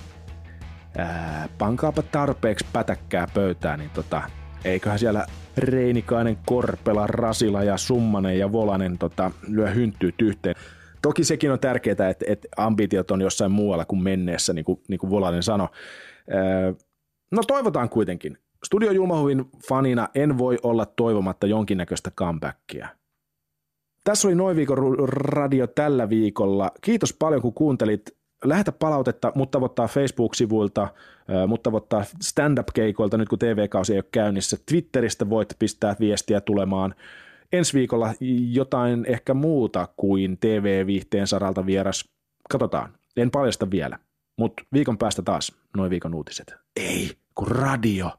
Ää, 0.99 1.49
pankaapa 1.59 2.03
tarpeeksi 2.03 2.66
pätäkkää 2.73 3.27
pöytään, 3.35 3.78
niin 3.78 3.90
tota, 3.90 4.23
eiköhän 4.65 4.99
siellä 4.99 5.27
Reinikainen, 5.57 6.39
Korpela, 6.47 7.07
Rasila 7.07 7.65
ja 7.65 7.77
Summanen 7.77 8.39
ja 8.39 8.53
Volanen 8.53 8.99
tota, 8.99 9.31
lyö 9.49 9.70
hynttyyt 9.70 10.23
yhteen. 10.23 10.55
Toki 11.03 11.25
sekin 11.25 11.53
on 11.53 11.61
tärkeää, 11.61 12.09
että, 12.11 12.25
että 12.29 12.49
ambitiot 12.57 13.11
on 13.11 13.20
jossain 13.20 13.53
muualla 13.53 13.85
kuin 13.85 14.03
menneessä, 14.03 14.53
niin 14.53 14.65
kuin, 14.65 14.81
niin 14.89 14.99
kuin 14.99 15.11
Volanen 15.11 15.43
sanoi. 15.43 15.69
Öö, 16.35 16.73
no 17.31 17.43
toivotaan 17.43 17.89
kuitenkin. 17.89 18.39
Studio 18.65 18.91
Julmahuvin 18.91 19.45
fanina 19.69 20.09
en 20.15 20.39
voi 20.39 20.59
olla 20.62 20.87
toivomatta 20.87 21.47
jonkinnäköistä 21.47 22.11
comebackia. 22.11 22.89
Tässä 24.05 24.29
oli 24.29 24.35
Noin 24.35 24.57
viikon 24.57 24.99
radio 25.09 25.66
tällä 25.66 26.09
viikolla. 26.09 26.70
Kiitos 26.81 27.12
paljon, 27.12 27.43
kun 27.43 27.55
kuuntelit. 27.55 28.19
Lähetä 28.45 28.73
palautetta, 28.73 29.33
mutta 29.35 29.57
tavoittaa 29.57 29.89
Facebook-sivuilta, 29.89 30.89
mutta 31.47 31.62
tavoittaa 31.62 32.05
stand-up-keikoilta 32.23 33.19
nyt 33.19 33.29
kun 33.29 33.39
TV-kausi 33.39 33.93
ei 33.93 33.99
ole 33.99 34.05
käynnissä. 34.12 34.57
Twitteristä 34.66 35.31
voit 35.31 35.49
pistää 35.59 35.97
viestiä 36.01 36.41
tulemaan. 36.41 36.95
Ensi 37.53 37.79
viikolla 37.79 38.15
jotain 38.51 39.05
ehkä 39.09 39.35
muuta 39.35 39.89
kuin 39.97 40.39
TV-viihteen 40.39 41.27
saralta 41.27 41.66
vieras. 41.66 42.09
Katsotaan, 42.51 42.93
en 43.16 43.31
paljasta 43.31 43.70
vielä. 43.70 43.99
Mutta 44.39 44.62
viikon 44.73 44.99
päästä 44.99 45.23
taas 45.23 45.53
noin 45.77 45.91
viikon 45.91 46.15
uutiset. 46.15 46.55
Ei, 46.77 47.11
kun 47.35 47.49
radio. 47.49 48.11